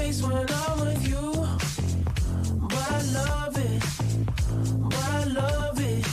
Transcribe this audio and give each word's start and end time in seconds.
face 0.00 0.22
when 0.22 0.32
I'm 0.32 0.80
with 0.80 1.08
you, 1.08 1.32
but 2.68 2.86
I 2.90 3.02
love 3.12 3.56
it, 3.58 3.82
but 4.88 4.94
I 4.94 5.24
love 5.24 5.80
it. 5.80 6.06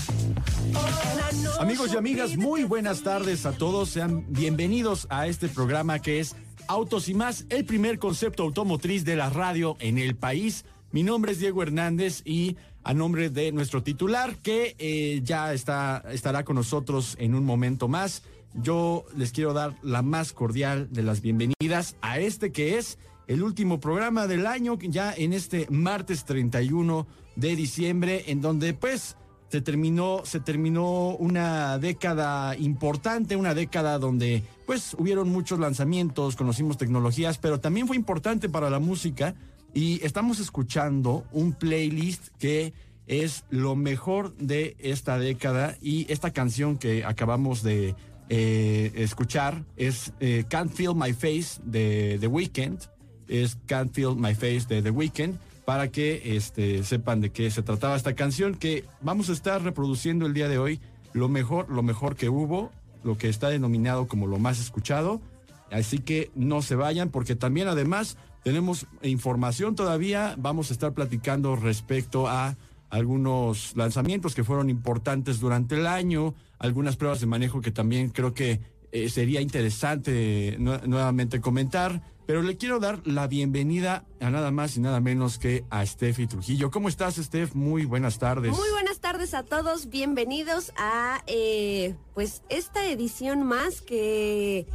Oh, 0.76 1.02
and 1.10 1.20
I 1.22 1.32
know 1.44 1.62
Amigos 1.62 1.94
y 1.94 1.98
amigas, 1.98 2.38
muy 2.38 2.64
buenas 2.64 3.02
tardes 3.02 3.46
a 3.46 3.54
todos. 3.54 3.90
Sean 3.90 4.26
bienvenidos 4.30 5.08
a 5.10 5.28
este 5.28 5.48
programa 5.48 6.00
que 6.00 6.20
es 6.20 6.36
Autos 6.68 7.08
y 7.08 7.14
más, 7.14 7.46
el 7.50 7.66
primer 7.66 7.98
concepto 7.98 8.44
automotriz 8.44 9.06
de 9.06 9.16
la 9.16 9.30
radio 9.30 9.78
en 9.80 9.98
el 9.98 10.16
país. 10.16 10.66
Mi 10.92 11.04
nombre 11.04 11.32
es 11.32 11.40
Diego 11.40 11.64
Hernández 11.64 12.22
y 12.26 12.58
a 12.84 12.94
nombre 12.94 13.30
de 13.30 13.52
nuestro 13.52 13.84
titular 13.84 14.36
que 14.38 14.76
eh, 14.80 15.22
ya 15.24 15.54
está, 15.54 16.04
estará 16.12 16.44
con 16.44 16.56
nosotros 16.56 17.16
en 17.20 17.36
un 17.36 17.46
momento 17.46 17.88
más, 17.88 18.24
yo 18.54 19.06
les 19.16 19.32
quiero 19.32 19.54
dar 19.54 19.76
la 19.82 20.02
más 20.02 20.34
cordial 20.34 20.88
de 20.92 21.04
las 21.04 21.22
bienvenidas 21.22 21.96
a 22.02 22.20
este 22.20 22.52
que 22.52 22.78
es 22.78 22.98
el 23.28 23.44
último 23.44 23.80
programa 23.80 24.28
del 24.28 24.48
año, 24.48 24.78
ya 24.80 25.14
en 25.14 25.34
este 25.34 25.68
martes 25.70 26.26
31 26.26 27.06
de 27.36 27.56
diciembre, 27.56 28.24
en 28.28 28.42
donde 28.42 28.74
pues 28.74 29.18
se 29.50 29.62
terminó, 29.62 30.22
se 30.26 30.40
terminó 30.40 31.16
una 31.16 31.78
década 31.78 32.56
importante, 32.58 33.36
una 33.36 33.54
década 33.54 34.00
donde 34.00 34.44
pues 34.66 34.96
hubieron 34.98 35.30
muchos 35.30 35.60
lanzamientos, 35.60 36.36
conocimos 36.36 36.78
tecnologías, 36.78 37.38
pero 37.38 37.60
también 37.60 37.88
fue 37.88 37.96
importante 37.96 38.50
para 38.50 38.70
la 38.70 38.80
música 38.80 39.36
y 39.74 40.04
estamos 40.06 40.40
escuchando 40.40 41.26
un 41.32 41.54
playlist 41.54 42.30
que 42.40 42.74
es 43.08 43.46
lo 43.50 43.76
mejor 43.76 44.36
de 44.36 44.76
esta 44.80 45.18
década 45.18 45.78
y 45.82 46.12
esta 46.12 46.32
canción 46.32 46.78
que 46.78 47.06
acabamos 47.06 47.64
de 47.64 47.96
eh, 48.30 48.92
escuchar 48.96 49.64
es 49.78 50.12
eh, 50.20 50.44
Can't 50.50 50.74
Feel 50.74 50.94
My 50.94 51.14
Face 51.14 51.62
de 51.64 52.18
The 52.20 52.28
Weeknd, 52.28 52.80
es 53.28 53.58
Can't 53.66 53.94
Feel 53.94 54.16
My 54.16 54.34
Face 54.36 54.66
de 54.68 54.82
The 54.82 54.92
Weeknd 54.92 55.36
para 55.66 55.90
que 55.90 56.36
este, 56.38 56.84
sepan 56.84 57.20
de 57.22 57.32
qué 57.32 57.52
se 57.52 57.62
trataba 57.62 57.96
esta 57.96 58.16
canción 58.16 58.56
que 58.56 58.86
vamos 59.02 59.30
a 59.30 59.34
estar 59.34 59.62
reproduciendo 59.62 60.26
el 60.26 60.34
día 60.34 60.48
de 60.48 60.58
hoy. 60.58 60.80
Lo 61.14 61.28
mejor, 61.30 61.70
lo 61.70 61.84
mejor 61.84 62.16
que 62.16 62.30
hubo, 62.30 62.72
lo 63.04 63.18
que 63.18 63.28
está 63.30 63.50
denominado 63.50 64.08
como 64.08 64.28
lo 64.28 64.40
más 64.40 64.60
escuchado. 64.60 65.22
Así 65.70 66.00
que 66.00 66.32
no 66.36 66.62
se 66.62 66.76
vayan 66.76 67.10
porque 67.10 67.36
también 67.36 67.68
además 67.68 68.18
tenemos 68.44 68.86
información 69.02 69.76
todavía. 69.76 70.36
Vamos 70.38 70.70
a 70.70 70.74
estar 70.74 70.94
platicando 70.94 71.58
respecto 71.58 72.28
a 72.30 72.56
algunos 72.90 73.76
lanzamientos 73.76 74.34
que 74.34 74.46
fueron 74.46 74.70
importantes 74.70 75.42
durante 75.42 75.76
el 75.76 75.86
año, 75.88 76.34
algunas 76.60 76.96
pruebas 76.96 77.20
de 77.20 77.26
manejo 77.26 77.60
que 77.60 77.72
también 77.72 78.10
creo 78.10 78.34
que 78.34 78.62
eh, 78.94 79.10
sería 79.10 79.42
interesante 79.42 80.56
nu- 80.58 80.80
nuevamente 80.88 81.42
comentar, 81.42 82.02
pero 82.28 82.44
le 82.44 82.58
quiero 82.58 82.80
dar 82.80 83.00
la 83.08 83.26
bienvenida 83.28 84.04
a 84.20 84.30
nada 84.30 84.52
más 84.52 84.78
y 84.78 84.82
nada 84.82 85.00
menos 85.00 85.40
que 85.40 85.64
a 85.70 85.84
Steffi 85.86 86.28
Trujillo. 86.28 86.70
¿Cómo 86.70 86.90
estás, 86.90 87.16
Steph? 87.16 87.56
Muy 87.56 87.86
buenas 87.86 88.20
tardes. 88.20 88.52
Muy 88.52 88.70
buenas 88.72 89.00
tardes 89.00 89.34
a 89.34 89.44
todos, 89.44 89.90
bienvenidos 89.90 90.74
a 90.78 91.24
eh, 91.26 91.96
pues 92.14 92.44
esta 92.50 92.86
edición 92.86 93.44
más 93.44 93.82
que 93.82 94.68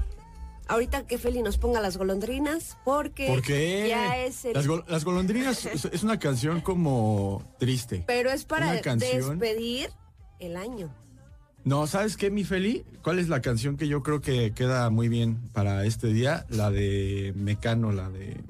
ahorita 0.69 1.07
que 1.07 1.19
Feli 1.19 1.43
nos 1.43 1.59
ponga 1.59 1.81
las 1.83 1.99
golondrinas 1.99 2.79
porque 2.85 3.27
¿Por 3.27 3.43
qué? 3.43 3.87
ya 3.89 4.17
es 4.17 4.45
el 4.47 4.55
Las, 4.55 4.67
gol- 4.67 4.85
las 4.89 5.05
golondrinas 5.05 5.67
es, 5.93 6.03
una 6.03 6.19
canción 6.19 6.63
como 6.63 7.45
triste. 7.59 8.03
pero 8.07 8.31
es 8.31 8.45
para 8.47 8.73
despedir 8.73 9.91
el 10.39 10.57
año. 10.57 10.91
No, 11.65 11.87
¿sabes 11.87 12.17
qué, 12.17 12.31
mi 12.31 12.43
Feli? 12.45 12.85
¿Cuál 13.03 13.19
es 13.21 13.29
la 13.29 13.41
canción 13.41 13.77
que 13.77 13.87
yo 13.87 14.03
creo 14.03 14.21
que 14.21 14.53
queda 14.53 14.91
muy 14.91 15.09
bien 15.09 15.39
para 15.53 15.85
este 15.85 16.09
día? 16.09 16.45
La 16.49 16.71
de 16.71 17.33
Mecano, 17.37 17.93
la 17.93 18.11
de... 18.11 18.41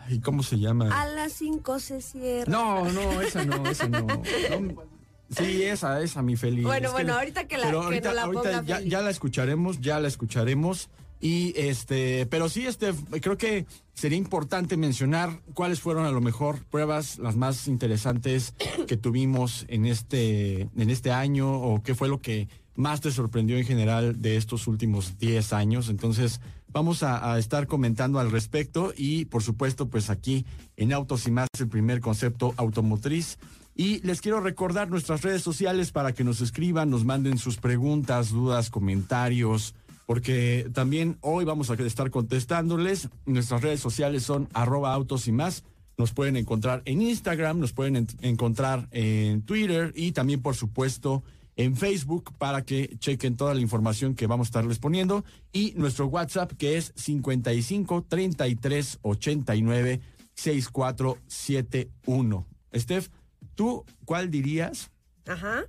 Ay, 0.00 0.18
¿Cómo 0.20 0.42
se 0.42 0.58
llama? 0.58 0.88
A 1.00 1.06
las 1.06 1.32
5 1.34 1.78
se 1.78 2.00
cierra. 2.00 2.50
No, 2.50 2.90
no, 2.90 3.20
esa 3.20 3.44
no, 3.44 3.64
esa 3.68 3.88
no. 3.88 4.00
No, 4.06 4.88
Sí, 5.30 5.62
esa, 5.62 6.00
esa, 6.00 6.22
mi 6.22 6.36
Feli. 6.36 6.62
Bueno, 6.62 6.86
Es 6.86 6.92
bueno, 6.94 7.12
ahorita 7.14 7.46
que 7.46 7.58
la- 7.58 7.66
pero 7.66 7.80
que 7.80 7.84
ahorita, 7.86 8.08
nos 8.08 8.16
la 8.16 8.22
ahorita 8.22 8.42
ponga 8.42 8.62
ya, 8.64 8.76
Feli. 8.78 8.90
ya 8.90 9.02
la 9.02 9.10
escucharemos, 9.10 9.80
ya 9.80 10.00
la 10.00 10.08
escucharemos. 10.08 10.88
Y 11.20 11.52
este, 11.56 12.26
pero 12.26 12.48
sí, 12.48 12.66
este, 12.66 12.92
creo 13.20 13.36
que 13.36 13.66
sería 13.94 14.18
importante 14.18 14.76
mencionar 14.76 15.40
cuáles 15.54 15.80
fueron 15.80 16.06
a 16.06 16.12
lo 16.12 16.20
mejor 16.20 16.64
pruebas 16.66 17.18
las 17.18 17.36
más 17.36 17.66
interesantes 17.66 18.54
que 18.86 18.96
tuvimos 18.96 19.64
en 19.68 19.86
este, 19.86 20.68
en 20.76 20.90
este 20.90 21.10
año 21.10 21.52
o 21.52 21.82
qué 21.82 21.94
fue 21.94 22.08
lo 22.08 22.20
que 22.20 22.48
más 22.76 23.00
te 23.00 23.10
sorprendió 23.10 23.58
en 23.58 23.64
general 23.64 24.22
de 24.22 24.36
estos 24.36 24.68
últimos 24.68 25.18
10 25.18 25.52
años. 25.52 25.88
Entonces, 25.88 26.40
vamos 26.68 27.02
a, 27.02 27.32
a 27.32 27.38
estar 27.40 27.66
comentando 27.66 28.20
al 28.20 28.30
respecto 28.30 28.92
y, 28.96 29.24
por 29.24 29.42
supuesto, 29.42 29.88
pues 29.88 30.10
aquí 30.10 30.46
en 30.76 30.92
Autos 30.92 31.26
y 31.26 31.32
más, 31.32 31.48
el 31.58 31.68
primer 31.68 32.00
concepto 32.00 32.54
automotriz. 32.56 33.38
Y 33.74 34.00
les 34.06 34.20
quiero 34.20 34.40
recordar 34.40 34.90
nuestras 34.90 35.22
redes 35.22 35.42
sociales 35.42 35.90
para 35.90 36.12
que 36.12 36.22
nos 36.22 36.40
escriban, 36.40 36.90
nos 36.90 37.04
manden 37.04 37.38
sus 37.38 37.56
preguntas, 37.56 38.30
dudas, 38.30 38.70
comentarios, 38.70 39.74
porque 40.08 40.70
también 40.72 41.18
hoy 41.20 41.44
vamos 41.44 41.68
a 41.68 41.74
estar 41.74 42.10
contestándoles. 42.10 43.10
Nuestras 43.26 43.60
redes 43.60 43.80
sociales 43.80 44.22
son 44.22 44.48
arroba 44.54 44.94
autos 44.94 45.28
y 45.28 45.32
más. 45.32 45.64
Nos 45.98 46.14
pueden 46.14 46.38
encontrar 46.38 46.80
en 46.86 47.02
Instagram, 47.02 47.58
nos 47.60 47.74
pueden 47.74 47.96
en- 47.96 48.06
encontrar 48.22 48.88
en 48.90 49.42
Twitter 49.42 49.92
y 49.94 50.12
también, 50.12 50.40
por 50.40 50.56
supuesto, 50.56 51.22
en 51.56 51.76
Facebook 51.76 52.32
para 52.38 52.62
que 52.62 52.96
chequen 52.98 53.36
toda 53.36 53.52
la 53.52 53.60
información 53.60 54.14
que 54.14 54.26
vamos 54.26 54.46
a 54.46 54.48
estarles 54.48 54.78
poniendo. 54.78 55.26
Y 55.52 55.74
nuestro 55.76 56.06
WhatsApp 56.06 56.52
que 56.56 56.78
es 56.78 56.94
55 56.96 58.06
33 58.08 59.00
89 59.02 60.00
6471. 60.36 62.46
Steph, 62.74 63.08
¿tú 63.54 63.84
cuál 64.06 64.30
dirías? 64.30 64.90
Ajá, 65.26 65.64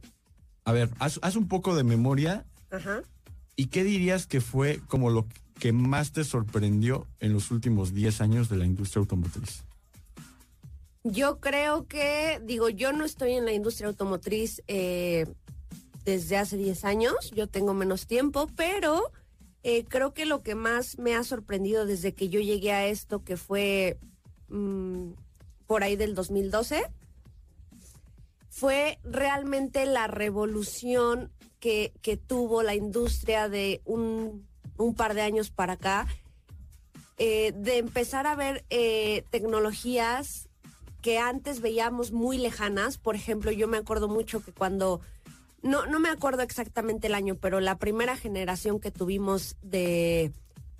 A 0.63 0.71
ver, 0.71 0.89
haz, 0.99 1.19
haz 1.23 1.35
un 1.35 1.49
poco 1.49 1.75
de 1.75 1.83
memoria 1.83 2.45
ajá. 2.71 3.01
Y 3.59 3.65
qué 3.65 3.83
dirías 3.83 4.25
que 4.25 4.39
fue 4.39 4.79
como 4.87 5.09
lo 5.09 5.27
que 5.59 5.73
más 5.73 6.13
te 6.13 6.23
sorprendió 6.23 7.05
en 7.19 7.33
los 7.33 7.51
últimos 7.51 7.93
10 7.93 8.21
años 8.21 8.47
de 8.47 8.55
la 8.55 8.65
industria 8.65 9.01
automotriz. 9.01 9.65
Yo 11.03 11.41
creo 11.41 11.85
que, 11.85 12.41
digo, 12.45 12.69
yo 12.69 12.93
no 12.93 13.03
estoy 13.03 13.33
en 13.33 13.43
la 13.43 13.51
industria 13.51 13.89
automotriz 13.89 14.63
eh, 14.67 15.25
desde 16.05 16.37
hace 16.37 16.55
10 16.55 16.85
años, 16.85 17.31
yo 17.35 17.47
tengo 17.47 17.73
menos 17.73 18.07
tiempo, 18.07 18.49
pero 18.55 19.11
eh, 19.63 19.83
creo 19.89 20.13
que 20.13 20.25
lo 20.25 20.41
que 20.41 20.55
más 20.55 20.97
me 20.97 21.13
ha 21.13 21.25
sorprendido 21.25 21.85
desde 21.85 22.13
que 22.13 22.29
yo 22.29 22.39
llegué 22.39 22.71
a 22.71 22.87
esto, 22.87 23.25
que 23.25 23.35
fue 23.35 23.99
mm, 24.47 25.09
por 25.67 25.83
ahí 25.83 25.97
del 25.97 26.15
2012, 26.15 26.81
fue 28.47 28.99
realmente 29.03 29.85
la 29.85 30.07
revolución 30.07 31.29
que, 31.59 32.19
tuvo 32.27 32.63
la 32.63 32.75
industria 32.75 33.49
de 33.49 33.81
un, 33.85 34.47
un 34.77 34.95
par 34.95 35.13
de 35.13 35.21
años 35.21 35.49
para 35.51 35.73
acá, 35.73 36.07
eh, 37.17 37.53
de 37.55 37.77
empezar 37.77 38.27
a 38.27 38.35
ver 38.35 38.63
eh, 38.69 39.23
tecnologías 39.29 40.47
que 41.01 41.17
antes 41.17 41.61
veíamos 41.61 42.11
muy 42.11 42.37
lejanas. 42.37 42.97
Por 42.97 43.15
ejemplo, 43.15 43.51
yo 43.51 43.67
me 43.67 43.77
acuerdo 43.77 44.07
mucho 44.07 44.43
que 44.43 44.51
cuando, 44.51 45.01
no, 45.61 45.85
no 45.85 45.99
me 45.99 46.09
acuerdo 46.09 46.43
exactamente 46.43 47.07
el 47.07 47.15
año, 47.15 47.35
pero 47.35 47.59
la 47.59 47.77
primera 47.77 48.15
generación 48.15 48.79
que 48.79 48.91
tuvimos 48.91 49.57
de, 49.61 50.31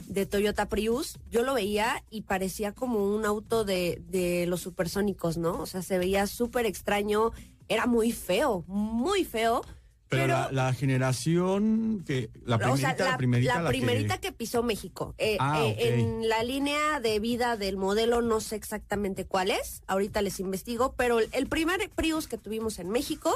de 0.08 0.26
Toyota 0.26 0.68
Prius, 0.68 1.20
yo 1.30 1.44
lo 1.44 1.54
veía 1.54 2.04
y 2.10 2.22
parecía 2.22 2.74
como 2.74 3.14
un 3.14 3.26
auto 3.26 3.64
de, 3.66 4.02
de 4.08 4.46
los 4.48 4.62
supersónicos, 4.62 5.38
¿no? 5.38 5.60
O 5.60 5.66
sea, 5.66 5.82
se 5.82 5.98
veía 5.98 6.26
súper 6.28 6.66
extraño, 6.66 7.32
era 7.68 7.86
muy 7.86 8.12
feo, 8.12 8.64
muy 8.68 9.26
feo. 9.26 9.62
Pero, 10.10 10.28
la, 10.28 10.52
la 10.52 10.74
generación 10.74 12.04
que 12.06 12.32
la 12.44 12.56
O 12.56 12.60
primerita, 12.60 12.96
sea, 12.98 13.12
la, 13.12 13.18
primerita, 13.18 13.62
la 13.62 13.70
que- 13.72 13.78
primerita 13.78 14.18
que... 14.18 14.32
pisó 14.32 14.64
México. 14.64 15.14
Eh, 15.20 15.38
Ah, 15.40 15.64
eh. 15.64 16.00
En 16.00 16.28
la 16.28 16.42
línea 16.44 17.00
de 17.00 17.20
vida 17.20 17.58
del 17.58 17.78
modelo 17.78 18.22
no 18.24 18.40
sé 18.42 18.56
exactamente 18.56 19.26
cuál 19.26 19.52
es, 19.52 19.84
ahorita 19.88 20.22
les 20.24 20.40
investigo, 20.40 20.94
pero 20.98 21.20
el, 21.20 21.30
el 21.32 21.46
primer 21.48 21.88
Prius 21.92 22.28
que 22.28 22.38
tuvimos 22.40 22.80
en 22.80 22.90
México, 22.90 23.32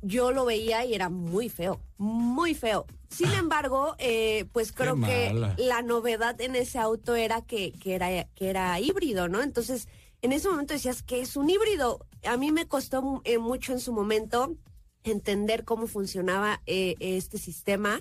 yo 0.00 0.32
lo 0.32 0.44
veía 0.44 0.84
y 0.84 0.94
era 0.94 1.08
muy 1.10 1.48
feo, 1.48 1.80
muy 1.98 2.54
feo. 2.54 2.86
Sin 3.08 3.30
embargo, 3.32 3.94
eh, 3.98 4.46
pues 4.52 4.72
creo 4.72 4.96
que 5.00 5.32
la 5.58 5.82
novedad 5.82 6.40
en 6.40 6.56
ese 6.56 6.78
auto 6.78 7.14
era 7.14 7.42
que, 7.42 7.72
que 7.72 7.94
era 7.94 8.24
que 8.34 8.48
era 8.48 8.80
híbrido, 8.80 9.28
¿no? 9.28 9.42
Entonces, 9.42 9.86
en 10.22 10.32
ese 10.32 10.48
momento 10.48 10.72
decías 10.72 11.02
que 11.02 11.20
es 11.20 11.36
un 11.36 11.50
híbrido. 11.50 12.06
A 12.24 12.36
mí 12.38 12.52
me 12.52 12.66
costó 12.66 13.20
eh, 13.24 13.36
mucho 13.38 13.72
en 13.72 13.80
su 13.80 13.92
momento 13.92 14.56
entender 15.04 15.64
cómo 15.64 15.86
funcionaba 15.86 16.60
eh, 16.66 16.94
este 17.00 17.38
sistema. 17.38 18.00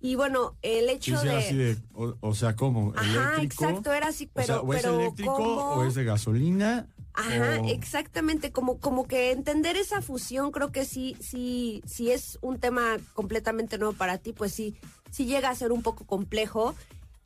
Y 0.00 0.14
bueno, 0.14 0.56
el 0.62 0.88
hecho 0.90 1.18
sí, 1.18 1.26
de... 1.26 1.36
así 1.36 1.56
de, 1.56 1.76
o, 1.94 2.14
o 2.20 2.34
sea, 2.34 2.54
¿cómo? 2.54 2.92
Ajá, 2.94 3.36
¿Eléctrico? 3.38 3.64
exacto, 3.64 3.92
era 3.92 4.08
así, 4.08 4.26
pero... 4.32 4.44
o 4.44 4.46
sea, 4.46 4.60
o 4.60 4.74
es 4.74 4.82
pero 4.82 5.00
eléctrico 5.00 5.34
¿cómo? 5.34 5.70
o 5.72 5.84
es 5.84 5.94
de 5.94 6.04
gasolina. 6.04 6.86
Ajá, 7.14 7.60
o- 7.62 7.68
exactamente, 7.68 8.52
como, 8.52 8.78
como 8.78 9.06
que 9.08 9.32
entender 9.32 9.76
esa 9.76 10.02
fusión 10.02 10.52
creo 10.52 10.70
que 10.70 10.84
sí, 10.84 11.16
sí, 11.20 11.82
sí 11.86 12.10
es 12.10 12.38
un 12.42 12.58
tema 12.58 12.98
completamente 13.14 13.78
nuevo 13.78 13.94
para 13.94 14.18
ti, 14.18 14.34
pues 14.34 14.52
sí, 14.52 14.76
sí 15.10 15.24
llega 15.24 15.48
a 15.48 15.54
ser 15.54 15.72
un 15.72 15.82
poco 15.82 16.04
complejo. 16.04 16.74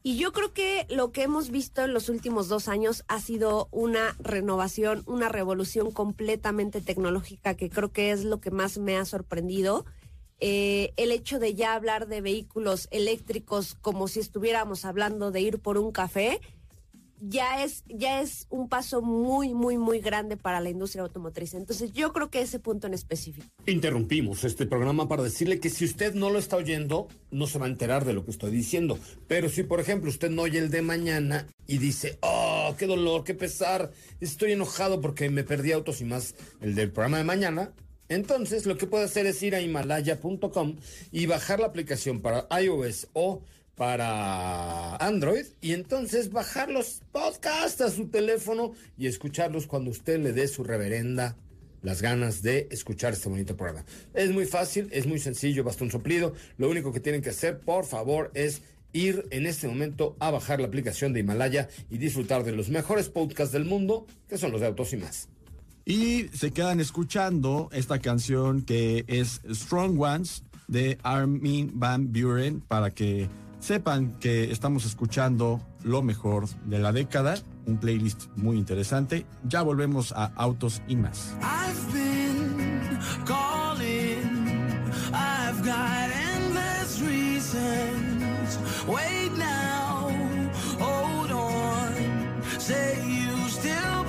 Y 0.03 0.17
yo 0.17 0.33
creo 0.33 0.55
que 0.55 0.87
lo 0.89 1.13
que 1.13 1.23
hemos 1.23 1.51
visto 1.51 1.83
en 1.85 1.93
los 1.93 2.09
últimos 2.09 2.49
dos 2.49 2.69
años 2.69 3.05
ha 3.09 3.21
sido 3.21 3.69
una 3.71 4.17
renovación, 4.19 5.03
una 5.07 5.29
revolución 5.29 5.91
completamente 5.91 6.81
tecnológica 6.81 7.55
que 7.55 7.69
creo 7.69 7.93
que 7.93 8.11
es 8.11 8.25
lo 8.25 8.41
que 8.41 8.51
más 8.51 8.79
me 8.79 8.97
ha 8.97 9.05
sorprendido. 9.05 9.85
Eh, 10.39 10.95
el 10.97 11.13
hecho 11.13 11.39
de 11.39 11.55
ya 11.55 11.75
hablar 11.75 12.09
de 12.09 12.23
vehículos 12.23 12.89
eléctricos 12.91 13.75
como 13.75 14.09
si 14.09 14.21
estuviéramos 14.21 14.87
hablando 14.87 15.33
de 15.33 15.43
ir 15.43 15.59
por 15.59 15.77
un 15.77 15.93
café, 15.93 16.41
ya 17.21 17.63
es, 17.63 17.85
ya 17.87 18.21
es 18.21 18.47
un 18.51 18.69
paso 18.69 19.03
muy, 19.03 19.55
muy, 19.55 19.77
muy 19.77 20.01
grande 20.01 20.37
para 20.37 20.61
la 20.61 20.71
industria 20.71 21.03
automotriz. 21.03 21.55
Entonces 21.55 21.93
yo 21.93 22.13
creo 22.13 22.31
que 22.31 22.41
ese 22.41 22.59
punto 22.59 22.87
en 22.87 22.95
específico. 22.95 23.47
Interrumpimos 23.67 24.45
este 24.45 24.67
programa 24.67 25.09
para 25.09 25.23
decirle 25.23 25.61
que 25.61 25.71
si 25.71 25.85
usted 25.85 26.15
no 26.15 26.31
lo 26.31 26.39
está 26.39 26.57
oyendo, 26.57 27.09
no 27.31 27.47
se 27.47 27.59
va 27.59 27.67
a 27.67 27.69
enterar 27.69 28.05
de 28.05 28.15
lo 28.15 28.25
que 28.25 28.31
estoy 28.31 28.51
diciendo. 28.51 28.99
Pero 29.29 29.49
si, 29.49 29.63
por 29.63 29.81
ejemplo, 29.81 30.11
usted 30.11 30.31
no 30.31 30.43
oye 30.43 30.59
el 30.59 30.71
de 30.71 30.83
mañana 30.83 31.47
y 31.67 31.79
dice, 31.79 32.19
oh, 32.23 32.75
qué 32.79 32.87
dolor, 32.87 33.25
qué 33.25 33.35
pesar, 33.35 33.93
estoy 34.21 34.53
enojado 34.53 35.01
porque 35.01 35.29
me 35.31 35.45
perdí 35.45 35.73
autos 35.73 36.01
y 36.01 36.05
más 36.05 36.35
el 36.61 36.75
del 36.75 36.91
programa 36.91 37.19
de 37.19 37.25
mañana, 37.25 37.73
entonces 38.11 38.67
lo 38.67 38.77
que 38.77 38.89
puede 38.89 39.05
hacer 39.05 39.27
es 39.27 39.41
ir 39.43 39.55
a 39.55 39.61
himalaya.com 39.61 40.77
y 41.13 41.27
bajar 41.27 41.61
la 41.61 41.67
aplicación 41.67 42.21
para 42.21 42.49
iOS 42.61 43.09
o 43.13 43.43
para 43.77 44.97
Android 44.97 45.47
y 45.61 45.73
entonces 45.73 46.31
bajar 46.31 46.71
los 46.71 47.01
podcasts 47.13 47.81
a 47.81 47.91
su 47.91 48.09
teléfono 48.09 48.73
y 48.99 49.07
escucharlos 49.07 49.67
cuando 49.67 49.91
usted 49.91 50.21
le 50.21 50.33
dé 50.33 50.49
su 50.49 50.65
reverenda 50.65 51.37
las 51.83 52.03
ganas 52.03 52.43
de 52.43 52.69
escuchar 52.71 53.13
este 53.13 53.29
bonito 53.29 53.57
programa. 53.57 53.85
Es 54.15 54.31
muy 54.31 54.45
fácil, 54.45 54.89
es 54.93 55.07
muy 55.07 55.19
sencillo, 55.19 55.65
basta 55.65 55.85
un 55.85 55.91
soplido. 55.91 56.35
Lo 56.59 56.69
único 56.69 56.93
que 56.93 57.01
tienen 57.01 57.23
que 57.23 57.31
hacer, 57.31 57.61
por 57.61 57.87
favor, 57.87 58.31
es 58.35 58.63
ir 58.93 59.27
en 59.31 59.47
este 59.47 59.69
momento 59.69 60.17
a 60.21 60.31
bajar 60.31 60.61
la 60.61 60.67
aplicación 60.67 61.13
de 61.13 61.21
Himalaya 61.21 61.69
y 61.91 61.99
disfrutar 61.99 62.45
de 62.45 62.53
los 62.53 62.69
mejores 62.69 63.09
podcasts 63.09 63.53
del 63.53 63.65
mundo, 63.65 64.07
que 64.29 64.39
son 64.39 64.53
los 64.53 64.61
de 64.61 64.67
autos 64.67 64.93
y 64.93 64.97
más. 64.97 65.29
Y 65.85 66.29
se 66.35 66.51
quedan 66.51 66.81
escuchando 66.81 67.69
esta 67.73 67.99
canción 67.99 68.63
que 68.63 69.05
es 69.09 69.41
Strong 69.51 70.01
Ones 70.01 70.45
de 70.69 70.99
Armin 71.03 71.73
Van 71.75 72.13
Buren 72.13 72.61
para 72.61 72.91
que 72.91 73.29
sepan 73.61 74.19
que 74.19 74.51
estamos 74.51 74.85
escuchando 74.85 75.61
lo 75.83 76.03
mejor 76.03 76.49
de 76.65 76.79
la 76.79 76.93
década, 76.93 77.37
un 77.67 77.79
playlist 77.79 78.27
muy 78.37 78.57
interesante. 78.57 79.27
Ya 79.45 79.63
volvemos 79.63 80.13
a 80.13 80.33
Autos 80.37 80.83
y 80.89 80.97
más. 80.97 81.37
Wait 88.87 89.33
now, 89.37 90.09
hold 90.79 91.31
on. 91.31 91.95
Say 92.59 92.99
you 93.07 93.49
still 93.49 94.00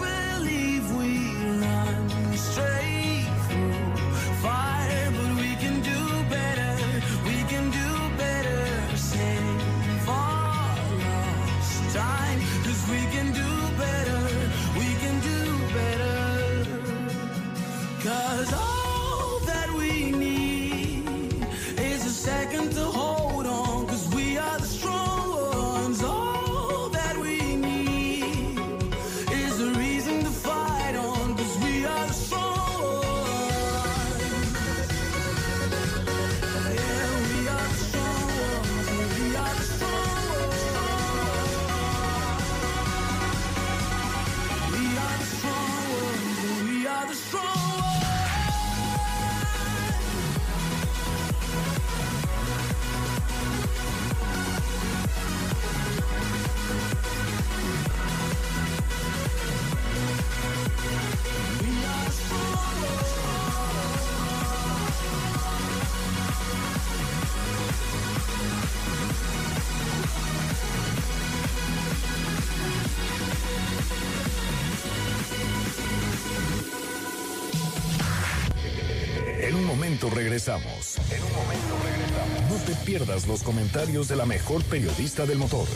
regresamos. 80.42 80.98
En 81.12 81.24
un 81.24 81.34
momento 81.34 81.78
regresamos. 81.84 82.50
No 82.50 82.66
te 82.66 82.86
pierdas 82.86 83.28
los 83.28 83.44
comentarios 83.44 84.08
de 84.08 84.16
la 84.16 84.26
mejor 84.26 84.64
periodista 84.64 85.26
del 85.26 85.38
motor, 85.38 85.68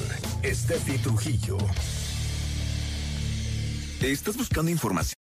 Steffi 0.43 0.97
Trujillo. 0.97 1.57
¿Estás 4.01 4.37
buscando 4.37 4.71
información? 4.71 5.15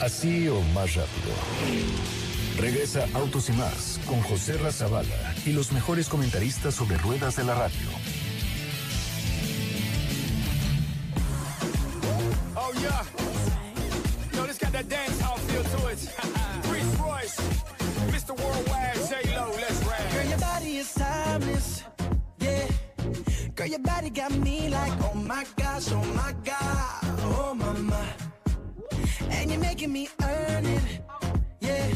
Así 0.00 0.48
o 0.48 0.60
más 0.74 0.94
rápido. 0.94 1.32
Regresa 2.58 3.06
Autos 3.14 3.48
y 3.48 3.52
más 3.52 3.98
con 4.06 4.20
José 4.22 4.56
Razabala 4.58 5.34
y 5.44 5.52
los 5.52 5.72
mejores 5.72 6.08
comentaristas 6.08 6.74
sobre 6.74 6.98
ruedas 6.98 7.36
de 7.36 7.44
la 7.44 7.54
radio. 7.54 7.88
Got 24.14 24.32
me 24.38 24.68
like, 24.68 24.92
oh 25.04 25.14
my 25.14 25.44
gosh, 25.56 25.90
oh 25.92 26.04
my 26.14 26.34
god, 26.44 27.04
oh 27.22 27.54
my. 27.54 28.06
And 29.30 29.50
you're 29.50 29.60
making 29.60 29.92
me 29.92 30.08
earn 30.22 30.66
it. 30.66 30.82
Yeah. 31.60 31.94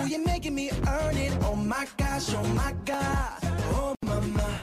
Ooh, 0.00 0.06
you're 0.08 0.24
making 0.24 0.54
me 0.54 0.70
earn 0.88 1.16
it. 1.16 1.32
Oh 1.42 1.54
my 1.54 1.86
gosh, 1.96 2.34
oh 2.34 2.42
my 2.54 2.74
god, 2.84 3.38
oh 3.74 3.94
my. 4.20 4.58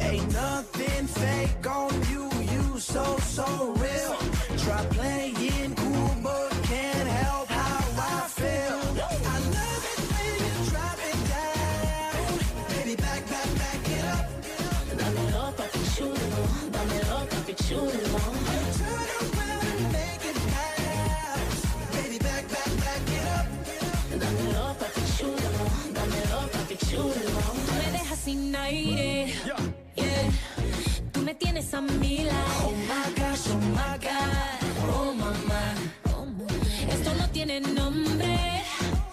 Ain't 0.00 0.32
nothing 0.32 1.06
fake 1.06 1.66
on 1.66 1.92
you, 2.10 2.30
you 2.52 2.78
so, 2.78 3.16
so 3.18 3.74
real. 3.76 4.16
Try 4.58 4.84
playing 4.86 5.74
cool, 5.74 6.21
aire, 28.54 29.32
yeah. 29.96 30.30
Tú 31.12 31.20
me 31.20 31.34
tienes 31.34 31.72
a 31.74 31.80
mi 31.80 32.24
lado. 32.24 32.38
Oh 32.64 32.72
my 32.72 33.12
gosh, 33.14 33.48
oh 33.50 33.58
my 33.58 33.98
God, 33.98 34.92
oh 34.94 35.14
mamá. 35.14 35.74
Esto 36.88 37.14
no 37.18 37.28
tiene 37.30 37.60
nombre, 37.60 38.38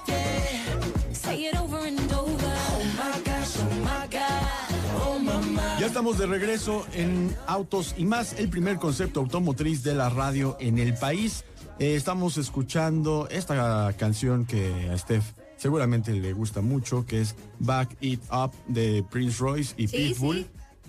yeah. 0.08 1.14
Say 1.14 1.48
it 1.48 1.56
over 1.60 1.88
and 1.88 2.12
over. 2.14 2.54
Oh 2.74 2.84
my 2.98 3.22
gosh, 3.24 3.58
oh 3.60 3.76
my 3.84 4.08
God, 4.10 5.06
oh 5.06 5.20
mamá. 5.20 5.78
Ya 5.80 5.88
estamos 5.88 6.18
de 6.18 6.26
regreso 6.28 6.86
en 6.94 7.36
Autos 7.48 7.96
y 7.98 8.06
más, 8.06 8.34
el 8.40 8.50
primer 8.50 8.78
concepto 8.78 9.20
automotriz 9.20 9.84
de 9.84 9.96
la 9.96 10.10
radio 10.10 10.58
en 10.60 10.78
el 10.80 10.94
país. 10.94 11.44
Eh, 11.80 11.96
estamos 11.96 12.38
escuchando 12.38 13.28
esta 13.32 13.94
canción 13.98 14.46
que 14.46 14.90
a 14.92 14.98
Steph 14.98 15.24
seguramente 15.60 16.12
le 16.14 16.34
gusta 16.34 16.62
mucho, 16.62 17.06
que 17.06 17.22
es 17.22 17.36
Back 17.60 17.96
It 18.02 18.22
Up 18.32 18.52
de 18.68 19.04
Prince 19.12 19.38
Royce 19.40 19.76
y 19.78 19.88
Sí, 19.88 20.10
Pitbull, 20.14 20.38
sí. 20.38 20.48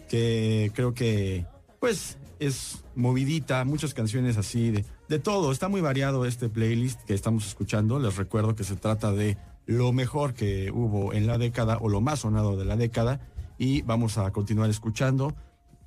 que 0.08 0.72
creo 0.74 0.94
que 0.94 1.44
pues 1.78 2.16
es 2.38 2.84
movidita, 2.94 3.64
muchas 3.64 3.92
canciones 3.92 4.36
así 4.38 4.70
de, 4.70 4.84
de 5.08 5.18
todo. 5.18 5.52
Está 5.52 5.68
muy 5.68 5.80
variado 5.82 6.24
este 6.24 6.48
playlist 6.48 7.02
que 7.02 7.12
estamos 7.14 7.46
escuchando. 7.46 7.98
Les 7.98 8.16
recuerdo 8.16 8.54
que 8.54 8.64
se 8.64 8.76
trata 8.76 9.12
de 9.12 9.36
lo 9.66 9.92
mejor 9.92 10.32
que 10.34 10.70
hubo 10.70 11.12
en 11.12 11.26
la 11.26 11.36
década 11.36 11.76
o 11.80 11.88
lo 11.88 12.00
más 12.00 12.20
sonado 12.20 12.56
de 12.56 12.64
la 12.64 12.76
década 12.76 13.20
y 13.58 13.82
vamos 13.82 14.16
a 14.18 14.30
continuar 14.30 14.70
escuchando. 14.70 15.34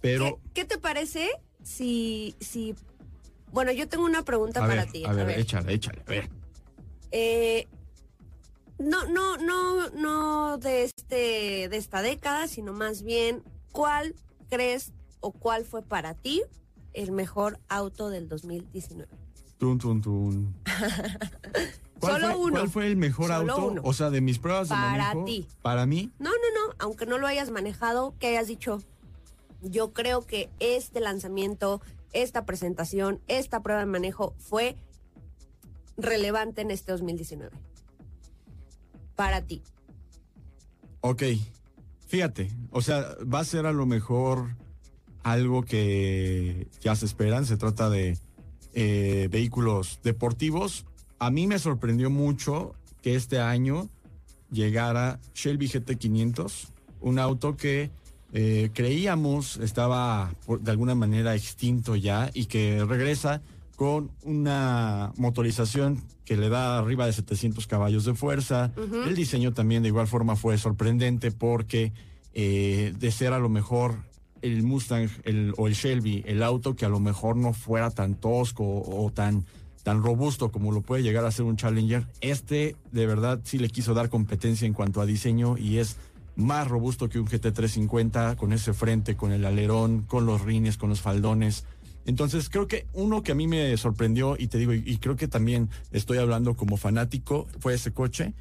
Pero 0.01 0.39
¿Qué, 0.53 0.61
qué 0.61 0.65
te 0.65 0.77
parece 0.77 1.29
si, 1.63 2.35
si... 2.39 2.75
Bueno, 3.51 3.71
yo 3.71 3.87
tengo 3.87 4.05
una 4.05 4.23
pregunta 4.23 4.63
a 4.63 4.67
para 4.67 4.83
ver, 4.83 4.91
ti. 4.91 5.03
a 5.05 5.13
ver, 5.13 5.39
échale, 5.39 5.73
échale, 5.73 6.01
a 6.05 6.09
ver. 6.09 6.29
Eh, 7.11 7.67
no, 8.79 9.05
no, 9.07 9.37
no, 9.37 9.89
no 9.91 10.57
de 10.57 10.83
este, 10.83 11.69
de 11.69 11.77
esta 11.77 12.01
década, 12.01 12.47
sino 12.47 12.73
más 12.73 13.03
bien, 13.03 13.43
¿cuál 13.71 14.15
crees 14.49 14.91
o 15.19 15.31
cuál 15.31 15.65
fue 15.65 15.81
para 15.83 16.13
ti 16.15 16.41
el 16.93 17.11
mejor 17.11 17.59
auto 17.69 18.09
del 18.09 18.27
2019? 18.27 19.09
Tun, 19.57 19.77
tun, 19.77 20.01
tun. 20.01 20.55
¿Cuál 21.99 22.21
Solo 22.21 22.27
fue, 22.33 22.35
uno. 22.43 22.51
¿Cuál 22.55 22.69
fue 22.69 22.87
el 22.87 22.95
mejor 22.97 23.27
Solo 23.27 23.53
auto? 23.53 23.67
uno. 23.67 23.81
O 23.85 23.93
sea, 23.93 24.09
de 24.09 24.19
mis 24.19 24.37
pruebas 24.37 24.67
de 24.67 24.75
Para 24.75 24.97
manejo. 25.13 25.25
ti. 25.25 25.47
Para 25.61 25.85
mí, 25.85 26.11
No, 26.19 26.31
no, 26.31 26.35
no, 26.67 26.73
aunque 26.79 27.05
no 27.05 27.17
lo 27.17 27.27
hayas 27.27 27.49
manejado, 27.49 28.13
que 28.19 28.27
hayas 28.27 28.47
dicho, 28.47 28.81
yo 29.61 29.93
creo 29.93 30.25
que 30.25 30.49
este 30.59 30.99
lanzamiento, 30.99 31.81
esta 32.11 32.45
presentación, 32.45 33.21
esta 33.27 33.61
prueba 33.61 33.79
de 33.79 33.85
manejo 33.85 34.33
fue 34.37 34.75
relevante 35.95 36.61
en 36.61 36.71
este 36.71 36.91
2019. 36.91 37.55
Para 39.15 39.41
ti. 39.41 39.61
Ok, 41.01 41.23
fíjate, 42.07 42.49
o 42.71 42.81
sea, 42.81 43.05
va 43.31 43.39
a 43.39 43.45
ser 43.45 43.65
a 43.65 43.71
lo 43.73 43.85
mejor 43.85 44.55
algo 45.23 45.63
que 45.63 46.67
ya 46.81 46.95
se 46.95 47.05
esperan, 47.05 47.45
se 47.45 47.57
trata 47.57 47.89
de 47.89 48.17
eh, 48.73 49.27
vehículos 49.31 49.99
deportivos. 50.03 50.85
A 51.19 51.29
mí 51.29 51.47
me 51.47 51.59
sorprendió 51.59 52.09
mucho 52.09 52.73
que 53.01 53.15
este 53.15 53.39
año 53.39 53.89
llegara 54.51 55.19
Shelby 55.33 55.67
GT500, 55.67 56.67
un 57.01 57.19
auto 57.19 57.55
que 57.57 57.91
eh, 58.33 58.69
creíamos 58.73 59.57
estaba 59.57 60.33
por- 60.45 60.61
de 60.61 60.71
alguna 60.71 60.95
manera 60.95 61.35
extinto 61.35 61.95
ya 61.95 62.31
y 62.33 62.45
que 62.45 62.83
regresa 62.85 63.41
con 63.75 64.11
una 64.23 65.11
motorización 65.17 66.01
que 66.33 66.41
le 66.41 66.49
da 66.49 66.79
arriba 66.79 67.05
de 67.05 67.13
700 67.13 67.67
caballos 67.67 68.05
de 68.05 68.15
fuerza. 68.15 68.71
El 69.07 69.13
diseño 69.15 69.53
también 69.53 69.83
de 69.83 69.89
igual 69.89 70.07
forma 70.07 70.35
fue 70.35 70.57
sorprendente 70.57 71.29
porque 71.31 71.93
eh, 72.33 72.91
de 72.97 73.11
ser 73.11 73.33
a 73.33 73.39
lo 73.39 73.49
mejor 73.49 73.97
el 74.41 74.63
Mustang 74.63 75.09
el- 75.25 75.53
o 75.57 75.67
el 75.67 75.73
Shelby, 75.75 76.23
el 76.25 76.41
auto 76.41 76.75
que 76.75 76.85
a 76.85 76.89
lo 76.89 76.99
mejor 76.99 77.35
no 77.37 77.53
fuera 77.53 77.91
tan 77.91 78.15
tosco 78.15 78.63
o, 78.65 79.11
tan, 79.13 79.45
tan 79.83 80.01
robusto 80.01 80.51
como 80.51 80.71
lo 80.71 80.81
puede 80.81 81.03
llegar 81.03 81.23
a 81.25 81.31
ser 81.31 81.45
un 81.45 81.55
Challenger, 81.55 82.07
este 82.21 82.75
de 82.91 83.05
verdad 83.05 83.39
sí 83.43 83.59
le 83.59 83.69
quiso 83.69 83.93
dar 83.93 84.09
competencia 84.09 84.65
en 84.65 84.73
cuanto 84.73 84.99
a 85.01 85.05
diseño 85.05 85.55
y 85.59 85.77
es 85.77 85.97
más 86.35 86.67
robusto 86.67 87.09
que 87.09 87.19
un 87.19 87.27
GT350 87.27 88.35
con 88.37 88.53
ese 88.53 88.73
frente, 88.73 89.15
con 89.15 89.31
el 89.31 89.45
alerón, 89.45 90.01
con 90.01 90.25
los 90.25 90.41
rines, 90.41 90.77
con 90.77 90.89
los 90.89 90.99
faldones. 91.01 91.65
Entonces 92.05 92.49
creo 92.49 92.67
que 92.67 92.85
uno 92.93 93.23
que 93.23 93.31
a 93.31 93.35
mí 93.35 93.47
me 93.47 93.75
sorprendió 93.77 94.35
y 94.37 94.47
te 94.47 94.57
digo, 94.57 94.73
y, 94.73 94.83
y 94.85 94.97
creo 94.97 95.15
que 95.15 95.27
también 95.27 95.69
estoy 95.91 96.17
hablando 96.17 96.55
como 96.55 96.77
fanático, 96.77 97.47
fue 97.59 97.73
ese 97.75 97.91
coche, 97.93 98.33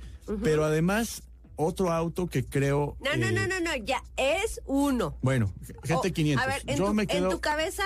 pero 0.43 0.65
además 0.65 1.23
otro 1.57 1.93
auto 1.93 2.27
que 2.27 2.45
creo... 2.45 2.97
No, 3.01 3.15
no, 3.17 3.27
eh, 3.29 3.33
no, 3.33 3.47
no, 3.47 3.61
no, 3.61 3.77
ya 3.85 4.03
es 4.17 4.61
uno. 4.67 5.17
Bueno, 5.23 5.53
O, 5.83 5.87
GT500. 5.87 6.39
a 6.41 6.47
ver, 6.47 6.63
en, 6.67 6.77
Yo 6.79 6.87
tu, 6.87 6.95
me 6.95 7.03
en 7.03 7.09
quedo... 7.09 7.29
tu 7.29 7.41
cabeza, 7.41 7.85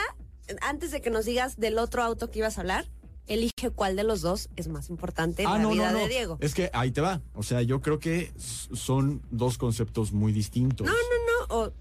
antes 0.62 0.92
de 0.92 1.00
que 1.02 1.10
nos 1.10 1.24
digas 1.24 1.56
del 1.58 1.78
otro 1.78 2.02
auto 2.02 2.30
que 2.30 2.38
ibas 2.38 2.56
a 2.56 2.60
hablar, 2.62 2.86
elige 3.26 3.70
cuál 3.74 3.96
de 3.96 4.04
los 4.04 4.20
dos 4.22 4.48
es 4.56 4.68
más 4.68 4.88
importante 4.88 5.42
en 5.42 5.48
Ah, 5.48 5.56
la 5.56 5.62
no, 5.64 5.70
vida 5.72 5.90
no, 5.90 5.98
no. 5.98 6.04
de 6.04 6.08
Diego. 6.08 6.38
Es 6.40 6.54
que 6.54 6.70
ahí 6.72 6.92
te 6.92 7.00
va. 7.00 7.20
O 7.34 7.42
sea, 7.42 7.60
yo 7.60 7.82
creo 7.82 7.98
que 7.98 8.32
son 8.38 9.20
dos 9.30 9.58
conceptos 9.58 10.12
muy 10.12 10.32
distintos. 10.32 10.86
No, 10.86 10.92
no, 10.92 11.46
no. 11.48 11.54
o- 11.64 11.72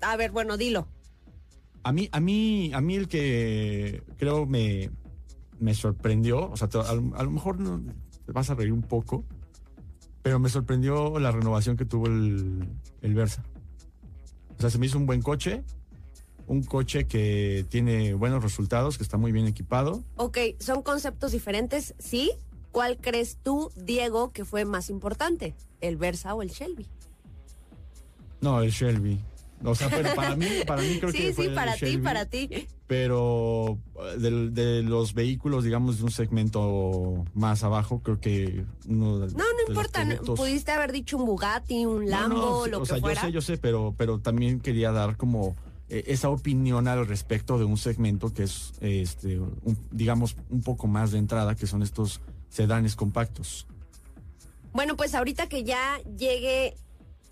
a 0.00 0.16
ver, 0.16 0.30
bueno, 0.32 0.56
dilo. 0.56 0.88
A 1.84 1.92
mí, 1.92 2.08
a 2.12 2.20
mí, 2.20 2.72
a 2.72 2.80
mí 2.80 2.94
el 2.96 3.08
que 3.08 4.02
creo 4.16 4.46
me, 4.46 4.90
me 5.60 5.74
sorprendió, 5.74 6.50
o 6.50 6.56
sea, 6.56 6.68
te- 6.68 6.78
a, 6.78 6.92
lo- 6.94 7.14
a 7.16 7.22
lo 7.22 7.30
mejor 7.30 7.60
no, 7.60 7.82
te 8.24 8.32
vas 8.32 8.48
a 8.50 8.54
reír 8.54 8.72
un 8.72 8.82
poco, 8.82 9.24
pero 10.22 10.38
me 10.38 10.48
sorprendió 10.48 11.18
la 11.18 11.30
renovación 11.30 11.76
que 11.76 11.84
tuvo 11.84 12.06
el, 12.06 12.66
el 13.02 13.14
Versa. 13.14 13.44
O 14.56 14.60
sea, 14.60 14.70
se 14.70 14.78
me 14.78 14.86
hizo 14.86 14.96
un 14.96 15.04
buen 15.04 15.20
coche, 15.20 15.62
un 16.46 16.62
coche 16.62 17.06
que 17.06 17.66
tiene 17.68 18.14
buenos 18.14 18.42
resultados, 18.42 18.96
que 18.96 19.02
está 19.04 19.18
muy 19.18 19.32
bien 19.32 19.46
equipado. 19.46 20.02
Ok, 20.16 20.38
son 20.60 20.82
conceptos 20.82 21.32
diferentes, 21.32 21.94
¿sí? 21.98 22.32
¿Cuál 22.72 22.96
crees 22.96 23.36
tú, 23.42 23.70
Diego, 23.76 24.32
que 24.32 24.44
fue 24.46 24.64
más 24.64 24.88
importante? 24.88 25.54
¿El 25.82 25.96
Versa 25.98 26.34
o 26.34 26.40
el 26.42 26.48
Shelby? 26.48 26.86
No, 28.40 28.60
el 28.62 28.70
Shelby. 28.70 29.20
O 29.62 29.74
sea, 29.74 29.88
pero 29.90 30.14
para 30.14 30.36
mí, 30.36 30.46
para 30.66 30.82
mí 30.82 30.98
creo 30.98 31.12
sí, 31.12 31.18
que 31.18 31.32
sí, 31.34 31.42
el 31.42 31.54
para 31.54 31.74
ti, 31.76 31.98
para 31.98 32.26
ti. 32.26 32.50
pero 32.86 33.78
eh, 34.00 34.18
del- 34.18 34.52
de, 34.52 34.82
los 34.82 35.14
vehículos, 35.14 35.64
digamos, 35.64 35.98
de 35.98 36.04
un 36.04 36.10
segmento 36.10 37.24
más 37.34 37.62
abajo, 37.62 38.00
creo 38.02 38.20
que 38.20 38.64
uno 38.88 39.18
de, 39.20 39.28
No, 39.32 39.38
no 39.44 39.44
de 39.56 39.62
importa. 39.68 40.04
Pudiste 40.34 40.70
haber 40.72 40.92
dicho 40.92 41.16
un 41.16 41.24
Bugatti, 41.26 41.86
un 41.86 42.04
No, 42.04 42.10
Lambo, 42.10 42.36
no, 42.36 42.66
lo 42.66 42.78
o 42.78 42.80
que 42.82 42.86
sea, 42.88 42.98
fuera. 42.98 43.20
yo 43.22 43.26
sé, 43.28 43.32
yo 43.32 43.40
sé, 43.40 43.56
pero, 43.58 43.94
pero 43.96 44.18
también 44.18 44.60
quería 44.60 44.92
dar 44.92 45.16
como 45.16 45.56
eh, 45.88 46.04
esa 46.08 46.28
opinión 46.30 46.88
al 46.88 47.06
respecto 47.06 47.58
de 47.58 47.64
un 47.64 47.76
segmento 47.78 48.34
que 48.34 48.42
es, 48.44 48.72
eh, 48.80 49.00
este, 49.02 49.38
un- 49.38 49.78
digamos, 49.90 50.36
un 50.50 50.62
poco 50.62 50.86
más 50.88 51.10
de 51.12 51.18
entrada, 51.18 51.54
que 51.54 51.66
son 51.66 51.82
estos 51.82 52.20
sedanes 52.50 52.96
compactos. 52.96 53.66
Bueno, 54.72 54.96
pues 54.96 55.14
ahorita 55.14 55.46
que 55.46 55.62
ya 55.64 55.98
llegue 56.18 56.74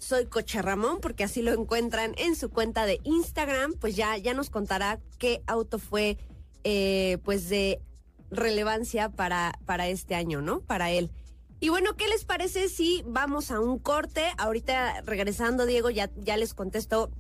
Soy 0.03 0.27
Coche 0.27 0.61
Ramón, 0.63 0.99
porque 1.01 1.23
así 1.23 1.43
lo 1.43 1.53
encuentran 1.53 2.15
en 2.19 2.35
su 2.35 2.51
cuenta 2.51 2.87
de 2.87 3.01
Instagram, 3.05 3.75
pues 3.75 3.95
ya, 3.95 4.17
ya 4.17 4.35
nos 4.35 4.51
contará 4.51 4.99
qué 5.19 5.45
auto 5.47 5.79
fue 5.79 6.19
eh, 6.65 7.19
pues 7.23 7.49
de 7.49 7.81
relevancia 8.29 9.11
para, 9.11 9.57
para 9.65 9.87
este 9.87 10.17
año, 10.17 10.43
¿no? 10.43 10.61
Para 10.61 10.91
él. 10.91 11.13
Y 11.61 11.69
bueno, 11.69 11.95
¿qué 11.97 12.09
les 12.09 12.25
parece 12.25 12.69
si 12.69 13.05
vamos 13.07 13.53
a 13.53 13.61
un 13.61 13.79
corte? 13.79 14.25
Ahorita 14.39 15.03
regresando, 15.03 15.67
Diego, 15.67 15.89
ya, 15.89 16.11
ya 16.17 16.37
les 16.37 16.53
contesto 16.53 17.13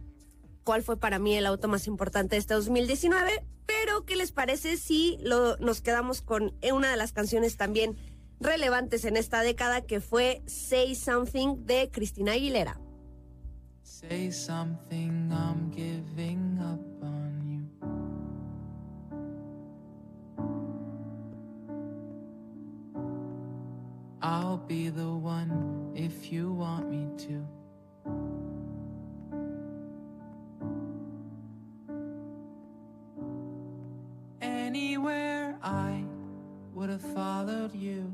cuál 0.64 0.82
fue 0.82 0.96
para 0.96 1.20
mí 1.20 1.36
el 1.36 1.46
auto 1.46 1.68
más 1.68 1.86
importante 1.86 2.34
de 2.34 2.40
este 2.40 2.54
2019. 2.54 3.46
Pero, 3.64 4.04
¿qué 4.04 4.16
les 4.16 4.32
parece 4.32 4.76
si 4.76 5.18
lo, 5.20 5.56
nos 5.58 5.82
quedamos 5.82 6.20
con 6.20 6.52
una 6.72 6.90
de 6.90 6.96
las 6.96 7.12
canciones 7.12 7.56
también 7.56 7.96
relevantes 8.42 9.04
en 9.04 9.16
esta 9.16 9.40
década 9.42 9.82
que 9.82 10.00
fue 10.00 10.42
Say 10.46 10.94
Something 10.94 11.64
de 11.64 11.90
Cristina 11.90 12.32
Aguilera? 12.32 12.78
Say 13.82 14.32
something, 14.32 15.30
I'm 15.30 15.70
giving 15.70 16.58
up 16.58 17.04
on 17.04 17.40
you. 17.46 17.62
I'll 24.20 24.58
be 24.58 24.88
the 24.90 25.08
one 25.08 25.92
if 25.94 26.32
you 26.32 26.52
want 26.52 26.90
me 26.90 27.06
to. 27.26 27.46
Anywhere 34.40 35.56
I 35.62 36.04
would 36.74 36.90
have 36.90 37.02
followed 37.14 37.74
you. 37.74 38.10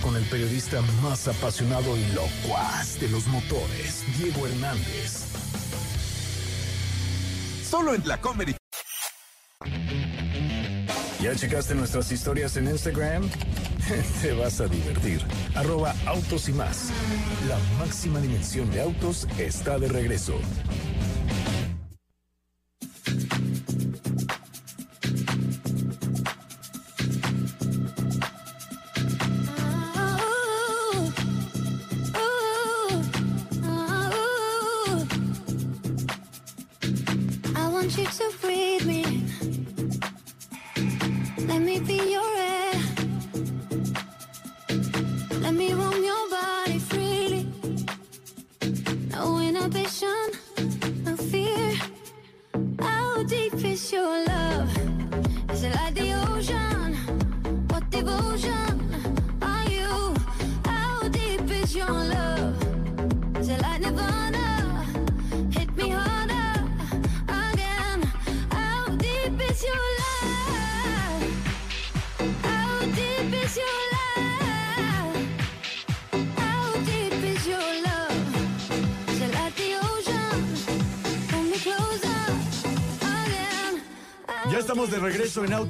Con 0.00 0.16
el 0.16 0.24
periodista 0.24 0.80
más 1.02 1.28
apasionado 1.28 1.96
y 1.96 2.04
locuaz 2.12 2.98
de 2.98 3.08
los 3.10 3.26
motores, 3.26 4.04
Diego 4.18 4.46
Hernández. 4.46 5.24
Solo 7.68 7.94
en 7.94 8.06
la 8.08 8.20
Comedy. 8.20 8.56
¿Ya 11.20 11.36
checaste 11.36 11.74
nuestras 11.74 12.10
historias 12.10 12.56
en 12.56 12.68
Instagram? 12.68 13.28
Te 14.22 14.32
vas 14.32 14.60
a 14.60 14.66
divertir. 14.66 15.20
Arroba 15.54 15.94
autos 16.06 16.48
y 16.48 16.52
más. 16.52 16.90
La 17.46 17.58
máxima 17.78 18.20
dimensión 18.20 18.70
de 18.70 18.80
autos 18.80 19.28
está 19.38 19.78
de 19.78 19.88
regreso. 19.88 20.34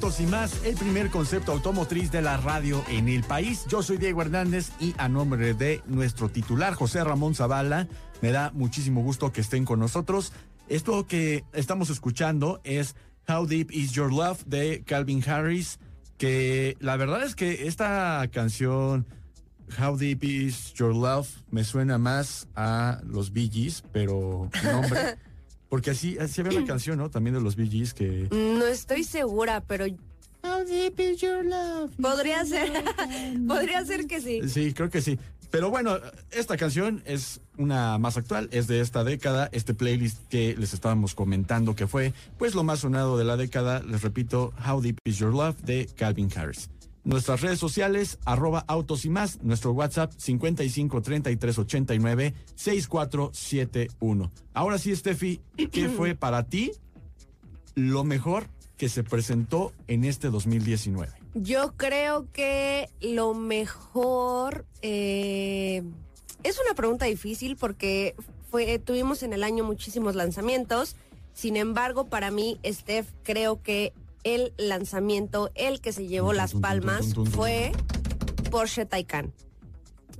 Y 0.03 0.25
más, 0.25 0.65
el 0.65 0.75
primer 0.75 1.09
concepto 1.09 1.53
automotriz 1.53 2.11
de 2.11 2.21
la 2.21 2.35
radio 2.35 2.83
en 2.89 3.07
el 3.07 3.23
país. 3.23 3.63
Yo 3.69 3.81
soy 3.81 3.95
Diego 3.95 4.21
Hernández 4.21 4.71
y 4.77 4.93
a 4.97 5.07
nombre 5.07 5.53
de 5.53 5.81
nuestro 5.87 6.27
titular 6.27 6.73
José 6.73 7.05
Ramón 7.05 7.35
Zavala, 7.35 7.87
me 8.21 8.33
da 8.33 8.51
muchísimo 8.53 9.01
gusto 9.01 9.31
que 9.31 9.39
estén 9.39 9.63
con 9.63 9.79
nosotros. 9.79 10.33
Esto 10.67 11.07
que 11.07 11.45
estamos 11.53 11.89
escuchando 11.89 12.59
es 12.65 12.97
How 13.29 13.47
Deep 13.47 13.71
Is 13.71 13.93
Your 13.93 14.11
Love 14.11 14.43
de 14.45 14.83
Calvin 14.85 15.23
Harris 15.25 15.79
que 16.17 16.75
la 16.81 16.97
verdad 16.97 17.23
es 17.23 17.33
que 17.33 17.67
esta 17.67 18.27
canción 18.29 19.07
How 19.79 19.95
Deep 19.95 20.21
Is 20.25 20.73
Your 20.73 20.93
Love 20.93 21.29
me 21.49 21.63
suena 21.63 21.97
más 21.97 22.49
a 22.55 22.99
los 23.05 23.31
Bee 23.31 23.49
pero 23.93 24.49
nombre. 24.65 25.17
Porque 25.73 25.89
así, 25.89 26.19
así 26.19 26.39
había 26.39 26.59
la 26.59 26.67
canción, 26.67 26.99
¿no? 26.99 27.09
También 27.09 27.33
de 27.33 27.41
los 27.41 27.55
Bee 27.55 27.67
Gees 27.67 27.95
que... 27.95 28.27
No 28.29 28.63
estoy 28.67 29.03
segura, 29.03 29.59
pero 29.61 29.85
How 30.43 30.63
deep 30.67 30.99
is 30.99 31.19
your 31.19 31.43
love? 31.43 31.89
podría 31.99 32.45
ser, 32.45 32.71
podría 33.47 33.83
ser 33.83 34.05
que 34.05 34.21
sí. 34.21 34.47
Sí, 34.47 34.71
creo 34.75 34.91
que 34.91 35.01
sí. 35.01 35.17
Pero 35.49 35.71
bueno, 35.71 35.97
esta 36.29 36.57
canción 36.57 37.01
es 37.07 37.41
una 37.57 37.97
más 37.97 38.17
actual, 38.17 38.49
es 38.51 38.67
de 38.67 38.81
esta 38.81 39.03
década, 39.03 39.49
este 39.51 39.73
playlist 39.73 40.19
que 40.29 40.55
les 40.55 40.75
estábamos 40.75 41.15
comentando 41.15 41.75
que 41.75 41.87
fue 41.87 42.13
pues 42.37 42.53
lo 42.53 42.63
más 42.63 42.81
sonado 42.81 43.17
de 43.17 43.23
la 43.23 43.35
década, 43.35 43.81
les 43.81 44.03
repito, 44.03 44.53
How 44.63 44.79
Deep 44.79 44.99
Is 45.05 45.17
Your 45.17 45.33
Love 45.33 45.59
de 45.63 45.87
Calvin 45.95 46.29
Harris. 46.35 46.69
Nuestras 47.03 47.41
redes 47.41 47.59
sociales, 47.59 48.17
arroba 48.23 48.63
autos 48.67 49.03
y 49.03 49.09
más, 49.09 49.41
nuestro 49.41 49.71
WhatsApp 49.73 50.13
55 50.15 51.01
33 51.01 51.59
89 51.59 52.33
6471. 52.55 54.31
Ahora 54.53 54.77
sí, 54.77 54.95
Steffi, 54.95 55.41
¿qué 55.71 55.89
fue 55.97 56.15
para 56.15 56.43
ti 56.43 56.71
lo 57.75 58.05
mejor 58.05 58.47
que 58.77 58.87
se 58.87 59.03
presentó 59.03 59.73
en 59.87 60.05
este 60.05 60.29
2019? 60.29 61.11
Yo 61.33 61.73
creo 61.75 62.31
que 62.31 62.89
lo 63.01 63.33
mejor 63.33 64.65
eh, 64.81 65.83
es 66.43 66.59
una 66.63 66.73
pregunta 66.73 67.05
difícil 67.05 67.57
porque 67.57 68.15
fue 68.49 68.79
tuvimos 68.79 69.23
en 69.23 69.33
el 69.33 69.43
año 69.43 69.63
muchísimos 69.63 70.15
lanzamientos. 70.15 70.95
Sin 71.33 71.57
embargo, 71.57 72.05
para 72.05 72.29
mí, 72.29 72.59
Steph, 72.63 73.07
creo 73.23 73.61
que 73.61 73.93
el 74.23 74.53
lanzamiento, 74.57 75.51
el 75.55 75.81
que 75.81 75.91
se 75.93 76.07
llevó 76.07 76.33
las 76.33 76.53
palmas, 76.53 77.13
fue 77.31 77.71
Porsche 78.51 78.85
Taycan. 78.85 79.33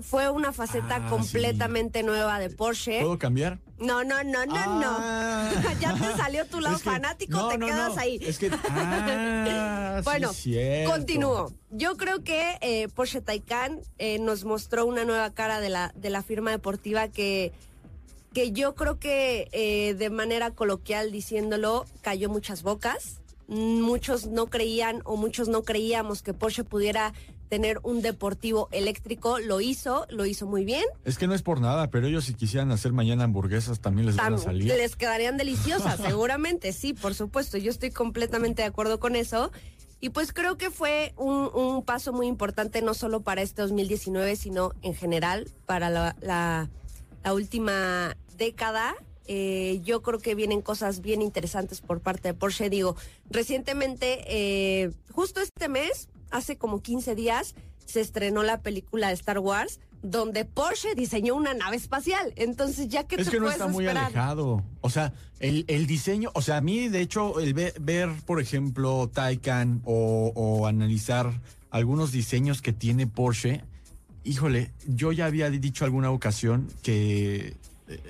Fue 0.02 0.28
una 0.32 0.52
faceta 0.52 0.96
Ah, 1.06 1.10
completamente 1.10 2.02
nueva 2.02 2.40
de 2.40 2.50
Porsche. 2.50 3.00
¿Puedo 3.02 3.20
cambiar? 3.20 3.60
No, 3.78 4.04
no, 4.04 4.24
no, 4.24 4.44
no, 4.48 4.56
Ah. 4.58 5.52
no. 5.54 5.72
ya 5.80 5.94
te 5.94 6.18
salió 6.18 6.46
tu 6.48 6.60
lado 6.60 6.78
Es 6.78 6.82
que- 6.82 6.90
fanático, 6.90 7.38
no, 7.38 7.48
te 7.50 7.58
no, 7.60 7.68
quedas 7.68 7.96
no. 7.96 8.02
ahí. 8.02 8.18
Es 8.22 8.40
que. 8.40 8.50
Ah, 8.70 9.98
sí, 10.00 10.04
Bueno, 10.06 10.34
cierto. 10.34 10.90
Continúo. 10.92 11.52
Yo 11.70 11.96
creo 11.98 12.24
que 12.24 12.58
eh, 12.62 12.88
Porsche 12.96 13.22
Taycan 13.22 13.82
eh, 14.00 14.18
nos 14.18 14.44
mostró 14.46 14.86
una 14.88 15.06
nueva 15.06 15.30
cara 15.32 15.60
de 15.60 15.70
la, 15.70 15.94
de 15.96 16.10
la 16.10 16.24
firma 16.24 16.50
deportiva 16.50 17.08
que, 17.10 17.52
que 18.34 18.52
yo 18.52 18.74
creo 18.74 18.98
que 19.00 19.48
eh, 19.52 19.94
de 19.94 20.10
manera 20.10 20.50
coloquial 20.52 21.12
diciéndolo 21.12 21.86
cayó 22.02 22.30
muchas 22.30 22.64
bocas. 22.64 23.20
Muchos 23.48 24.28
no 24.28 24.48
creían 24.48 25.02
o 25.06 25.18
muchos 25.18 25.48
no 25.50 25.64
creíamos 25.64 26.22
que 26.24 26.34
Porsche 26.34 26.64
pudiera 26.64 27.14
tener 27.50 27.80
un 27.84 28.02
deportivo 28.02 28.68
eléctrico. 28.72 29.40
Lo 29.40 29.62
hizo, 29.62 30.08
lo 30.10 30.26
hizo 30.26 30.48
muy 30.48 30.66
bien. 30.66 30.84
Es 31.06 31.18
que 31.18 31.28
no 31.28 31.36
es 31.36 31.42
por 31.44 31.62
nada, 31.62 31.90
pero 31.92 32.08
ellos 32.08 32.26
si 32.26 32.34
quisieran 32.34 32.72
hacer 32.72 32.94
mañana 32.94 33.26
hamburguesas 33.26 33.80
también 33.80 34.08
les 34.08 34.16
van 34.16 34.34
a 34.34 34.38
salir. 34.38 34.68
Les 34.74 34.96
quedarían 34.96 35.38
deliciosas, 35.38 36.00
seguramente, 36.06 36.74
sí, 36.74 36.94
por 36.94 37.14
supuesto. 37.14 37.58
Yo 37.58 37.70
estoy 37.70 37.92
completamente 37.92 38.62
de 38.64 38.68
acuerdo 38.70 39.00
con 39.00 39.16
eso. 39.16 39.52
Y 40.00 40.10
pues 40.10 40.34
creo 40.34 40.58
que 40.58 40.70
fue 40.70 41.14
un, 41.16 41.50
un 41.54 41.84
paso 41.84 42.12
muy 42.12 42.28
importante, 42.28 42.82
no 42.82 42.94
solo 42.94 43.22
para 43.22 43.42
este 43.42 43.62
2019, 43.62 44.36
sino 44.36 44.72
en 44.82 44.96
general, 44.96 45.48
para 45.66 45.90
la, 45.90 46.16
la- 46.22 46.70
la 47.24 47.34
última 47.34 48.18
década. 48.38 48.96
Eh, 49.28 49.80
yo 49.84 50.02
creo 50.02 50.20
que 50.20 50.36
vienen 50.36 50.62
cosas 50.62 51.02
bien 51.02 51.22
interesantes 51.22 51.82
por 51.82 52.02
parte 52.02 52.30
de 52.30 52.34
Porsche. 52.34 52.70
Digo, 52.70 52.96
recientemente, 53.30 54.24
eh, 54.28 54.92
justo 55.12 55.42
este 55.42 55.70
mes, 55.70 56.08
hace 56.32 56.58
como 56.58 56.82
15 56.82 57.16
días, 57.16 57.56
se 57.86 58.02
estrenó 58.02 58.44
la 58.44 58.62
película 58.62 59.10
de 59.10 59.14
Star 59.14 59.40
Wars, 59.40 59.80
donde 60.02 60.44
Porsche 60.46 60.96
diseñó 60.96 61.36
una 61.36 61.54
nave 61.54 61.78
espacial. 61.78 62.34
Entonces, 62.36 62.88
ya 62.90 63.06
que 63.06 63.16
Es 63.16 63.26
te 63.26 63.32
que 63.32 63.38
no 63.38 63.44
puedes 63.44 63.60
está 63.60 63.68
muy 63.72 63.86
esperar? 63.86 64.06
alejado. 64.06 64.64
O 64.82 64.90
sea, 64.90 65.14
el, 65.40 65.64
el 65.68 65.88
diseño, 65.88 66.32
o 66.34 66.42
sea, 66.42 66.58
a 66.58 66.62
mí 66.62 66.90
de 66.90 67.02
hecho 67.02 67.40
el 67.40 67.54
ve- 67.54 67.74
ver, 67.80 68.10
por 68.26 68.42
ejemplo, 68.42 69.10
Taycan 69.14 69.82
o, 69.86 70.32
o 70.36 70.68
analizar 70.68 71.32
algunos 71.70 72.12
diseños 72.12 72.62
que 72.62 72.74
tiene 72.74 73.08
Porsche, 73.08 73.64
híjole, 74.26 74.72
yo 74.88 75.12
ya 75.12 75.26
había 75.26 75.50
dicho 75.50 75.86
alguna 75.86 76.12
ocasión 76.12 76.68
que 76.82 77.56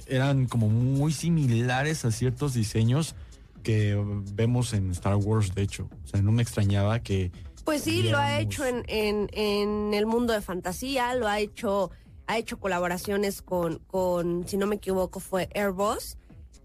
eran 0.07 0.45
como 0.45 0.69
muy 0.69 1.13
similares 1.13 2.05
a 2.05 2.11
ciertos 2.11 2.53
diseños 2.53 3.15
que 3.63 3.97
vemos 4.33 4.73
en 4.73 4.91
Star 4.91 5.15
Wars, 5.15 5.55
de 5.55 5.61
hecho. 5.61 5.89
O 6.03 6.07
sea, 6.07 6.21
no 6.21 6.31
me 6.31 6.41
extrañaba 6.43 6.99
que... 6.99 7.31
Pues 7.63 7.83
sí, 7.83 8.03
lo 8.03 8.17
ha 8.17 8.41
hecho 8.41 8.65
en, 8.65 8.83
en, 8.87 9.29
en 9.31 9.93
el 9.93 10.05
mundo 10.05 10.33
de 10.33 10.41
fantasía, 10.41 11.15
lo 11.15 11.29
ha 11.29 11.39
hecho, 11.39 11.91
ha 12.27 12.37
hecho 12.37 12.59
colaboraciones 12.59 13.41
con, 13.41 13.79
con 13.87 14.45
si 14.47 14.57
no 14.57 14.67
me 14.67 14.75
equivoco, 14.75 15.21
fue 15.21 15.47
Airbus, 15.55 16.17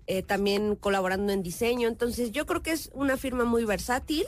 eh, 0.09 0.25
también 0.25 0.75
colaborando 0.75 1.33
en 1.33 1.45
diseño. 1.45 1.87
Entonces 1.87 2.33
yo 2.33 2.47
creo 2.47 2.63
que 2.63 2.73
es 2.73 2.91
una 2.95 3.17
firma 3.17 3.45
muy 3.45 3.65
versátil, 3.65 4.27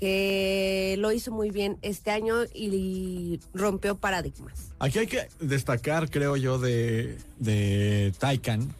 que 0.00 0.96
lo 0.98 1.12
hizo 1.12 1.30
muy 1.30 1.50
bien 1.50 1.76
este 1.82 2.10
año 2.10 2.36
y 2.54 3.38
rompió 3.52 3.96
paradigmas. 3.96 4.72
Aquí 4.78 4.98
hay 4.98 5.06
que 5.06 5.28
destacar, 5.40 6.10
creo 6.10 6.36
yo, 6.36 6.58
de, 6.58 7.18
de 7.38 8.12
Taycan, 8.18 8.74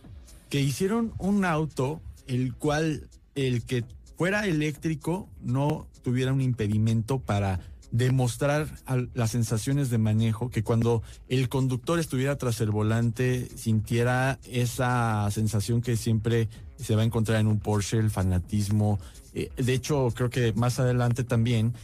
que 0.48 0.61
hicieron 0.61 1.12
un 1.18 1.44
auto 1.44 2.00
el 2.26 2.54
cual 2.54 3.09
el 3.35 3.64
que 3.64 3.85
fuera 4.16 4.46
eléctrico 4.46 5.28
no 5.42 5.87
tuviera 6.02 6.33
un 6.33 6.40
impedimento 6.40 7.18
para 7.18 7.61
demostrar 7.90 8.68
las 9.14 9.30
sensaciones 9.33 9.90
de 9.90 9.98
manejo, 9.98 10.48
que 10.48 10.62
cuando 10.62 11.02
el 11.28 11.48
conductor 11.48 11.98
estuviera 11.98 12.38
tras 12.38 12.61
el 12.61 12.70
volante 12.70 13.48
sintiera 13.56 14.38
esa 14.44 15.28
sensación 15.30 15.83
que 15.83 15.96
siempre 15.96 16.48
se 16.82 16.96
va 16.96 17.02
a 17.02 17.04
encontrar 17.04 17.40
en 17.40 17.46
un 17.46 17.58
Porsche, 17.60 17.98
el 17.98 18.10
fanatismo. 18.10 18.98
Eh, 19.34 19.50
de 19.56 19.72
hecho, 19.74 20.12
creo 20.14 20.30
que 20.30 20.52
más 20.54 20.78
adelante 20.80 21.24
también 21.24 21.74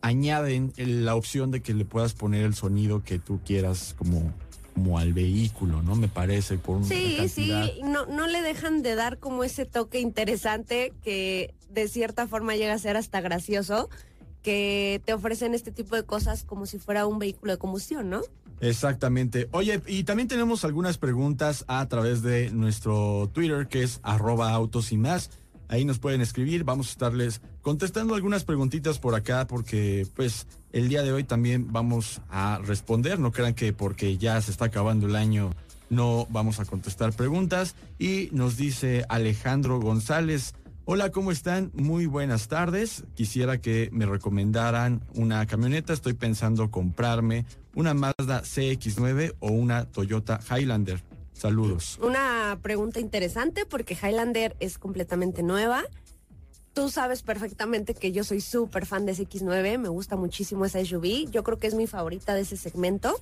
añaden 0.00 0.72
la 0.76 1.14
opción 1.14 1.50
de 1.50 1.60
que 1.62 1.74
le 1.74 1.84
puedas 1.84 2.12
poner 2.14 2.44
el 2.44 2.54
sonido 2.54 3.02
que 3.02 3.18
tú 3.18 3.40
quieras 3.44 3.94
como, 3.96 4.32
como 4.74 4.98
al 4.98 5.12
vehículo, 5.12 5.82
¿no? 5.82 5.96
Me 5.96 6.08
parece, 6.08 6.58
por 6.58 6.84
Sí, 6.84 7.16
cantidad. 7.18 7.66
sí, 7.66 7.80
no, 7.84 8.06
no 8.06 8.26
le 8.26 8.42
dejan 8.42 8.82
de 8.82 8.94
dar 8.94 9.18
como 9.18 9.44
ese 9.44 9.64
toque 9.64 10.00
interesante 10.00 10.92
que 11.02 11.54
de 11.70 11.88
cierta 11.88 12.26
forma 12.28 12.54
llega 12.54 12.74
a 12.74 12.78
ser 12.78 12.96
hasta 12.96 13.20
gracioso, 13.20 13.88
que 14.44 15.00
te 15.04 15.14
ofrecen 15.14 15.54
este 15.54 15.72
tipo 15.72 15.96
de 15.96 16.04
cosas 16.04 16.44
como 16.44 16.66
si 16.66 16.78
fuera 16.78 17.06
un 17.06 17.18
vehículo 17.18 17.52
de 17.52 17.58
combustión, 17.58 18.10
¿no? 18.10 18.20
Exactamente. 18.60 19.48
Oye, 19.50 19.80
y 19.86 20.04
también 20.04 20.28
tenemos 20.28 20.64
algunas 20.64 20.98
preguntas 20.98 21.64
a 21.66 21.84
través 21.88 22.22
de 22.22 22.50
nuestro 22.50 23.28
Twitter, 23.32 23.66
que 23.66 23.82
es 23.82 23.98
arroba 24.02 24.52
autos 24.52 24.92
y 24.92 24.98
más. 24.98 25.30
Ahí 25.68 25.84
nos 25.84 25.98
pueden 25.98 26.20
escribir, 26.20 26.62
vamos 26.62 26.88
a 26.88 26.90
estarles 26.90 27.40
contestando 27.62 28.14
algunas 28.14 28.44
preguntitas 28.44 28.98
por 28.98 29.14
acá, 29.14 29.46
porque 29.46 30.06
pues 30.14 30.46
el 30.72 30.88
día 30.88 31.02
de 31.02 31.10
hoy 31.10 31.24
también 31.24 31.72
vamos 31.72 32.20
a 32.28 32.60
responder. 32.62 33.18
No 33.18 33.32
crean 33.32 33.54
que 33.54 33.72
porque 33.72 34.18
ya 34.18 34.40
se 34.40 34.50
está 34.50 34.66
acabando 34.66 35.06
el 35.06 35.16
año 35.16 35.50
no 35.90 36.26
vamos 36.30 36.60
a 36.60 36.64
contestar 36.64 37.12
preguntas. 37.12 37.74
Y 37.98 38.28
nos 38.32 38.56
dice 38.56 39.04
Alejandro 39.08 39.80
González. 39.80 40.54
Hola, 40.86 41.10
¿cómo 41.10 41.32
están? 41.32 41.70
Muy 41.72 42.04
buenas 42.04 42.48
tardes. 42.48 43.04
Quisiera 43.14 43.58
que 43.58 43.88
me 43.90 44.04
recomendaran 44.04 45.00
una 45.14 45.46
camioneta. 45.46 45.94
Estoy 45.94 46.12
pensando 46.12 46.70
comprarme 46.70 47.46
una 47.74 47.94
Mazda 47.94 48.42
CX9 48.42 49.34
o 49.40 49.50
una 49.50 49.86
Toyota 49.86 50.40
Highlander. 50.50 51.02
Saludos. 51.32 51.98
Una 52.02 52.58
pregunta 52.60 53.00
interesante 53.00 53.64
porque 53.64 53.94
Highlander 53.94 54.56
es 54.60 54.76
completamente 54.76 55.42
nueva. 55.42 55.84
Tú 56.74 56.90
sabes 56.90 57.22
perfectamente 57.22 57.94
que 57.94 58.12
yo 58.12 58.22
soy 58.22 58.42
súper 58.42 58.84
fan 58.84 59.06
de 59.06 59.14
X9, 59.14 59.78
me 59.78 59.88
gusta 59.88 60.16
muchísimo 60.16 60.66
esa 60.66 60.84
SUV. 60.84 61.30
Yo 61.30 61.44
creo 61.44 61.58
que 61.58 61.66
es 61.66 61.74
mi 61.74 61.86
favorita 61.86 62.34
de 62.34 62.42
ese 62.42 62.58
segmento. 62.58 63.18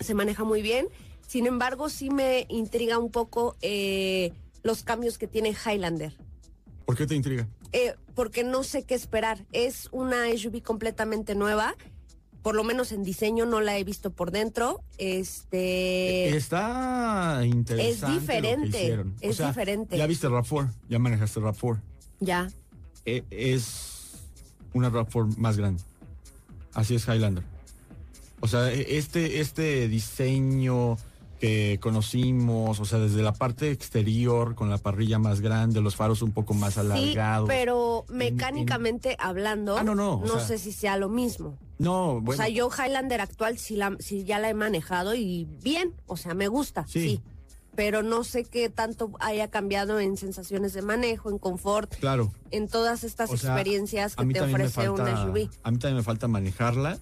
Se 0.00 0.14
maneja 0.14 0.44
muy 0.44 0.62
bien. 0.62 0.86
Sin 1.26 1.46
embargo, 1.46 1.90
sí 1.90 2.08
me 2.08 2.46
intriga 2.48 2.98
un 2.98 3.10
poco 3.10 3.56
eh, 3.60 4.32
los 4.62 4.84
cambios 4.84 5.18
que 5.18 5.26
tiene 5.26 5.50
Highlander. 5.50 6.16
¿Por 6.84 6.96
qué 6.96 7.06
te 7.06 7.14
intriga? 7.14 7.48
Eh, 7.72 7.94
porque 8.14 8.44
no 8.44 8.62
sé 8.62 8.84
qué 8.84 8.94
esperar. 8.94 9.44
Es 9.52 9.88
una 9.92 10.26
SUV 10.36 10.62
completamente 10.62 11.34
nueva. 11.34 11.74
Por 12.42 12.54
lo 12.54 12.62
menos 12.62 12.92
en 12.92 13.02
diseño 13.02 13.46
no 13.46 13.60
la 13.62 13.78
he 13.78 13.84
visto 13.84 14.10
por 14.10 14.30
dentro. 14.30 14.82
Este. 14.98 16.36
Está 16.36 17.40
interesante. 17.44 17.88
es 17.90 18.00
lo 18.02 18.06
que 18.08 18.12
diferente, 18.20 19.04
es 19.22 19.38
diferente. 19.38 19.96
Ya 19.96 20.06
viste 20.06 20.28
RAV4, 20.28 20.70
ya 20.90 20.98
manejaste 20.98 21.40
RAV4. 21.40 21.80
Ya. 22.20 22.48
E- 23.06 23.24
es 23.30 24.12
una 24.74 24.90
RAV4 24.90 25.36
más 25.38 25.56
grande. 25.56 25.82
Así 26.74 26.94
es 26.96 27.08
Highlander. 27.08 27.44
O 28.40 28.48
sea, 28.48 28.70
e- 28.70 28.98
este, 28.98 29.40
este 29.40 29.88
diseño 29.88 30.98
que 31.40 31.78
conocimos, 31.82 32.80
o 32.80 32.84
sea, 32.84 32.98
desde 32.98 33.22
la 33.22 33.32
parte 33.32 33.70
exterior, 33.70 34.54
con 34.54 34.70
la 34.70 34.78
parrilla 34.78 35.18
más 35.18 35.40
grande, 35.40 35.80
los 35.80 35.96
faros 35.96 36.22
un 36.22 36.32
poco 36.32 36.54
más 36.54 36.74
Sí, 36.74 36.80
alargados. 36.80 37.48
pero 37.48 38.04
mecánicamente 38.08 39.16
hablando, 39.18 39.76
Ah, 39.76 39.84
no, 39.84 39.94
no, 39.94 40.18
o 40.20 40.26
sea- 40.28 40.40
sé 40.40 40.58
si 40.58 40.72
sea 40.72 40.96
lo 40.96 41.08
mismo. 41.08 41.58
No, 41.78 42.20
bueno. 42.20 42.32
O 42.40 42.44
sea, 42.44 42.48
yo 42.48 42.68
Highlander 42.70 43.20
actual 43.20 43.58
sí, 43.58 43.76
la, 43.76 43.96
sí 43.98 44.24
ya 44.24 44.38
la 44.38 44.48
he 44.50 44.54
manejado 44.54 45.14
y 45.14 45.46
bien, 45.62 45.92
o 46.06 46.16
sea, 46.16 46.34
me 46.34 46.48
gusta, 46.48 46.86
Sí. 46.86 47.00
sí. 47.00 47.20
Pero 47.76 48.04
no 48.04 48.22
sé 48.22 48.44
qué 48.44 48.68
tanto 48.68 49.10
haya 49.18 49.48
cambiado 49.50 49.98
en 49.98 50.16
sensaciones 50.16 50.74
de 50.74 50.82
manejo, 50.82 51.28
en 51.28 51.38
confort, 51.38 51.92
Claro. 51.96 52.30
en 52.52 52.68
todas 52.68 53.02
estas 53.02 53.28
O 53.30 53.36
sea, 53.36 53.50
experiencias 53.50 54.14
que 54.14 54.24
te 54.26 54.40
ofrece 54.40 54.88
un 54.88 54.96
falta- 54.98 55.22
SUV. 55.24 55.50
A 55.64 55.70
mí 55.72 55.78
también 55.78 55.96
me 55.96 56.02
falta 56.04 56.28
manejarla. 56.28 56.98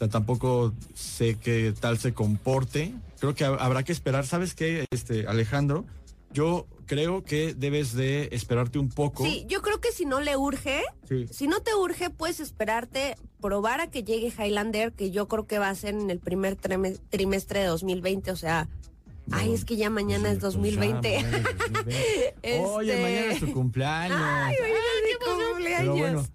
O 0.00 0.02
sea, 0.02 0.08
tampoco 0.08 0.72
sé 0.94 1.34
qué 1.34 1.74
tal 1.78 1.98
se 1.98 2.14
comporte. 2.14 2.94
Creo 3.18 3.34
que 3.34 3.44
ha- 3.44 3.48
habrá 3.48 3.82
que 3.82 3.92
esperar. 3.92 4.24
¿Sabes 4.26 4.54
qué, 4.54 4.86
este, 4.90 5.26
Alejandro? 5.26 5.84
Yo 6.32 6.66
creo 6.86 7.22
que 7.22 7.52
debes 7.52 7.92
de 7.92 8.30
esperarte 8.32 8.78
un 8.78 8.88
poco. 8.88 9.24
Sí, 9.26 9.44
yo 9.46 9.60
creo 9.60 9.78
que 9.78 9.92
si 9.92 10.06
no 10.06 10.20
le 10.22 10.38
urge, 10.38 10.80
Sí. 11.06 11.26
si 11.30 11.48
no 11.48 11.60
te 11.60 11.74
urge, 11.74 12.08
puedes 12.08 12.40
esperarte, 12.40 13.16
probar 13.42 13.82
a 13.82 13.90
que 13.90 14.02
llegue 14.02 14.28
Highlander, 14.38 14.92
que 14.92 15.10
yo 15.10 15.28
creo 15.28 15.46
que 15.46 15.58
va 15.58 15.68
a 15.68 15.74
ser 15.74 15.92
en 15.94 16.08
el 16.08 16.18
primer 16.18 16.56
trimestre 16.56 17.60
de 17.60 17.68
20mente, 17.70 18.30
o 18.30 18.36
sea, 18.36 18.68
ay, 19.32 19.52
es 19.54 19.64
que 19.64 19.76
ya 19.76 19.90
mañana 19.90 20.30
es 20.30 20.38
Pues 20.38 20.54
2020. 20.54 21.12
ya, 21.12 21.22
mañana 21.22 21.38
es 21.38 21.72
2020. 21.72 22.60
Oye, 22.60 22.92
Este- 22.92 23.02
mañana 23.02 23.32
es 23.32 23.40
tu 23.40 23.52
cumpleaños. 23.52 24.18
Ay, 24.20 24.56
mañana 24.60 24.80
es 24.96 25.04
mi 25.08 25.44
cumpleaños. 25.48 26.30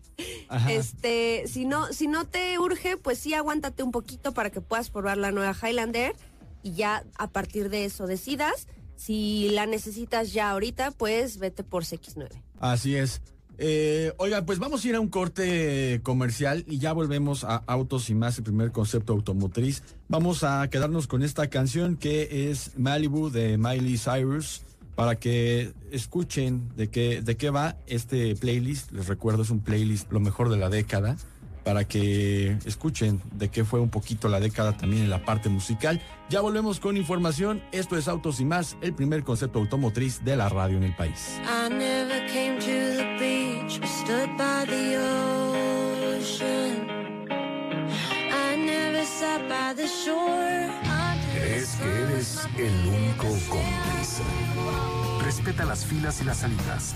Ajá. 0.48 0.72
Este, 0.72 1.44
si 1.48 1.66
no, 1.66 1.92
si 1.92 2.08
no 2.08 2.26
te 2.26 2.58
urge, 2.60 2.98
pues 2.98 3.20
sí 3.20 3.34
aguántate 3.34 3.84
un 3.84 3.92
poquito 3.92 4.34
para 4.34 4.50
que 4.50 4.62
puedas 4.62 4.90
probar 4.90 5.18
la 5.18 5.32
nueva 5.32 5.54
Highlander 5.62 6.16
y 6.64 6.74
ya 6.74 7.04
a 7.18 7.28
partir 7.30 7.70
de 7.70 7.86
eso 7.86 8.08
decidas. 8.08 8.68
Si 8.96 9.50
la 9.50 9.66
necesitas 9.66 10.32
ya 10.32 10.52
ahorita, 10.52 10.92
pues 10.92 11.38
vete 11.38 11.64
por 11.64 11.84
CX9. 11.84 12.30
Así 12.60 12.96
es. 12.96 13.22
Eh, 13.58 14.14
oiga, 14.18 14.46
pues 14.46 14.60
vamos 14.60 14.84
a 14.84 14.88
ir 14.88 14.96
a 14.96 15.00
un 15.00 15.10
corte 15.10 16.02
comercial 16.04 16.66
y 16.68 16.80
ya 16.80 16.94
volvemos 16.94 17.44
a 17.44 17.64
Autos 17.68 18.10
y 18.10 18.16
más, 18.16 18.38
el 18.38 18.44
primer 18.44 18.72
concepto 18.72 19.14
automotriz. 19.14 19.84
Vamos 20.08 20.44
a 20.44 20.70
quedarnos 20.70 21.08
con 21.08 21.24
esta 21.24 21.50
canción 21.50 21.96
que 21.96 22.50
es 22.50 22.78
Malibu 22.78 23.30
de 23.30 23.58
Miley 23.58 23.98
Cyrus 23.98 24.64
para 24.96 25.16
que 25.16 25.74
escuchen 25.92 26.70
de 26.76 26.90
qué, 26.90 27.22
de 27.22 27.38
qué 27.38 27.50
va 27.50 27.78
este 27.88 28.36
playlist. 28.36 28.92
Les 28.92 29.08
recuerdo, 29.08 29.44
es 29.44 29.50
un 29.50 29.60
playlist 29.60 30.12
lo 30.12 30.20
mejor 30.20 30.50
de 30.50 30.58
la 30.58 30.70
década 30.70 31.18
para 31.66 31.86
que 31.86 32.58
escuchen 32.66 33.22
de 33.34 33.50
qué 33.50 33.66
fue 33.66 33.80
un 33.80 33.90
poquito 33.90 34.30
la 34.30 34.40
década 34.40 34.78
también 34.78 35.04
en 35.04 35.10
la 35.10 35.26
parte 35.26 35.50
musical. 35.50 36.00
Ya 36.30 36.40
volvemos 36.40 36.80
con 36.80 36.96
información. 36.96 37.62
Esto 37.72 37.98
es 37.98 38.08
Autos 38.08 38.40
y 38.40 38.46
más, 38.46 38.78
el 38.82 38.94
primer 38.94 39.24
concepto 39.24 39.60
automotriz 39.60 40.24
de 40.24 40.38
la 40.38 40.48
radio 40.48 40.78
en 40.78 40.84
el 40.84 40.96
país. 40.96 41.42
Stood 44.06 44.38
by 44.38 44.66
the 44.66 44.86
ocean. 46.18 46.74
I 48.48 48.56
never 48.56 49.04
sat 49.04 49.50
by 49.50 49.74
the 49.74 49.88
shore. 49.88 50.70
¿Crees 51.34 51.76
que 51.76 51.90
eres 52.04 52.48
el 52.58 52.88
único 52.88 53.28
prisa? 53.96 54.24
Respeta 55.24 55.66
las 55.66 55.86
filas 55.86 56.22
y 56.22 56.26
las 56.26 56.38
salidas. 56.38 56.96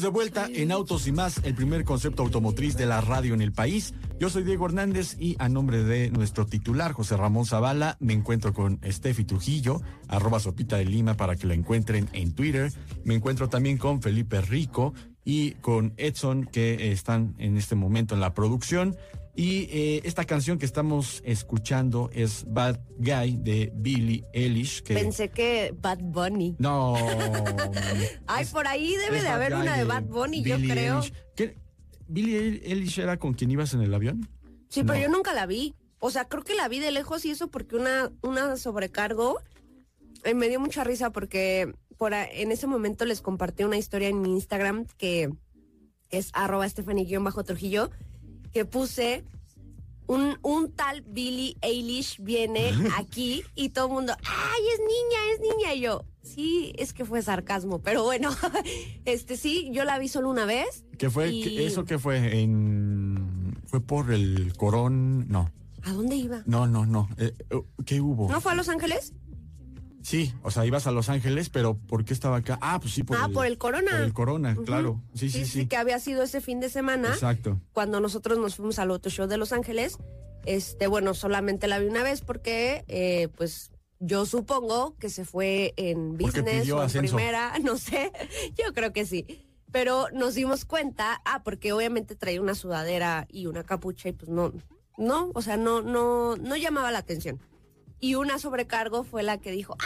De 0.00 0.08
vuelta 0.08 0.48
en 0.50 0.72
Autos 0.72 1.06
y 1.06 1.12
más, 1.12 1.42
el 1.44 1.54
primer 1.54 1.84
concepto 1.84 2.22
automotriz 2.22 2.76
de 2.76 2.86
la 2.86 3.02
radio 3.02 3.34
en 3.34 3.42
el 3.42 3.52
país. 3.52 3.92
Yo 4.18 4.30
soy 4.30 4.42
Diego 4.42 4.64
Hernández 4.64 5.16
y 5.18 5.36
a 5.38 5.50
nombre 5.50 5.84
de 5.84 6.10
nuestro 6.10 6.46
titular, 6.46 6.92
José 6.92 7.16
Ramón 7.18 7.44
Zavala, 7.44 7.98
me 8.00 8.14
encuentro 8.14 8.54
con 8.54 8.80
Steffi 8.82 9.24
Trujillo, 9.24 9.82
arroba 10.08 10.40
sopita 10.40 10.78
de 10.78 10.86
Lima 10.86 11.14
para 11.14 11.36
que 11.36 11.46
la 11.46 11.52
encuentren 11.52 12.08
en 12.14 12.32
Twitter. 12.32 12.72
Me 13.04 13.14
encuentro 13.14 13.50
también 13.50 13.76
con 13.76 14.00
Felipe 14.00 14.40
Rico 14.40 14.94
y 15.26 15.52
con 15.60 15.92
Edson, 15.98 16.46
que 16.46 16.90
están 16.90 17.34
en 17.38 17.58
este 17.58 17.74
momento 17.74 18.14
en 18.14 18.20
la 18.20 18.32
producción. 18.32 18.96
Y 19.34 19.68
eh, 19.70 20.02
esta 20.04 20.24
canción 20.24 20.58
que 20.58 20.66
estamos 20.66 21.22
escuchando 21.24 22.10
es 22.12 22.44
Bad 22.46 22.80
Guy 22.98 23.38
de 23.38 23.72
Billie 23.74 24.24
Eilish. 24.34 24.82
Que... 24.82 24.94
Pensé 24.94 25.30
que 25.30 25.74
Bad 25.80 26.00
Bunny. 26.02 26.56
No. 26.58 26.96
Ay, 28.26 28.44
por 28.46 28.66
ahí 28.66 28.94
debe 28.96 29.22
de 29.22 29.28
haber 29.28 29.54
una 29.54 29.76
de 29.76 29.84
Bad 29.84 30.04
Bunny, 30.04 30.42
yo 30.42 30.56
creo. 30.56 31.00
Eilish. 31.00 31.14
¿Qué? 31.34 31.56
¿Billie 32.08 32.60
Eilish 32.64 32.98
era 32.98 33.18
con 33.18 33.32
quien 33.32 33.50
ibas 33.50 33.72
en 33.72 33.80
el 33.80 33.94
avión? 33.94 34.28
Sí, 34.68 34.84
pero 34.84 34.98
yo 34.98 35.08
nunca 35.08 35.32
la 35.32 35.46
vi. 35.46 35.74
O 35.98 36.10
sea, 36.10 36.26
creo 36.26 36.42
que 36.42 36.54
la 36.54 36.68
vi 36.68 36.78
de 36.80 36.90
lejos 36.90 37.24
y 37.24 37.30
eso 37.30 37.48
porque 37.48 37.76
una, 37.76 38.10
una 38.22 38.56
sobrecargo 38.56 39.40
eh, 40.24 40.34
me 40.34 40.48
dio 40.48 40.60
mucha 40.60 40.84
risa 40.84 41.10
porque 41.10 41.72
por 41.96 42.12
en 42.12 42.52
ese 42.52 42.66
momento 42.66 43.04
les 43.04 43.22
compartí 43.22 43.64
una 43.64 43.76
historia 43.76 44.08
en 44.08 44.20
mi 44.20 44.32
Instagram 44.32 44.86
que 44.98 45.30
es 46.10 46.30
arroba 46.34 46.66
bajo 47.20 47.44
Trujillo, 47.44 47.90
que 48.52 48.64
puse 48.64 49.24
un, 50.06 50.38
un 50.42 50.70
tal 50.72 51.02
Billie 51.02 51.56
Eilish 51.62 52.18
viene 52.20 52.70
aquí 52.98 53.42
y 53.54 53.70
todo 53.70 53.86
el 53.86 53.92
mundo, 53.92 54.14
ay, 54.24 54.62
es 54.74 54.78
niña, 54.80 55.18
es 55.34 55.40
niña. 55.40 55.74
Y 55.74 55.80
yo, 55.80 56.04
sí, 56.22 56.72
es 56.76 56.92
que 56.92 57.04
fue 57.04 57.22
sarcasmo, 57.22 57.78
pero 57.80 58.02
bueno, 58.04 58.30
este 59.04 59.36
sí, 59.36 59.70
yo 59.72 59.84
la 59.84 59.98
vi 59.98 60.08
solo 60.08 60.28
una 60.28 60.44
vez. 60.44 60.84
¿Qué 60.98 61.08
fue? 61.10 61.30
y- 61.30 61.42
¿Qué- 61.42 61.66
¿Eso 61.66 61.84
qué 61.84 61.98
fue? 61.98 62.40
En... 62.40 63.56
¿Fue 63.66 63.80
por 63.80 64.12
el 64.12 64.52
corón? 64.56 65.28
No, 65.28 65.50
¿A 65.84 65.92
dónde 65.92 66.16
iba? 66.16 66.42
no, 66.46 66.66
no, 66.66 66.84
no. 66.84 67.08
Eh, 67.16 67.32
¿Qué 67.86 68.00
hubo? 68.02 68.28
¿No 68.30 68.40
fue 68.42 68.52
a 68.52 68.54
Los 68.54 68.68
Ángeles? 68.68 69.14
Sí, 70.02 70.34
o 70.42 70.50
sea, 70.50 70.66
ibas 70.66 70.86
a 70.86 70.90
Los 70.90 71.08
Ángeles, 71.08 71.48
pero 71.48 71.74
¿por 71.74 72.04
qué 72.04 72.12
estaba 72.12 72.38
acá? 72.38 72.58
Ah, 72.60 72.80
pues 72.80 72.92
sí, 72.92 73.04
por 73.04 73.16
ah, 73.16 73.26
el... 73.26 73.32
por 73.32 73.46
el 73.46 73.56
corona. 73.56 73.92
Por 73.92 74.00
el 74.00 74.12
corona, 74.12 74.56
claro. 74.64 75.00
Sí, 75.14 75.30
sí, 75.30 75.46
sí. 75.46 75.66
que 75.66 75.76
había 75.76 75.98
sido 76.00 76.22
ese 76.22 76.40
fin 76.40 76.60
de 76.60 76.68
semana. 76.68 77.08
Exacto. 77.08 77.60
Cuando 77.72 78.00
nosotros 78.00 78.38
nos 78.38 78.56
fuimos 78.56 78.78
al 78.78 78.90
Auto 78.90 79.10
Show 79.10 79.28
de 79.28 79.36
Los 79.36 79.52
Ángeles, 79.52 79.98
este, 80.44 80.88
bueno, 80.88 81.14
solamente 81.14 81.68
la 81.68 81.78
vi 81.78 81.86
una 81.86 82.02
vez 82.02 82.20
porque, 82.20 82.84
eh, 82.88 83.28
pues, 83.36 83.70
yo 84.00 84.26
supongo 84.26 84.96
que 84.96 85.08
se 85.08 85.24
fue 85.24 85.74
en 85.76 86.18
business 86.18 86.68
o 86.70 86.78
en 86.78 86.84
ascenso. 86.84 87.16
primera, 87.16 87.52
no 87.62 87.78
sé, 87.78 88.12
yo 88.56 88.74
creo 88.74 88.92
que 88.92 89.06
sí. 89.06 89.46
Pero 89.70 90.08
nos 90.12 90.34
dimos 90.34 90.64
cuenta, 90.64 91.22
ah, 91.24 91.42
porque 91.44 91.72
obviamente 91.72 92.16
traía 92.16 92.42
una 92.42 92.54
sudadera 92.54 93.26
y 93.30 93.46
una 93.46 93.62
capucha 93.62 94.08
y 94.08 94.12
pues 94.12 94.28
no, 94.28 94.52
no, 94.98 95.30
o 95.34 95.40
sea, 95.40 95.56
no, 95.56 95.80
no, 95.80 96.36
no 96.36 96.56
llamaba 96.56 96.90
la 96.90 96.98
atención. 96.98 97.40
Y 98.02 98.16
una 98.16 98.40
sobrecargo 98.40 99.04
fue 99.04 99.22
la 99.22 99.38
que 99.38 99.52
dijo, 99.52 99.76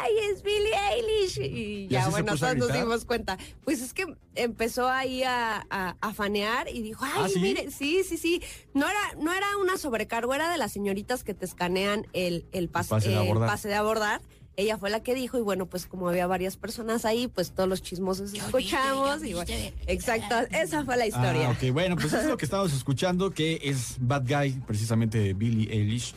¡ay, 0.00 0.10
es 0.32 0.42
Billie 0.42 0.72
Eilish! 0.90 1.38
Y 1.38 1.86
ya, 1.88 2.08
bueno, 2.08 2.34
todos 2.34 2.56
nos 2.56 2.72
dimos 2.72 3.04
cuenta. 3.04 3.36
Pues 3.62 3.82
es 3.82 3.92
que 3.92 4.06
empezó 4.34 4.88
ahí 4.88 5.22
a, 5.22 5.66
a, 5.68 5.96
a 6.00 6.14
fanear 6.14 6.66
y 6.72 6.80
dijo, 6.80 7.04
¡ay, 7.04 7.12
¿Ah, 7.24 7.28
sí? 7.28 7.38
mire! 7.40 7.70
Sí, 7.70 8.02
sí, 8.08 8.16
sí. 8.16 8.42
No 8.72 8.88
era, 8.88 8.98
no 9.20 9.32
era 9.34 9.46
una 9.58 9.76
sobrecargo, 9.76 10.32
era 10.34 10.50
de 10.50 10.56
las 10.56 10.72
señoritas 10.72 11.24
que 11.24 11.34
te 11.34 11.44
escanean 11.44 12.06
el, 12.14 12.46
el, 12.52 12.72
pas- 12.72 12.88
pase 12.88 13.10
de 13.10 13.14
el 13.16 13.20
abordar. 13.20 13.48
pase 13.50 13.68
de 13.68 13.74
abordar. 13.74 14.22
Ella 14.56 14.78
fue 14.78 14.88
la 14.90 15.02
que 15.02 15.14
dijo 15.14 15.36
y 15.38 15.42
bueno, 15.42 15.66
pues 15.66 15.86
como 15.86 16.08
había 16.08 16.26
varias 16.26 16.56
personas 16.56 17.04
ahí, 17.04 17.28
pues 17.28 17.52
todos 17.52 17.68
los 17.68 17.80
chismosos 17.82 18.32
escuchamos 18.32 19.22
y 19.22 19.34
bueno, 19.34 19.52
exacto, 19.86 20.34
esa 20.50 20.84
fue 20.84 20.96
la 20.96 21.06
historia. 21.06 21.48
Ah, 21.50 21.50
ok, 21.52 21.70
bueno, 21.72 21.94
pues 21.94 22.06
eso 22.06 22.20
es 22.22 22.26
lo 22.26 22.36
que 22.36 22.44
estamos 22.46 22.72
escuchando, 22.72 23.30
que 23.30 23.60
es 23.62 23.96
Bad 24.00 24.24
Guy, 24.26 24.60
precisamente 24.66 25.18
de 25.18 25.34
Billie 25.34 25.70
Eilish, 25.72 26.14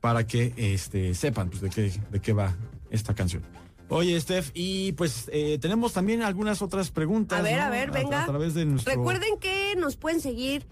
para 0.00 0.26
que 0.26 0.52
este, 0.56 1.14
sepan 1.14 1.50
pues, 1.50 1.62
de, 1.62 1.70
qué, 1.70 1.92
de 2.10 2.20
qué 2.20 2.32
va 2.32 2.56
esta 2.90 3.14
canción. 3.14 3.42
Oye, 3.88 4.20
Steph, 4.20 4.50
y 4.54 4.92
pues 4.92 5.28
eh, 5.32 5.58
tenemos 5.60 5.92
también 5.92 6.22
algunas 6.22 6.62
otras 6.62 6.90
preguntas. 6.90 7.40
A 7.40 7.42
ver, 7.42 7.58
¿no? 7.58 7.64
a 7.64 7.70
ver, 7.70 7.90
venga. 7.90 8.22
A, 8.22 8.26
través 8.26 8.54
de 8.54 8.64
nuestro... 8.64 8.94
Recuerden 8.94 9.36
que 9.40 9.74
nos 9.76 9.96
pueden 9.96 10.20
seguir 10.20 10.64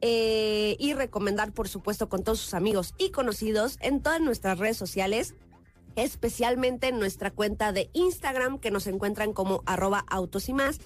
eh, 0.00 0.76
y 0.80 0.92
recomendar, 0.92 1.52
por 1.52 1.68
supuesto, 1.68 2.08
con 2.08 2.24
todos 2.24 2.40
sus 2.40 2.52
amigos 2.52 2.94
y 2.98 3.10
conocidos 3.10 3.78
en 3.80 4.02
todas 4.02 4.20
nuestras 4.20 4.58
redes 4.58 4.76
sociales, 4.76 5.36
especialmente 5.94 6.88
en 6.88 6.98
nuestra 6.98 7.30
cuenta 7.30 7.72
de 7.72 7.90
Instagram, 7.92 8.58
que 8.58 8.72
nos 8.72 8.88
encuentran 8.88 9.32
como 9.32 9.62
arroba 9.66 10.04
autos 10.08 10.48
y 10.48 10.52
más. 10.52 10.80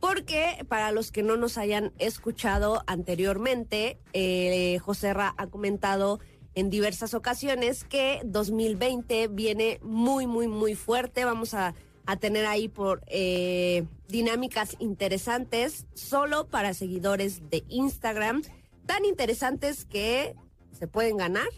Porque 0.00 0.66
para 0.68 0.92
los 0.92 1.12
que 1.12 1.22
no 1.22 1.38
nos 1.38 1.56
hayan 1.56 1.92
escuchado 1.98 2.82
anteriormente, 2.86 3.98
eh, 4.12 4.78
José 4.80 5.14
Ra 5.14 5.34
ha 5.38 5.46
comentado 5.46 6.20
en 6.54 6.70
diversas 6.70 7.14
ocasiones 7.14 7.84
que 7.84 8.20
2020 8.24 9.28
viene 9.28 9.78
muy, 9.82 10.26
muy, 10.26 10.48
muy 10.48 10.74
fuerte. 10.74 11.24
Vamos 11.24 11.54
a, 11.54 11.74
a 12.06 12.16
tener 12.16 12.46
ahí 12.46 12.68
por 12.68 13.02
eh, 13.06 13.84
dinámicas 14.08 14.76
interesantes 14.78 15.86
solo 15.94 16.48
para 16.48 16.74
seguidores 16.74 17.48
de 17.50 17.64
Instagram. 17.68 18.42
Tan 18.86 19.04
interesantes 19.04 19.84
que 19.84 20.34
se 20.72 20.86
pueden 20.88 21.16
ganar. 21.16 21.48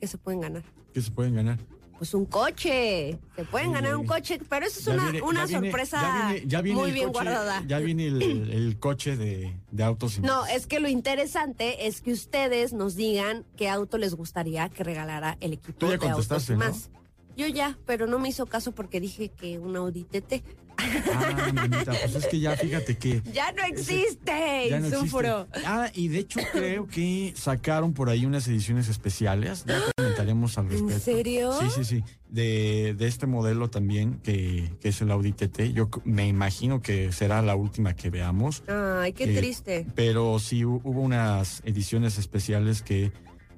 que 0.00 0.06
se 0.06 0.18
pueden 0.18 0.40
ganar? 0.40 0.62
que 0.92 1.02
se 1.02 1.10
pueden 1.10 1.34
ganar. 1.34 1.58
Pues 1.98 2.12
un 2.12 2.26
coche. 2.26 3.18
Se 3.36 3.44
pueden 3.44 3.72
ganar 3.72 3.96
un 3.96 4.04
coche, 4.06 4.40
pero 4.48 4.66
eso 4.66 4.78
es 4.80 4.84
Ya 4.86 4.92
una, 4.94 5.04
viene- 5.10 5.22
una 5.22 5.46
ya 5.46 5.60
sorpresa 5.60 6.02
ya 6.02 6.28
viene- 6.32 6.46
ya 6.48 6.60
viene 6.60 6.80
muy 6.80 6.90
bien 6.92 7.06
coche- 7.12 7.12
guardada. 7.30 7.64
Ya 7.66 7.78
viene 7.78 8.06
el, 8.08 8.22
el 8.50 8.78
coche 8.78 9.16
de, 9.16 9.56
de 9.70 9.84
autos 9.84 10.18
y 10.18 10.20
No, 10.20 10.42
más. 10.42 10.52
es 10.52 10.66
que 10.66 10.80
lo 10.80 10.88
interesante 10.88 11.86
es 11.86 12.00
que 12.02 12.12
ustedes 12.12 12.72
nos 12.72 12.96
digan 12.96 13.44
qué 13.56 13.68
auto 13.68 13.96
les 13.98 14.14
gustaría 14.14 14.68
que 14.68 14.82
regalara 14.84 15.36
el 15.40 15.54
equipo 15.54 15.78
Tú 15.78 15.86
ya 15.86 15.90
de 15.92 15.94
autos 15.94 16.08
y 16.08 16.10
contestaste, 16.28 16.52
¿no? 16.54 16.58
más. 16.58 16.90
Yo 17.36 17.46
ya, 17.48 17.78
pero 17.86 18.06
no 18.06 18.18
me 18.18 18.28
hizo 18.28 18.46
caso 18.46 18.72
porque 18.72 19.00
dije 19.00 19.28
que 19.28 19.58
un 19.58 19.74
Audi 19.76 20.04
TT. 20.04 20.42
Ah, 20.78 21.50
manita, 21.52 21.92
pues 21.92 22.14
es 22.16 22.26
que 22.26 22.40
ya 22.40 22.56
fíjate 22.56 22.96
que 22.96 23.22
Ya 23.32 23.52
no 23.52 23.62
existe, 23.64 24.68
ya 24.70 24.78
no 24.80 24.86
existe. 24.86 24.96
insufro. 25.06 25.46
Ah, 25.64 25.90
y 25.94 26.08
de 26.08 26.18
hecho 26.18 26.40
creo 26.52 26.86
que 26.86 27.32
sacaron 27.36 27.92
por 27.94 28.08
ahí 28.10 28.26
unas 28.26 28.46
ediciones 28.48 28.88
especiales. 28.88 29.64
Ya 29.66 29.80
comentaremos 29.96 30.58
al 30.58 30.68
respecto. 30.68 30.98
serio? 31.00 31.52
Sí, 31.60 31.66
sí, 31.74 31.84
sí. 31.84 32.04
De, 32.28 32.94
de 32.98 33.06
este 33.06 33.26
modelo 33.26 33.70
también, 33.70 34.18
que, 34.24 34.72
que 34.80 34.88
es 34.88 35.00
el 35.00 35.10
Audi 35.12 35.32
TT. 35.32 35.72
Yo 35.72 35.88
me 36.04 36.26
imagino 36.26 36.82
que 36.82 37.12
será 37.12 37.40
la 37.42 37.54
última 37.54 37.94
que 37.94 38.10
veamos. 38.10 38.64
Ay, 38.66 39.12
qué 39.12 39.24
Eh, 39.24 39.36
triste. 39.38 39.86
Pero 39.94 40.38
sí 40.40 40.62
hu- 40.62 40.80
hubo 40.82 41.00
unas 41.00 41.62
ediciones 41.64 42.18
especiales 42.18 42.82
que 42.82 43.12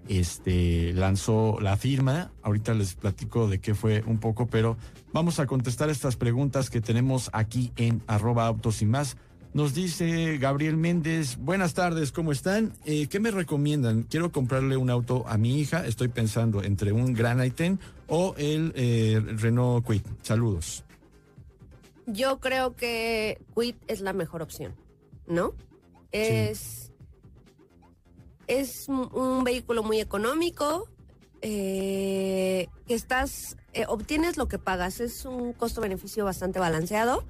este 0.09 0.93
lanzó 0.93 1.59
la 1.61 1.77
firma. 1.77 2.33
Ahorita 2.43 2.75
les 2.75 2.95
platico 2.95 3.49
de 3.49 3.59
qué 3.59 3.75
fue 3.75 4.03
un 4.07 4.19
poco, 4.19 4.47
pero 4.47 4.77
vamos 5.13 5.41
a 5.41 5.47
contestar 5.47 5.91
estas 5.91 6.17
preguntas 6.17 6.71
que 6.71 6.81
tenemos 6.81 7.31
aquí 7.33 7.73
en 7.77 8.03
arroba 8.07 8.47
autos 8.47 8.83
y 8.83 8.87
más. 8.87 9.17
Nos 9.57 9.73
dice 9.73 10.37
Gabriel 10.37 10.77
Méndez, 10.77 11.39
buenas 11.39 11.73
tardes, 11.73 12.13
¿cómo 12.13 12.31
están? 12.31 12.75
Eh, 12.85 13.07
¿Qué 13.07 13.21
me 13.21 13.31
recomiendan? 13.31 14.03
Quiero 14.03 14.31
comprarle 14.31 14.77
un 14.77 14.91
auto 14.91 15.25
a 15.27 15.39
mi 15.39 15.59
hija, 15.59 15.87
estoy 15.87 16.09
pensando 16.09 16.63
entre 16.63 16.93
un 16.93 17.15
Gran 17.15 17.39
i10 17.39 17.79
o 18.09 18.35
el 18.37 18.73
eh, 18.77 19.19
Renault 19.25 19.85
Kwid. 19.87 20.03
Saludos. 20.21 20.85
Yo 22.07 22.39
creo 22.39 22.77
que 22.77 23.41
Quid 23.55 23.77
es 23.89 24.03
la 24.03 24.13
mejor 24.13 24.43
opción, 24.43 24.75
¿no? 25.27 25.55
Es, 26.13 26.93
es 28.47 28.89
un- 28.89 29.45
vehículo 29.45 29.83
muy 29.83 30.01
económico, 30.01 30.89
eh, 31.43 32.69
que 32.87 32.95
estás, 32.95 33.57
eh, 33.73 33.85
obtienes 33.89 34.37
lo 34.37 34.49
que 34.49 34.59
pagas, 34.59 35.01
es 35.01 35.25
un 35.25 35.53
costo-beneficio 35.53 36.25
bastante 36.25 36.59
balanceado. 36.59 37.25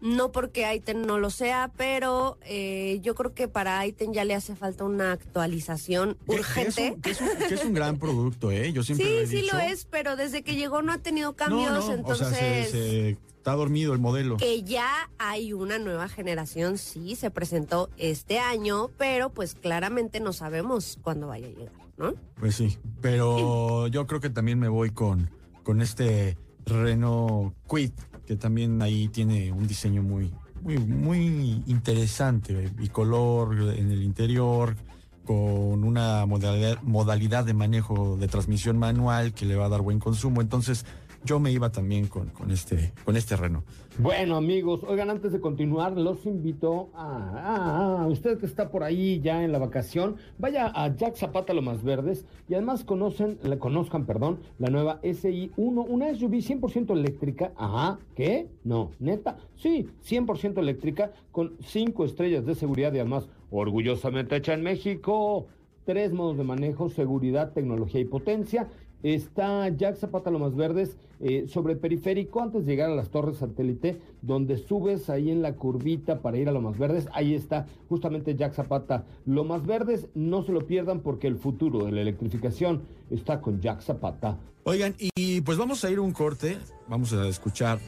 No 0.00 0.30
porque 0.30 0.64
Aiten 0.64 1.02
no 1.02 1.18
lo 1.18 1.28
sea, 1.28 1.72
pero 1.76 2.38
eh, 2.42 3.00
yo 3.02 3.16
creo 3.16 3.34
que 3.34 3.48
para 3.48 3.80
Aiten 3.80 4.12
ya 4.12 4.24
le 4.24 4.34
hace 4.36 4.54
falta 4.54 4.84
una 4.84 5.10
actualización 5.10 6.16
Que- 6.28 6.36
que 6.36 6.40
es 6.40 6.40
urgente. 6.40 6.92
un- 6.94 7.02
Que 7.02 7.10
es, 7.10 7.20
un, 7.20 7.28
que 7.48 7.54
es 7.54 7.64
un 7.64 7.74
gran 7.74 7.98
producto, 7.98 8.52
¿eh? 8.52 8.72
Yo 8.72 8.84
siempre 8.84 9.06
lo 9.10 9.18
he 9.22 9.26
Sí, 9.26 9.36
sí 9.38 9.42
dicho. 9.42 9.56
lo 9.56 9.60
es, 9.62 9.86
pero 9.86 10.14
desde 10.14 10.42
que 10.44 10.54
llegó 10.54 10.82
no 10.82 10.92
ha 10.92 10.98
tenido 10.98 11.34
cambios, 11.34 11.72
no, 11.72 11.84
no, 11.88 11.92
entonces... 11.94 12.26
o 12.28 12.30
sea, 12.30 12.38
se, 12.38 12.70
se- 12.70 13.18
está 13.48 13.56
dormido 13.56 13.94
el 13.94 13.98
modelo. 13.98 14.36
que 14.36 14.62
ya 14.62 15.08
hay 15.18 15.54
una 15.54 15.78
nueva 15.78 16.08
generación, 16.08 16.76
sí, 16.76 17.16
se 17.16 17.30
presentó 17.30 17.88
este 17.96 18.38
año, 18.38 18.90
pero 18.98 19.30
pues 19.30 19.54
claramente 19.54 20.20
no 20.20 20.34
sabemos 20.34 20.98
cuándo 21.02 21.28
vaya 21.28 21.46
a 21.46 21.50
llegar, 21.50 21.72
¿no? 21.96 22.12
Pues 22.38 22.56
sí, 22.56 22.78
pero 23.00 23.86
yo 23.86 24.06
creo 24.06 24.20
que 24.20 24.28
también 24.28 24.58
me 24.58 24.68
voy 24.68 24.90
con, 24.90 25.30
con 25.62 25.80
este 25.80 26.36
Renault 26.66 27.54
Kwid, 27.66 27.92
que 28.26 28.36
también 28.36 28.82
ahí 28.82 29.08
tiene 29.08 29.50
un 29.50 29.66
diseño 29.66 30.02
muy, 30.02 30.30
muy, 30.60 30.76
muy 30.76 31.62
interesante, 31.66 32.70
bicolor 32.76 33.54
en 33.78 33.90
el 33.90 34.02
interior, 34.02 34.76
con 35.24 35.84
una 35.84 36.26
modalidad, 36.26 36.82
modalidad 36.82 37.46
de 37.46 37.54
manejo 37.54 38.18
de 38.18 38.28
transmisión 38.28 38.78
manual 38.78 39.32
que 39.32 39.46
le 39.46 39.56
va 39.56 39.66
a 39.66 39.68
dar 39.70 39.80
buen 39.80 40.00
consumo. 40.00 40.42
Entonces, 40.42 40.84
yo 41.24 41.38
me 41.40 41.50
iba 41.52 41.70
también 41.70 42.06
con, 42.06 42.28
con 42.28 42.50
este, 42.50 42.92
con 43.04 43.16
este 43.16 43.36
Renault. 43.36 43.66
Bueno, 43.98 44.36
amigos, 44.36 44.84
oigan, 44.86 45.10
antes 45.10 45.32
de 45.32 45.40
continuar, 45.40 45.96
los 45.96 46.24
invito 46.24 46.88
a, 46.94 48.02
a- 48.02 48.06
usted 48.06 48.38
que 48.38 48.46
está 48.46 48.70
por 48.70 48.84
ahí 48.84 49.20
ya 49.20 49.42
en 49.42 49.50
la 49.50 49.58
vacación, 49.58 50.16
vaya 50.38 50.70
a 50.74 50.94
Jack 50.94 51.16
Zapata 51.16 51.52
Lo 51.52 51.62
Más 51.62 51.82
Verdes 51.82 52.24
y 52.48 52.54
además 52.54 52.84
conocen, 52.84 53.38
le 53.42 53.58
conozcan, 53.58 54.06
perdón, 54.06 54.38
la 54.58 54.70
nueva 54.70 55.00
SI1, 55.02 55.50
una 55.56 56.14
SUV 56.14 56.34
100% 56.34 56.92
eléctrica. 56.92 57.52
Ajá, 57.56 57.98
¿qué? 58.14 58.46
No, 58.62 58.92
neta, 59.00 59.38
sí, 59.56 59.88
100% 60.08 60.58
eléctrica 60.58 61.12
con 61.32 61.56
cinco 61.64 62.04
estrellas 62.04 62.46
de 62.46 62.54
seguridad 62.54 62.92
y 62.92 62.98
además 63.00 63.28
orgullosamente 63.50 64.36
hecha 64.36 64.54
en 64.54 64.62
México. 64.62 65.46
Tres 65.84 66.12
modos 66.12 66.36
de 66.36 66.44
manejo, 66.44 66.90
seguridad, 66.90 67.52
tecnología 67.52 67.98
y 68.00 68.04
potencia. 68.04 68.68
Está 69.02 69.68
Jack 69.68 69.96
Zapata 69.96 70.30
Lomas 70.30 70.56
Verdes 70.56 70.96
eh, 71.20 71.46
sobre 71.48 71.74
el 71.74 71.78
periférico 71.78 72.40
antes 72.40 72.64
de 72.64 72.72
llegar 72.72 72.90
a 72.90 72.94
las 72.94 73.10
torres 73.10 73.38
satélite, 73.38 74.00
donde 74.22 74.56
subes 74.56 75.10
ahí 75.10 75.30
en 75.30 75.42
la 75.42 75.54
curvita 75.54 76.20
para 76.20 76.38
ir 76.38 76.48
a 76.48 76.52
Lomas 76.52 76.78
Verdes. 76.78 77.08
Ahí 77.12 77.34
está 77.34 77.66
justamente 77.88 78.34
Jack 78.36 78.54
Zapata 78.54 79.04
Lomas 79.26 79.66
Verdes. 79.66 80.08
No 80.14 80.42
se 80.42 80.52
lo 80.52 80.66
pierdan 80.66 81.00
porque 81.00 81.26
el 81.26 81.36
futuro 81.36 81.84
de 81.84 81.92
la 81.92 82.00
electrificación 82.00 82.82
está 83.10 83.40
con 83.40 83.60
Jack 83.60 83.82
Zapata. 83.82 84.38
Oigan, 84.64 84.94
y 84.98 85.40
pues 85.40 85.56
vamos 85.56 85.82
a 85.84 85.90
ir 85.90 85.98
a 85.98 86.02
un 86.02 86.12
corte. 86.12 86.58
Vamos 86.88 87.12
a 87.14 87.26
escuchar 87.26 87.78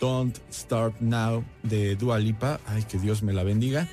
Don't 0.00 0.38
Start 0.50 1.00
Now 1.00 1.44
de 1.62 1.96
Dua 1.96 2.18
Lipa. 2.18 2.60
Ay, 2.66 2.82
que 2.84 2.98
Dios 2.98 3.22
me 3.22 3.32
la 3.32 3.42
bendiga. 3.42 3.88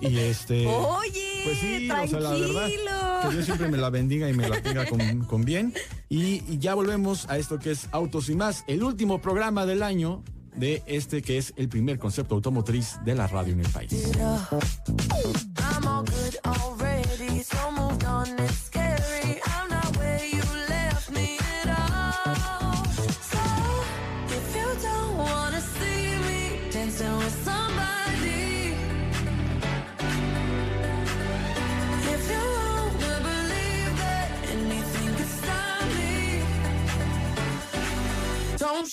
Y 0.00 0.18
este. 0.18 0.66
Oye, 0.66 1.42
pues 1.44 1.58
sí, 1.58 1.88
o 1.88 2.06
sea, 2.08 2.20
la 2.20 2.30
verdad, 2.32 2.66
tranquilo. 2.66 2.95
Que 3.28 3.34
Dios 3.34 3.46
siempre 3.46 3.68
me 3.68 3.76
la 3.76 3.90
bendiga 3.90 4.28
y 4.28 4.34
me 4.34 4.48
la 4.48 4.60
tenga 4.60 4.86
con, 4.86 5.24
con 5.24 5.44
bien. 5.44 5.74
Y, 6.08 6.42
y 6.48 6.58
ya 6.58 6.74
volvemos 6.74 7.28
a 7.28 7.38
esto 7.38 7.58
que 7.58 7.70
es 7.72 7.88
Autos 7.92 8.28
y 8.28 8.34
más, 8.34 8.64
el 8.66 8.82
último 8.82 9.20
programa 9.20 9.66
del 9.66 9.82
año 9.82 10.22
de 10.56 10.82
este 10.86 11.22
que 11.22 11.38
es 11.38 11.52
el 11.56 11.68
primer 11.68 11.98
concepto 11.98 12.34
automotriz 12.34 12.98
de 13.04 13.14
la 13.14 13.26
radio 13.26 13.52
en 13.52 13.60
el 13.60 13.68
país. 13.68 13.92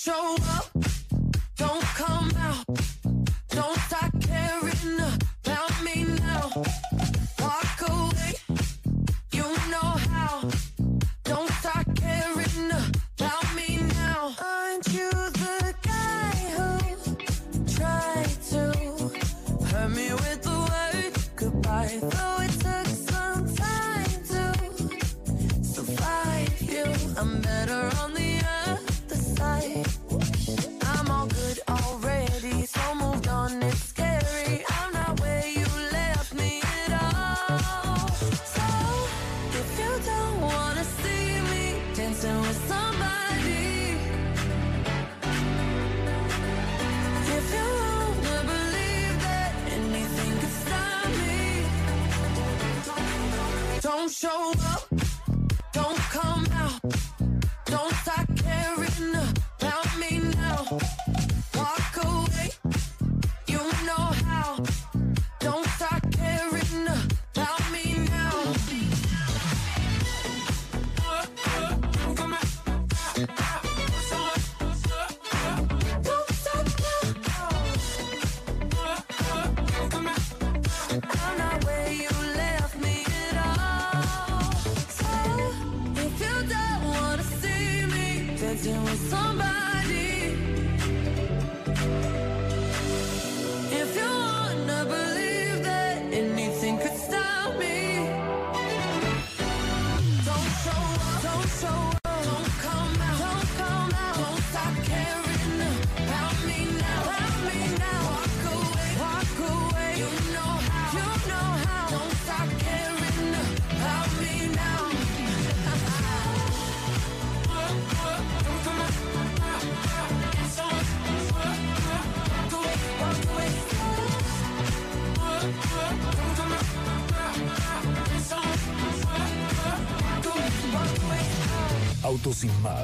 Show 0.04 0.36
up, 0.36 0.53
don't 40.06 40.42
wanna 40.42 40.84
see 40.84 41.42
me 41.52 41.66
dancing 41.96 42.40
with 42.42 42.60
somebody, 42.68 43.98
if 47.38 47.46
you 47.56 47.68
wanna 47.82 48.38
believe 48.54 49.16
that 49.28 49.52
anything 49.78 50.34
could 50.42 50.56
stop 50.64 51.08
me, 51.22 51.40
don't 53.82 54.12
show 54.12 54.52
up, 54.74 54.83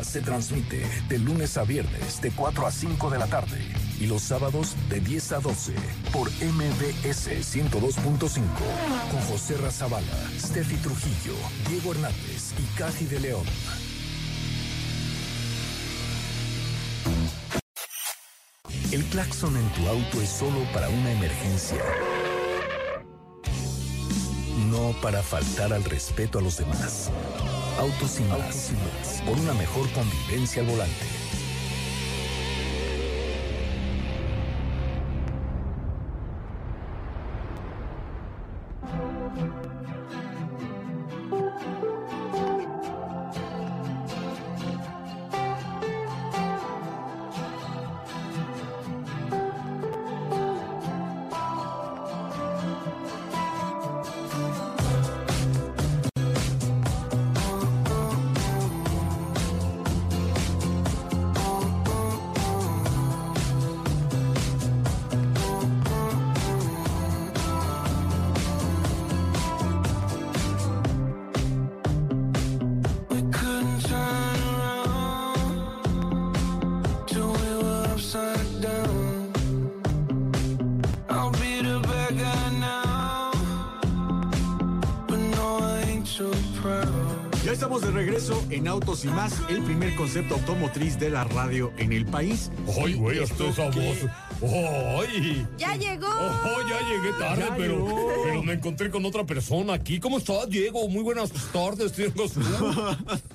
se 0.09 0.21
transmite 0.21 0.83
de 1.07 1.19
lunes 1.19 1.55
a 1.57 1.63
viernes 1.63 2.19
de 2.19 2.31
4 2.31 2.65
a 2.65 2.71
5 2.71 3.11
de 3.11 3.19
la 3.19 3.27
tarde 3.27 3.59
y 3.99 4.07
los 4.07 4.23
sábados 4.23 4.75
de 4.89 4.99
10 4.99 5.33
a 5.33 5.39
12 5.39 5.73
por 6.11 6.29
MBS 6.31 7.27
102.5 7.27 8.41
con 9.11 9.21
José 9.29 9.57
Razabala, 9.57 10.07
Steffi 10.39 10.77
Trujillo, 10.77 11.35
Diego 11.69 11.91
Hernández 11.91 12.53
y 12.57 12.77
Caji 12.77 13.05
de 13.05 13.19
León. 13.19 13.45
El 18.91 19.03
claxon 19.05 19.55
en 19.57 19.69
tu 19.73 19.87
auto 19.87 20.21
es 20.23 20.29
solo 20.29 20.59
para 20.73 20.89
una 20.89 21.11
emergencia. 21.11 21.83
No 24.71 24.95
para 25.03 25.21
faltar 25.21 25.71
al 25.71 25.83
respeto 25.83 26.39
a 26.39 26.41
los 26.41 26.57
demás. 26.57 27.11
Autos 27.79 28.11
sin 28.11 28.27
más. 28.27 28.73
Por 29.25 29.39
una 29.39 29.53
mejor 29.53 29.89
convivencia 29.93 30.61
al 30.61 30.67
volante. 30.67 31.18
Autos 88.99 89.05
y 89.05 89.07
más, 89.07 89.33
el 89.49 89.61
primer 89.63 89.95
concepto 89.95 90.35
automotriz 90.35 90.99
de 90.99 91.09
la 91.09 91.23
radio 91.23 91.71
en 91.77 91.93
el 91.93 92.05
país. 92.05 92.51
Ay, 92.83 92.95
güey, 92.95 93.19
esto 93.19 93.47
hasta 93.49 93.67
esa 93.67 93.79
voz. 93.79 93.97
¡Ay! 94.41 95.47
¡Ya 95.57 95.75
llegó! 95.75 96.07
Oh, 96.07 96.61
ya 96.69 96.79
llegué 96.89 97.13
tarde, 97.17 97.45
Ya 97.47 97.55
pero, 97.55 97.73
llegó. 97.85 98.23
pero 98.23 98.43
me 98.43 98.53
encontré 98.53 98.89
con 98.89 99.05
otra 99.05 99.25
persona 99.25 99.73
aquí. 99.73 99.99
¿Cómo 99.99 100.17
estás, 100.17 100.49
Diego? 100.49 100.87
Muy 100.89 101.03
buenas 101.03 101.31
tardes, 101.53 101.95
Diego. 101.95 102.25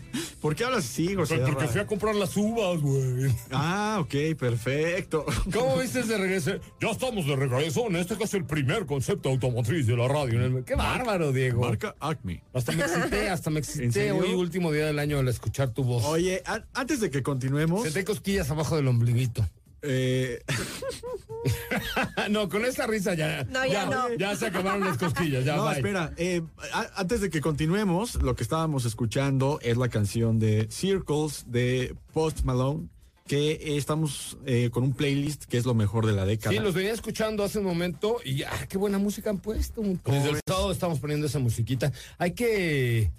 ¿Por 0.45 0.55
qué 0.55 0.65
hablas 0.65 0.85
así, 0.85 1.15
José? 1.15 1.39
Pues 1.39 1.49
porque 1.53 1.69
fui 1.69 1.81
a 1.81 1.87
comprar 1.87 2.15
las 2.15 2.37
uvas, 2.37 2.79
güey. 2.79 3.35
Ah, 3.51 3.97
ok, 4.03 4.37
perfecto. 4.39 5.25
¿Cómo 5.51 5.79
viste 5.81 6.01
ese 6.01 6.19
regreso? 6.19 6.51
Ya 6.83 6.91
estamos 6.91 7.27
de 7.27 7.35
regreso. 7.35 7.87
En 7.87 7.97
este 7.97 8.15
caso, 8.19 8.37
el 8.37 8.45
primer 8.45 8.85
concepto 8.85 9.31
automotriz 9.31 9.87
de 9.87 9.97
la 9.97 10.07
radio. 10.07 10.45
en 10.45 10.57
el- 10.59 10.65
¡Qué 10.65 10.75
bárbaro, 10.75 11.33
Diego! 11.33 11.63
Marca 11.63 11.95
Acme. 11.99 12.43
Hasta 12.53 12.73
me 12.73 12.83
excité, 12.83 13.29
hasta 13.31 13.49
me 13.49 13.61
¿En 13.61 13.65
excité 13.65 14.13
hoy, 14.13 14.35
último 14.35 14.71
día 14.71 14.85
del 14.85 14.99
año, 14.99 15.19
al 15.19 15.29
escuchar 15.29 15.71
tu 15.71 15.83
voz. 15.83 16.05
Oye, 16.05 16.43
antes 16.75 17.01
de 17.01 17.09
que 17.11 17.23
continuemos, 17.23 17.83
Senté 17.85 18.05
cosquillas 18.05 18.51
abajo 18.51 18.77
del 18.77 18.87
ombliguito. 18.89 19.49
Eh, 19.85 20.41
no, 22.31 22.49
con 22.49 22.65
esa 22.65 22.87
risa 22.87 23.15
ya. 23.15 23.45
No, 23.45 23.65
ya 23.67 23.87
no. 23.87 24.13
Ya 24.15 24.35
se 24.37 24.47
acabaron 24.47 24.81
las 24.81 24.99
cosquillas, 24.99 25.45
ya 25.45 25.57
no, 25.57 25.65
bye. 25.65 25.75
espera, 25.77 26.13
eh, 26.17 26.43
a- 26.73 26.91
antes 27.01 27.21
de 27.21 27.31
que 27.31 27.41
continuemos, 27.41 28.17
lo 28.17 28.35
que 28.35 28.43
estábamos 28.43 28.85
escuchando 28.85 29.59
es 29.63 29.77
la 29.77 29.89
canción 29.89 30.39
de 30.39 30.69
Circles 30.71 31.45
de 31.49 31.95
Post 32.13 32.43
Malone, 32.45 32.89
que 33.27 33.77
estamos 33.79 34.37
eh, 34.45 34.69
con 34.71 34.83
un 34.85 34.93
playlist 34.93 35.45
que 35.45 35.57
es 35.57 35.65
lo 35.65 35.75
mejor 35.75 36.07
de 36.07 36.13
la 36.13 36.27
década. 36.27 36.55
Sí, 36.55 36.63
los 36.63 36.75
venía 36.75 36.93
escuchando 36.93 37.43
hace 37.43 37.59
un 37.59 37.65
momento 37.65 38.19
y 38.25 38.43
ah, 38.43 38.67
qué 38.69 38.77
buena 38.79 38.99
música 38.99 39.31
han 39.31 39.39
puesto. 39.39 39.83
Desde 39.83 40.31
el 40.31 40.41
sábado 40.47 40.71
estamos 40.73 41.01
poniendo 41.01 41.27
esa 41.27 41.39
musiquita. 41.39 41.91
Hay 42.19 42.33
que 42.33 43.11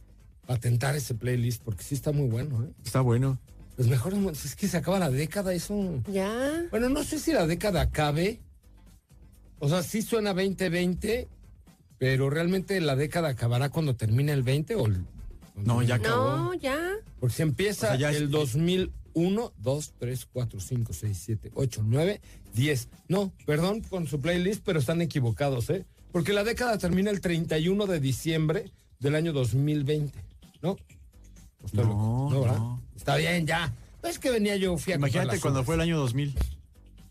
patentar 0.45 0.95
ese 0.95 1.15
playlist 1.15 1.63
porque 1.63 1.83
sí 1.83 1.95
está 1.95 2.11
muy 2.11 2.27
bueno, 2.27 2.63
¿eh? 2.63 2.69
Está 2.85 3.01
bueno. 3.01 3.39
Los 3.77 3.87
mejores 3.87 4.19
mo- 4.19 4.31
es 4.31 4.55
que 4.55 4.67
se 4.67 4.77
acaba 4.77 4.99
la 4.99 5.09
década, 5.09 5.53
eso. 5.53 6.01
Ya. 6.11 6.65
Bueno, 6.71 6.89
no 6.89 7.03
sé 7.03 7.19
si 7.19 7.33
la 7.33 7.45
década 7.45 7.81
acabe. 7.81 8.39
O 9.59 9.67
sea, 9.69 9.83
sí 9.83 10.01
suena 10.01 10.33
2020, 10.33 11.27
pero 11.97 12.29
realmente 12.29 12.79
la 12.81 12.95
década 12.95 13.29
acabará 13.29 13.69
cuando 13.69 13.95
termine 13.95 14.31
el 14.31 14.43
20 14.43 14.75
o 14.75 14.85
el- 14.87 15.05
No, 15.55 15.81
ya 15.81 15.95
acabó. 15.95 16.37
No, 16.37 16.53
ya. 16.53 16.77
Porque 17.19 17.35
si 17.35 17.41
empieza 17.41 17.87
O 17.87 17.89
sea, 17.91 17.97
ya 17.99 18.11
es- 18.11 18.17
el 18.17 18.29
2001, 18.29 19.53
2, 19.57 19.93
3, 19.97 20.25
4, 20.31 20.59
5, 20.59 20.93
6, 20.93 21.17
7, 21.23 21.51
8, 21.55 21.83
9, 21.85 22.21
10. 22.53 22.89
No, 23.07 23.31
perdón 23.45 23.81
con 23.81 24.07
su 24.07 24.19
playlist, 24.19 24.61
pero 24.65 24.79
están 24.79 25.01
equivocados, 25.01 25.69
¿eh? 25.69 25.85
Porque 26.11 26.33
la 26.33 26.43
década 26.43 26.77
termina 26.77 27.11
el 27.11 27.21
31 27.21 27.87
de 27.87 27.99
diciembre 27.99 28.71
del 28.99 29.15
año 29.15 29.31
2020, 29.33 30.17
¿no? 30.61 30.77
Pues 31.73 31.87
No, 31.87 32.29
no. 32.29 32.81
Está 32.95 33.15
bien, 33.17 33.45
ya. 33.45 33.73
Es 34.03 34.19
que 34.19 34.29
venía 34.31 34.55
yo, 34.55 34.77
fui 34.77 34.93
a 34.93 34.97
Imagínate 34.97 35.39
cuando 35.39 35.63
fue 35.63 35.75
el 35.75 35.81
año 35.81 35.97
2000. 35.97 36.35
O 36.37 36.41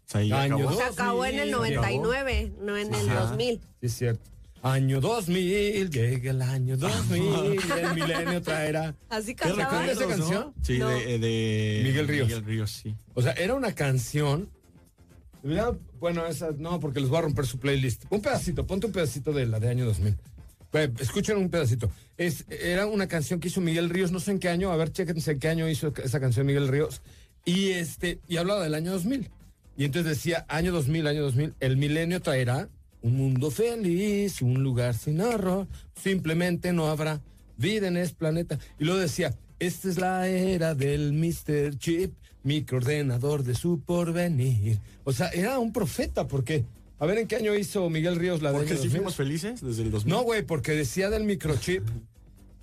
sea, 0.06 0.20
ahí 0.20 0.30
Año 0.32 0.56
acabó. 0.56 0.70
dos. 0.70 0.78
Se 0.78 0.84
acabó 0.84 1.24
en 1.26 1.38
el 1.40 1.50
99, 1.50 2.52
no 2.60 2.76
en 2.76 2.94
el 2.94 3.08
Ajá. 3.10 3.20
2000. 3.26 3.56
Sí, 3.60 3.86
es 3.86 3.94
cierto. 3.94 4.30
Año 4.62 5.00
2000, 5.00 5.90
llega 5.90 6.30
el 6.30 6.40
año 6.40 6.76
2000, 6.78 7.22
y 7.22 7.80
el 7.80 7.94
milenio 7.94 8.40
traerá. 8.42 8.94
Así 9.10 9.34
¿Te 9.34 9.44
recuerdas 9.44 9.68
cantaba. 9.68 9.92
esa 9.92 10.06
canción? 10.08 10.54
Sí, 10.62 10.78
No. 10.78 10.88
de, 10.88 11.18
de 11.18 11.80
Miguel 11.84 12.08
Ríos. 12.08 12.28
Miguel 12.28 12.44
Ríos, 12.44 12.70
sí. 12.70 12.94
O 13.12 13.20
sea, 13.20 13.32
era 13.32 13.54
una 13.54 13.74
canción. 13.74 14.48
Bueno, 16.00 16.24
esa 16.26 16.50
no, 16.56 16.80
porque 16.80 17.00
les 17.00 17.08
voy 17.10 17.18
a 17.18 17.22
romper 17.22 17.46
su 17.46 17.58
playlist. 17.58 18.04
Un 18.08 18.22
pedacito, 18.22 18.66
ponte 18.66 18.86
un 18.86 18.92
pedacito 18.92 19.32
de 19.32 19.44
la 19.46 19.60
de 19.60 19.68
año 19.68 19.84
2000. 19.84 20.16
Escuchen 20.98 21.36
un 21.36 21.50
pedacito. 21.50 21.90
Era 22.16 22.86
una 22.86 23.06
canción 23.06 23.40
que 23.40 23.48
hizo 23.48 23.60
Miguel 23.60 23.90
Ríos, 23.90 24.12
no 24.12 24.20
sé 24.20 24.32
en 24.32 24.38
qué 24.38 24.48
año, 24.48 24.70
a 24.70 24.76
ver, 24.76 24.92
chéquense 24.92 25.32
en 25.32 25.38
qué 25.38 25.48
año 25.48 25.68
hizo 25.68 25.92
esa 26.02 26.20
canción 26.20 26.46
Miguel 26.46 26.68
Ríos. 26.68 27.02
Y 27.44 27.70
este, 27.70 28.20
y 28.28 28.38
hablaba 28.38 28.62
del 28.62 28.74
año 28.74 28.92
2000. 28.92 29.30
Y 29.76 29.84
entonces 29.84 30.16
decía, 30.16 30.44
año 30.48 30.72
2000, 30.72 31.06
año 31.06 31.22
2000, 31.22 31.54
el 31.60 31.76
milenio 31.76 32.20
traerá 32.22 32.68
un 33.02 33.16
mundo 33.16 33.50
feliz, 33.50 34.40
un 34.40 34.62
lugar 34.62 34.94
sin 34.94 35.20
horror, 35.20 35.68
simplemente 35.94 36.72
no 36.72 36.86
habrá 36.86 37.20
vida 37.56 37.88
en 37.88 37.96
este 37.96 38.16
planeta. 38.16 38.58
Y 38.78 38.84
luego 38.84 39.00
decía, 39.00 39.34
esta 39.58 39.88
es 39.88 39.98
la 39.98 40.26
era 40.26 40.74
del 40.74 41.12
Mr. 41.12 41.76
Chip, 41.78 42.14
microordenador 42.42 43.42
de 43.42 43.54
su 43.54 43.80
porvenir. 43.80 44.80
O 45.04 45.12
sea, 45.12 45.28
era 45.28 45.58
un 45.58 45.72
profeta, 45.72 46.26
porque, 46.26 46.64
a 47.04 47.06
ver, 47.06 47.18
¿en 47.18 47.28
qué 47.28 47.36
año 47.36 47.54
hizo 47.54 47.88
Miguel 47.90 48.16
Ríos 48.16 48.42
la 48.42 48.50
de 48.50 48.56
Porque 48.58 48.70
sí 48.70 48.76
2000? 48.76 48.90
fuimos 48.90 49.14
felices 49.16 49.60
desde 49.60 49.82
el 49.82 49.90
2000. 49.90 50.10
No, 50.12 50.22
güey, 50.22 50.42
porque 50.42 50.72
decía 50.72 51.10
del 51.10 51.24
microchip 51.24 51.82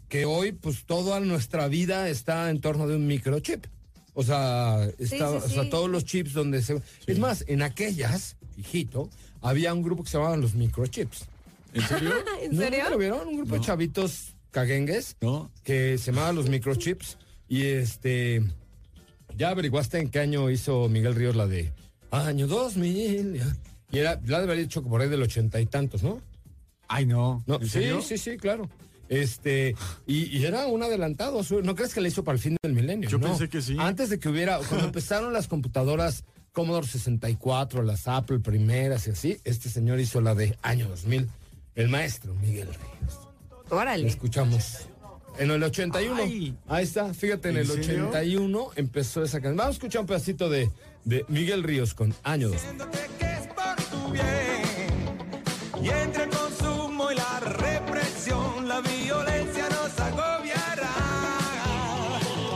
que 0.09 0.25
hoy, 0.25 0.51
pues, 0.51 0.83
toda 0.85 1.19
nuestra 1.21 1.67
vida 1.69 2.09
está 2.09 2.49
en 2.49 2.59
torno 2.59 2.87
de 2.87 2.95
un 2.97 3.07
microchip. 3.07 3.65
O 4.13 4.23
sea, 4.23 4.83
está, 4.97 5.29
sí, 5.39 5.45
o 5.45 5.49
sea 5.49 5.63
sí. 5.63 5.69
todos 5.69 5.89
los 5.89 6.03
chips 6.03 6.33
donde 6.33 6.61
se... 6.61 6.81
Es 7.07 7.17
más, 7.17 7.45
en 7.47 7.61
aquellas, 7.61 8.35
hijito, 8.57 9.09
había 9.41 9.73
un 9.73 9.81
grupo 9.83 10.03
que 10.03 10.09
se 10.09 10.17
llamaban 10.17 10.41
los 10.41 10.53
microchips. 10.53 11.25
¿En 11.73 11.87
serio? 11.87 12.11
¿En 12.41 12.51
¿No, 12.55 12.61
serio? 12.61 12.79
¿nunca 12.79 12.89
lo 12.91 12.97
vieron? 12.97 13.27
Un 13.29 13.37
grupo 13.37 13.55
de 13.55 13.61
chavitos 13.61 14.35
caguengues 14.51 15.15
No. 15.21 15.49
que 15.63 15.97
se 15.97 16.11
llamaban 16.11 16.35
los 16.35 16.49
microchips. 16.49 17.17
Y 17.47 17.63
este... 17.67 18.43
¿Ya 19.37 19.49
averiguaste 19.49 19.97
en 19.99 20.09
qué 20.09 20.19
año 20.19 20.49
hizo 20.49 20.89
Miguel 20.89 21.15
Ríos 21.15 21.37
la 21.37 21.47
de 21.47 21.71
año 22.11 22.47
2000? 22.47 23.41
Y 23.91 23.99
era, 23.99 24.19
la 24.25 24.37
de 24.39 24.43
haber 24.45 24.57
dicho 24.57 24.83
por 24.83 25.01
ahí 25.01 25.09
del 25.09 25.21
ochenta 25.21 25.59
y 25.59 25.65
tantos, 25.65 26.03
¿no? 26.03 26.21
Ay, 26.87 27.05
no. 27.05 27.43
No, 27.47 27.55
¿En 27.55 27.61
sí, 27.63 27.69
serio? 27.69 28.01
sí, 28.01 28.17
sí, 28.17 28.37
claro. 28.37 28.69
Este, 29.09 29.75
y, 30.07 30.37
y 30.37 30.45
era 30.45 30.67
un 30.67 30.83
adelantado. 30.83 31.41
¿No 31.63 31.75
crees 31.75 31.93
que 31.93 31.99
le 32.01 32.07
hizo 32.09 32.23
para 32.23 32.35
el 32.37 32.41
fin 32.41 32.55
del 32.63 32.73
milenio? 32.73 33.09
Yo 33.09 33.17
No. 33.17 33.27
pensé 33.27 33.49
que 33.49 33.61
sí. 33.61 33.75
Antes 33.77 34.09
de 34.09 34.19
que 34.19 34.29
hubiera, 34.29 34.57
cuando 34.59 34.85
empezaron 34.87 35.33
las 35.33 35.47
computadoras 35.47 36.23
Commodore 36.53 36.87
64, 36.87 37.81
las 37.83 38.07
Apple 38.07 38.39
primeras 38.39 39.07
y 39.07 39.11
así, 39.11 39.37
este 39.43 39.69
señor 39.69 39.99
hizo 39.99 40.21
la 40.21 40.35
de 40.35 40.57
año 40.61 40.87
2000. 40.89 41.29
El 41.75 41.89
maestro 41.89 42.33
Miguel 42.35 42.67
Ríos. 42.67 43.19
Le 43.69 43.75
Órale. 43.77 44.07
escuchamos. 44.07 44.79
En 45.39 45.49
el 45.51 45.63
81. 45.63 46.23
Ay. 46.23 46.55
Ahí 46.67 46.83
está, 46.83 47.13
fíjate, 47.13 47.49
en, 47.49 47.55
¿En 47.55 47.61
el 47.61 47.67
serio? 47.67 48.09
81 48.09 48.69
empezó 48.75 49.23
esa 49.23 49.39
canción. 49.39 49.55
Vamos 49.57 49.75
a 49.75 49.77
escuchar 49.77 50.01
un 50.01 50.07
pedacito 50.07 50.49
de, 50.49 50.69
de 51.05 51.23
Miguel 51.29 51.63
Ríos 51.63 51.93
con 51.93 52.13
año 52.23 52.49
2000. 52.49 53.30
Bien. 54.11 54.61
Y 55.81 55.89
entre 55.89 56.23
el 56.25 56.29
consumo 56.29 57.11
y 57.11 57.15
la 57.15 57.39
represión, 57.39 58.67
la 58.67 58.81
violencia 58.81 59.67
nos 59.69 59.99
agobiará. 59.99 60.91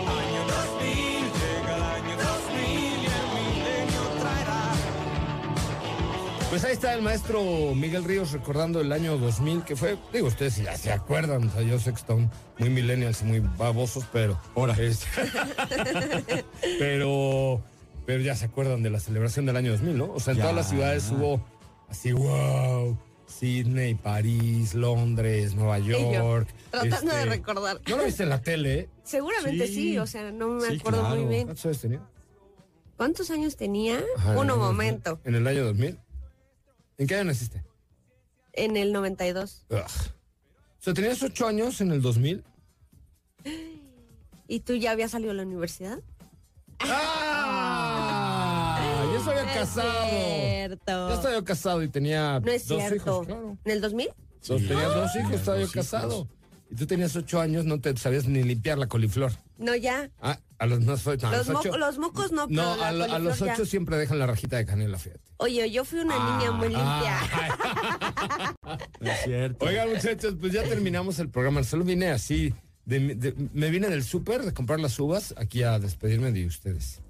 Año 0.08 0.42
2000, 0.48 0.92
llega 1.34 1.76
el 1.76 1.84
año 1.84 2.16
2000 2.18 2.64
y 3.02 3.06
el 3.06 3.28
milenio 3.34 4.02
traerá. 4.22 4.72
Pues 6.50 6.64
ahí 6.64 6.74
está 6.74 6.94
el 6.94 7.02
maestro 7.02 7.42
Miguel 7.76 8.04
Ríos 8.04 8.32
recordando 8.32 8.80
el 8.80 8.92
año 8.92 9.18
2000, 9.18 9.64
que 9.64 9.76
fue, 9.76 9.98
digo, 10.14 10.28
ustedes 10.28 10.58
ya 10.58 10.78
se 10.78 10.92
acuerdan, 10.92 11.48
o 11.48 11.52
sea, 11.52 11.62
yo 11.64 11.80
sé 11.80 11.92
que 11.92 11.98
están 12.00 12.30
muy 12.60 12.70
millennials 12.70 13.22
y 13.24 13.26
muy 13.26 13.40
babosos, 13.58 14.06
pero... 14.14 14.40
Ahora. 14.56 14.76
es- 14.80 15.06
pero, 16.80 17.62
pero 18.06 18.22
ya 18.22 18.36
se 18.36 18.46
acuerdan 18.46 18.84
de 18.84 18.90
la 18.90 19.00
celebración 19.00 19.46
del 19.46 19.56
año 19.58 19.72
2000, 19.72 19.98
¿no? 19.98 20.12
O 20.14 20.20
sea, 20.20 20.32
en 20.32 20.38
Ya. 20.38 20.44
todas 20.44 20.56
las 20.56 20.70
ciudades 20.70 21.12
hubo 21.12 21.44
así, 21.90 22.12
wow, 22.12 22.98
Sydney, 23.28 23.96
París, 23.96 24.74
Londres, 24.76 25.56
Nueva 25.56 25.80
yo, 25.80 26.14
York. 26.14 26.48
tratando 26.72 27.12
de 27.14 27.20
este, 27.20 27.26
recordar. 27.30 27.82
¿No 27.88 27.98
lo 27.98 28.06
viste 28.06 28.24
en 28.24 28.30
la 28.30 28.42
tele? 28.42 28.80
eh? 28.80 28.90
Seguramente 29.04 29.68
sí. 29.68 29.74
Sí. 29.74 29.98
o 29.98 30.08
sea, 30.08 30.32
no 30.32 30.50
me 30.50 30.68
Sí, 30.70 30.78
acuerdo 30.78 31.02
claro. 31.02 31.16
muy 31.16 31.26
bien. 31.26 31.46
¿Cuántos 31.48 31.66
años 31.66 31.82
tenía? 31.82 32.02
¿Cuántos 32.98 33.32
años 33.32 33.56
tenía? 33.58 34.04
Ajá, 34.18 34.32
en 34.32 34.38
el 34.38 34.44
Uno 34.44 34.54
año 34.54 34.62
2000. 34.64 34.68
momento. 34.68 35.20
En 35.26 35.36
el 35.36 35.48
año 35.48 35.64
2000. 35.66 36.00
¿En 36.98 37.08
qué 37.08 37.16
año 37.16 37.26
naciste? 37.26 37.64
En 38.54 38.78
el 38.78 38.94
92. 38.94 39.66
Ugh. 39.70 39.78
O 39.80 39.84
sea, 40.80 40.94
tenías 40.94 41.22
ocho 41.24 41.48
años 41.48 41.82
en 41.82 41.92
el 41.92 42.02
2000. 42.02 42.44
¿Y 44.48 44.60
tú 44.62 44.76
ya 44.76 44.92
habías 44.92 45.12
salido 45.12 45.32
de 45.32 45.38
la 45.38 45.44
universidad? 45.44 46.00
¡Ah! 46.80 47.35
Casado. 49.60 50.10
cierto. 50.10 51.10
Yo 51.10 51.14
estaba 51.16 51.34
yo 51.34 51.44
casado 51.44 51.84
y 51.84 51.88
tenía 51.90 52.40
No 52.40 52.52
es 52.52 52.68
dos 52.68 52.78
cierto. 52.80 52.96
hijos, 52.96 53.28
claro. 53.28 53.58
¿En 53.66 53.72
el 53.72 53.82
2000? 53.82 54.08
Dos, 54.48 54.62
tenía 54.68 54.88
dos 54.88 55.16
hijos, 55.16 55.32
estaba 55.34 55.58
yo 55.58 55.64
hijos. 55.64 55.74
casado. 55.74 56.28
Y 56.72 56.76
tú 56.76 56.88
tenías 56.88 57.16
ocho 57.16 57.40
años, 57.40 57.66
no 57.66 57.80
te 57.80 57.96
sabías 57.96 58.26
ni 58.28 58.42
limpiar 58.44 58.78
la 58.80 58.88
coliflor. 58.88 59.32
No, 59.58 59.76
ya. 59.76 60.10
Ah, 60.20 60.40
a 60.58 60.66
los, 60.66 60.80
no, 60.80 60.98
fue- 60.98 61.18
no, 61.18 61.28
a 61.28 61.38
los, 61.38 61.48
los 61.48 61.60
ocho. 61.60 61.70
mo- 61.72 61.78
los 61.78 61.98
mocos 62.00 62.32
no, 62.32 62.48
pero 62.48 62.62
no, 62.64 62.76
la 62.78 62.88
a, 62.88 62.92
lo- 62.92 63.04
a 63.04 63.08
coliflor 63.08 63.22
los 63.22 63.40
ya. 63.40 63.54
ocho 63.54 63.66
siempre 63.66 63.98
dejan 63.98 64.18
la 64.20 64.26
rajita 64.26 64.58
de 64.58 64.66
canela, 64.66 64.98
fíjate. 64.98 65.22
Oye, 65.38 65.70
yo 65.70 65.86
fui 65.86 66.00
una 66.00 66.16
niña 66.38 66.52
muy 66.52 66.70
limpia. 66.70 67.20
No 69.00 69.12
es 69.12 69.20
cierto. 69.24 69.66
Oigan, 69.66 69.90
muchachos, 69.90 70.36
pues 70.40 70.54
ya 70.54 70.64
terminamos 70.64 71.20
el 71.20 71.30
programa. 71.30 71.64
Solo 71.64 71.84
vine 71.84 72.10
así. 72.12 72.54
de- 72.86 73.16
de- 73.16 73.34
me 73.54 73.72
vine 73.72 73.90
del 73.90 74.04
súper 74.04 74.44
de 74.44 74.54
comprar 74.54 74.80
las 74.80 75.00
uvas 75.00 75.34
aquí 75.38 75.64
a 75.64 75.80
despedirme 75.80 76.32
de 76.32 76.46
ustedes. 76.46 77.02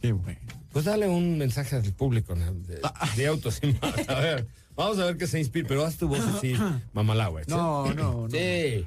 Qué 0.00 0.12
bueno. 0.12 0.40
Pues 0.72 0.84
dale 0.84 1.08
un 1.08 1.36
mensaje 1.38 1.76
al 1.76 1.92
público 1.92 2.34
¿no? 2.34 2.52
de, 2.52 2.80
de 3.16 3.26
autos 3.26 3.58
y 3.62 3.72
más. 3.72 4.08
A 4.08 4.14
ver, 4.20 4.46
vamos 4.76 4.98
a 4.98 5.06
ver 5.06 5.16
qué 5.16 5.26
se 5.26 5.38
inspira, 5.38 5.66
pero 5.68 5.84
haz 5.84 5.96
tu 5.96 6.06
voz 6.08 6.20
así, 6.20 6.54
mamalagüe. 6.92 7.44
¿sí? 7.44 7.50
No, 7.50 7.92
no, 7.94 8.28
no. 8.28 8.30
Sí. 8.30 8.86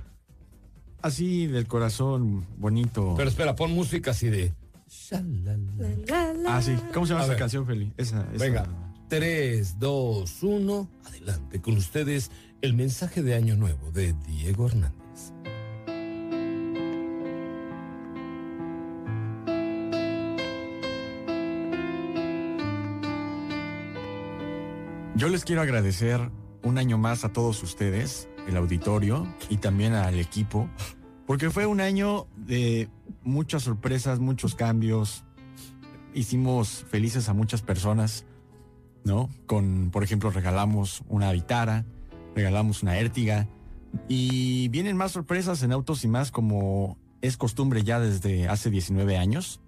Así 1.02 1.48
del 1.48 1.68
corazón, 1.68 2.46
bonito. 2.58 3.14
Pero 3.18 3.30
espera, 3.30 3.56
pon 3.56 3.72
música 3.74 4.12
así 4.12 4.30
de. 4.30 4.54
Ah, 6.48 6.62
sí. 6.62 6.76
¿Cómo 6.94 7.06
se 7.06 7.12
llama 7.14 7.22
A 7.22 7.26
esa 7.26 7.34
ver. 7.34 7.40
canción, 7.40 7.66
Feli? 7.66 7.92
Esa, 7.98 8.26
esa. 8.34 8.44
Venga. 8.44 8.68
3, 9.10 9.80
2, 9.80 10.44
1. 10.44 10.90
Adelante 11.06 11.62
con 11.62 11.78
ustedes 11.78 12.32
el 12.62 12.74
mensaje 12.74 13.22
de 13.22 13.36
Año 13.36 13.56
Nuevo 13.58 13.92
de 13.92 14.14
Diego 14.26 14.68
Hernández. 14.68 15.03
Yo 25.16 25.30
les 25.30 25.46
quiero 25.46 25.62
agradecer 25.62 26.32
un 26.64 26.80
año 26.80 26.98
más 26.98 27.24
a 27.24 27.32
todos 27.32 27.62
ustedes, 27.62 28.28
el 28.48 28.58
auditorio 28.58 29.28
y 29.48 29.58
también 29.58 29.94
al 29.94 30.20
equipo, 30.20 30.68
porque 31.28 31.52
fue 31.52 31.68
un 31.68 31.82
año 31.82 32.26
de 32.36 32.90
muchas 33.22 33.62
sorpresas, 33.62 34.20
muchos 34.20 34.56
cambios. 34.56 35.24
Hicimos 36.16 36.84
felices 36.90 37.30
a 37.30 37.34
muchas 37.34 37.62
personas, 37.62 38.26
¿no? 39.04 39.30
Con, 39.46 39.92
por 39.92 40.04
ejemplo, 40.04 40.32
regalamos 40.32 41.04
una 41.08 41.32
Vitara, 41.32 41.86
regalamos 42.36 42.82
una 42.82 42.98
Értiga 42.98 43.48
y 44.08 44.68
vienen 44.70 44.98
más 44.98 45.12
sorpresas 45.12 45.62
en 45.62 45.74
Autos 45.74 46.04
y 46.06 46.08
más 46.08 46.32
como 46.32 46.98
es 47.22 47.38
costumbre 47.38 47.84
ya 47.84 48.00
desde 48.00 48.48
hace 48.48 48.72
19 48.72 49.18
años. 49.18 49.62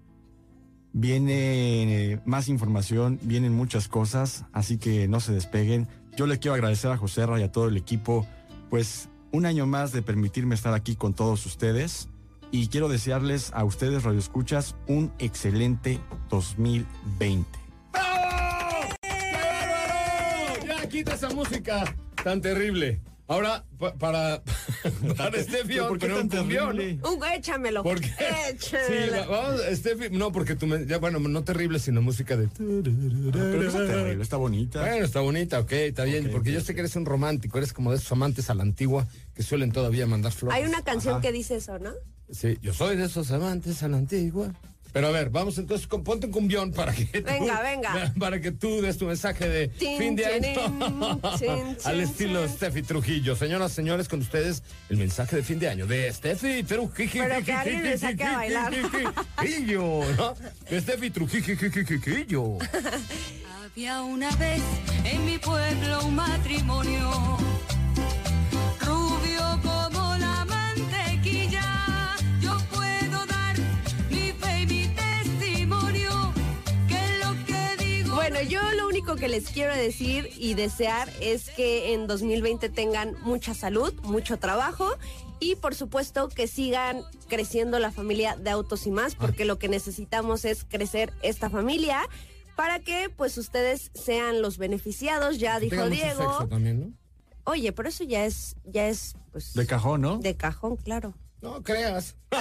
Viene 0.98 2.22
más 2.24 2.48
información, 2.48 3.18
vienen 3.20 3.52
muchas 3.52 3.86
cosas, 3.86 4.46
así 4.54 4.78
que 4.78 5.08
no 5.08 5.20
se 5.20 5.34
despeguen. 5.34 5.86
Yo 6.16 6.26
le 6.26 6.38
quiero 6.38 6.54
agradecer 6.54 6.90
a 6.90 6.96
José 6.96 7.26
Ra 7.26 7.38
y 7.38 7.42
a 7.42 7.52
todo 7.52 7.68
el 7.68 7.76
equipo, 7.76 8.26
pues 8.70 9.10
un 9.30 9.44
año 9.44 9.66
más 9.66 9.92
de 9.92 10.00
permitirme 10.00 10.54
estar 10.54 10.72
aquí 10.72 10.96
con 10.96 11.12
todos 11.12 11.44
ustedes. 11.44 12.08
Y 12.50 12.68
quiero 12.68 12.88
desearles 12.88 13.52
a 13.52 13.64
ustedes, 13.64 14.04
Radio 14.04 14.18
Escuchas, 14.18 14.74
un 14.86 15.12
excelente 15.18 16.00
2020. 16.30 17.46
¡Bravo! 17.92 18.94
¡Qué 19.02 19.32
bárbaro! 19.34 20.66
Ya 20.66 20.88
quita 20.88 21.12
esa 21.12 21.28
música 21.28 21.94
tan 22.24 22.40
terrible. 22.40 23.02
Ahora, 23.28 23.64
pa- 23.78 23.94
para, 23.94 24.42
para 25.16 25.42
Steffi, 25.42 25.68
¿Pero 25.74 25.88
por 25.88 25.98
qué 25.98 26.06
poner 26.06 26.22
un 26.22 26.28
cumbión. 26.28 26.78
Uh, 27.02 27.24
échamelo. 27.34 27.82
¿Por 27.82 28.00
qué? 28.00 28.08
Échamelo. 28.50 28.86
Sí, 28.86 29.10
va- 29.12 29.26
vamos, 29.26 29.60
Steffi, 29.72 30.10
no, 30.10 30.30
porque 30.30 30.54
tú 30.54 30.66
me, 30.68 30.86
ya, 30.86 30.98
bueno, 30.98 31.18
no 31.18 31.42
terrible, 31.42 31.78
sino 31.80 32.02
música 32.02 32.36
de... 32.36 32.48
Pero 32.56 32.82
no 33.62 33.62
está 33.68 33.86
terrible, 33.86 34.22
está 34.22 34.36
bonita. 34.36 34.80
Bueno, 34.80 35.04
está 35.04 35.20
bonita, 35.20 35.58
ok, 35.60 35.72
está 35.72 36.04
bien, 36.04 36.30
porque 36.30 36.52
yo 36.52 36.60
sé 36.60 36.74
que 36.74 36.80
eres 36.80 36.94
un 36.96 37.04
romántico, 37.04 37.58
eres 37.58 37.72
como 37.72 37.90
de 37.90 37.96
esos 37.98 38.12
amantes 38.12 38.48
a 38.50 38.54
la 38.54 38.62
antigua 38.62 39.06
que 39.34 39.42
suelen 39.42 39.72
todavía 39.72 40.06
mandar 40.06 40.32
flores. 40.32 40.56
Hay 40.58 40.64
una 40.64 40.82
canción 40.82 41.20
que 41.20 41.32
dice 41.32 41.56
eso, 41.56 41.78
¿no? 41.78 41.92
Sí, 42.30 42.58
yo 42.62 42.72
soy 42.74 42.96
de 42.96 43.04
esos 43.04 43.30
amantes 43.32 43.82
a 43.82 43.88
la 43.88 43.96
antigua. 43.98 44.52
Pero 44.96 45.08
a 45.08 45.10
ver, 45.10 45.28
vamos 45.28 45.58
entonces, 45.58 45.86
con, 45.86 46.02
ponte 46.02 46.24
un 46.24 46.32
cumbión 46.32 46.72
para 46.72 46.90
que 46.90 47.04
tú, 47.04 47.22
Venga, 47.22 47.60
venga. 47.60 48.14
para 48.18 48.40
que 48.40 48.50
tú 48.50 48.80
des 48.80 48.96
tu 48.96 49.04
mensaje 49.04 49.46
de 49.46 49.70
Chin, 49.78 49.98
fin 49.98 50.16
de 50.16 50.24
año 50.24 51.20
chin, 51.38 51.76
al 51.84 52.00
estilo 52.00 52.46
chin. 52.46 52.56
Steffi 52.56 52.82
Trujillo. 52.82 53.36
Señoras, 53.36 53.72
señores, 53.72 54.08
con 54.08 54.20
ustedes 54.20 54.62
el 54.88 54.96
mensaje 54.96 55.36
de 55.36 55.42
fin 55.42 55.58
de 55.58 55.68
año 55.68 55.86
de 55.86 56.10
Steffi 56.10 56.62
Trujillo. 56.62 57.24
Pero 57.28 57.44
que 57.44 57.52
alguien 57.52 57.82
me 57.82 57.98
saque 57.98 58.24
a 58.24 58.36
bailar. 58.38 58.72
Trujillo, 59.36 60.00
¿no? 60.16 60.34
De 60.70 60.80
Steffi 60.80 61.10
Trujillo. 61.10 62.56
Había 63.66 64.00
una 64.00 64.34
vez 64.36 64.62
en 65.04 65.26
mi 65.26 65.36
pueblo 65.36 66.06
un 66.06 66.14
matrimonio 66.14 67.36
Bueno, 78.36 78.50
yo 78.50 78.60
lo 78.72 78.86
único 78.86 79.16
que 79.16 79.28
les 79.28 79.48
quiero 79.48 79.74
decir 79.74 80.28
y 80.36 80.52
desear 80.52 81.08
es 81.22 81.48
que 81.48 81.94
en 81.94 82.06
2020 82.06 82.68
tengan 82.68 83.16
mucha 83.22 83.54
salud, 83.54 83.94
mucho 84.02 84.38
trabajo 84.38 84.90
y 85.40 85.54
por 85.56 85.74
supuesto 85.74 86.28
que 86.28 86.46
sigan 86.46 87.02
creciendo 87.28 87.78
la 87.78 87.92
familia 87.92 88.36
de 88.36 88.50
Autos 88.50 88.86
y 88.86 88.90
más, 88.90 89.14
porque 89.14 89.46
lo 89.46 89.58
que 89.58 89.70
necesitamos 89.70 90.44
es 90.44 90.64
crecer 90.64 91.14
esta 91.22 91.48
familia 91.48 92.02
para 92.56 92.78
que 92.80 93.08
pues 93.08 93.38
ustedes 93.38 93.90
sean 93.94 94.42
los 94.42 94.58
beneficiados, 94.58 95.38
ya 95.38 95.58
dijo 95.58 95.70
Tenga 95.76 95.84
mucho 95.86 95.96
Diego. 95.96 96.30
sexo 96.32 96.48
también, 96.48 96.80
¿no? 96.80 96.92
Oye, 97.44 97.72
pero 97.72 97.88
eso 97.88 98.04
ya 98.04 98.26
es 98.26 98.56
ya 98.66 98.86
es 98.86 99.14
pues 99.32 99.54
De 99.54 99.66
cajón, 99.66 100.02
¿no? 100.02 100.18
de 100.18 100.36
cajón, 100.36 100.76
claro. 100.76 101.14
No 101.42 101.62
creas. 101.62 102.16
no 102.32 102.38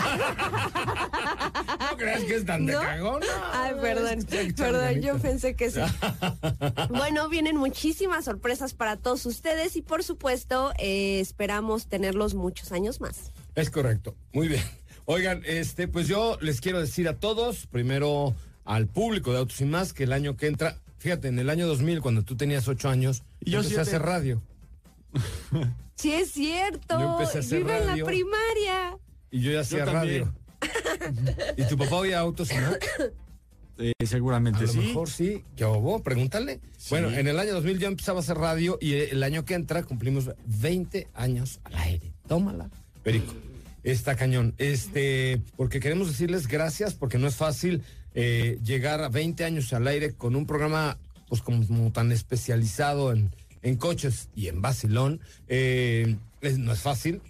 creas 1.98 2.24
que 2.24 2.36
es 2.36 2.46
tan 2.46 2.66
de 2.66 2.74
¿No? 2.74 2.80
cagón. 2.80 3.20
no, 3.20 3.28
Ay, 3.54 3.74
perdón, 3.82 4.26
perdón, 4.56 5.02
yo 5.02 5.18
pensé 5.20 5.56
que 5.56 5.70
sí. 5.70 5.80
Bueno, 6.90 7.30
vienen 7.30 7.58
muchísimas 7.58 8.26
sorpresas 8.26 8.74
para 8.74 8.98
todos 8.98 9.26
ustedes 9.26 9.76
y 9.76 9.82
por 9.82 10.04
supuesto 10.04 10.72
eh, 10.80 11.20
esperamos 11.20 11.88
tenerlos 11.88 12.34
muchos 12.34 12.72
años 12.72 13.02
más. 13.02 13.32
Es 13.56 13.70
correcto, 13.70 14.16
muy 14.34 14.48
bien. 14.48 14.64
Oigan, 15.06 15.44
este, 15.46 15.88
pues 15.88 16.08
yo 16.08 16.38
les 16.42 16.62
quiero 16.62 16.80
decir 16.80 17.08
a 17.08 17.20
todos, 17.20 17.68
primero 17.68 18.34
al 18.64 18.88
público 18.88 19.32
de 19.32 19.40
Autos 19.40 19.62
y 19.62 19.66
Más, 19.66 19.94
que 19.94 20.06
el 20.06 20.14
año 20.14 20.36
que 20.36 20.48
entra, 20.48 20.80
fíjate, 20.98 21.28
en 21.28 21.38
el 21.38 21.52
año 21.52 21.68
2000, 21.68 22.02
cuando 22.02 22.24
tú 22.24 22.36
tenías 22.36 22.68
ocho 22.68 22.90
años, 22.90 23.22
yo 23.42 23.60
empecé 23.60 23.80
a 23.80 23.86
siete. 23.86 23.98
hacer 23.98 24.02
radio. 24.02 24.42
Sí, 25.96 26.12
es 26.14 26.32
cierto. 26.32 27.00
Yo 27.00 27.12
empecé 27.14 27.38
a 27.38 27.42
hacer 27.42 27.62
iba 27.62 27.78
en 27.78 27.88
la 27.88 28.06
primaria. 28.06 28.98
Y 29.32 29.42
yo 29.42 29.52
ya 29.52 29.62
hacía 29.62 29.86
radio. 29.86 30.34
¿Y 31.58 31.64
tu 31.68 31.78
papá 31.78 31.96
oía 31.98 32.20
Autos 32.20 32.52
y 32.52 32.56
Más? 32.56 32.78
Eh, 33.78 33.92
A 34.02 34.06
seguramente 34.06 34.62
lo 34.62 34.68
sí. 34.68 34.78
mejor 34.78 35.10
sí. 35.10 35.44
¿Qué 35.56 35.66
hubo? 35.66 36.02
Pregúntale. 36.02 36.62
Bueno, 36.90 37.10
en 37.12 37.28
el 37.28 37.38
año 37.40 37.54
2000 37.54 37.80
yo 37.80 37.88
empezaba 37.90 38.20
a 38.20 38.22
hacer 38.22 38.38
radio 38.38 38.78
y 38.80 38.94
el 38.94 39.22
año 39.24 39.44
que 39.44 39.54
entra 39.54 39.84
cumplimos 39.84 40.32
20 40.46 41.10
años 41.14 41.60
al 41.66 41.76
aire. 41.76 42.14
Tómala. 42.28 42.70
Perico. 43.04 43.34
Está 43.84 44.16
cañón. 44.16 44.54
Este, 44.58 45.42
porque 45.58 45.80
queremos 45.82 46.08
decirles 46.08 46.48
gracias 46.48 46.94
porque 46.94 47.18
no 47.18 47.28
es 47.28 47.36
fácil 47.36 47.84
eh, 48.14 48.58
llegar 48.64 49.02
a 49.02 49.10
20 49.10 49.44
años 49.44 49.74
al 49.74 49.88
aire 49.88 50.14
con 50.14 50.36
un 50.38 50.46
programa 50.46 50.98
pues 51.28 51.42
como, 51.42 51.66
como 51.68 51.92
tan 51.92 52.12
especializado 52.14 53.12
en, 53.12 53.32
en 53.66 53.78
coches 53.78 54.30
y 54.36 54.48
en 54.48 54.62
Basilón. 54.62 55.20
Eh, 55.48 56.16
no 56.58 56.72
es 56.72 56.80
fácil. 56.80 57.22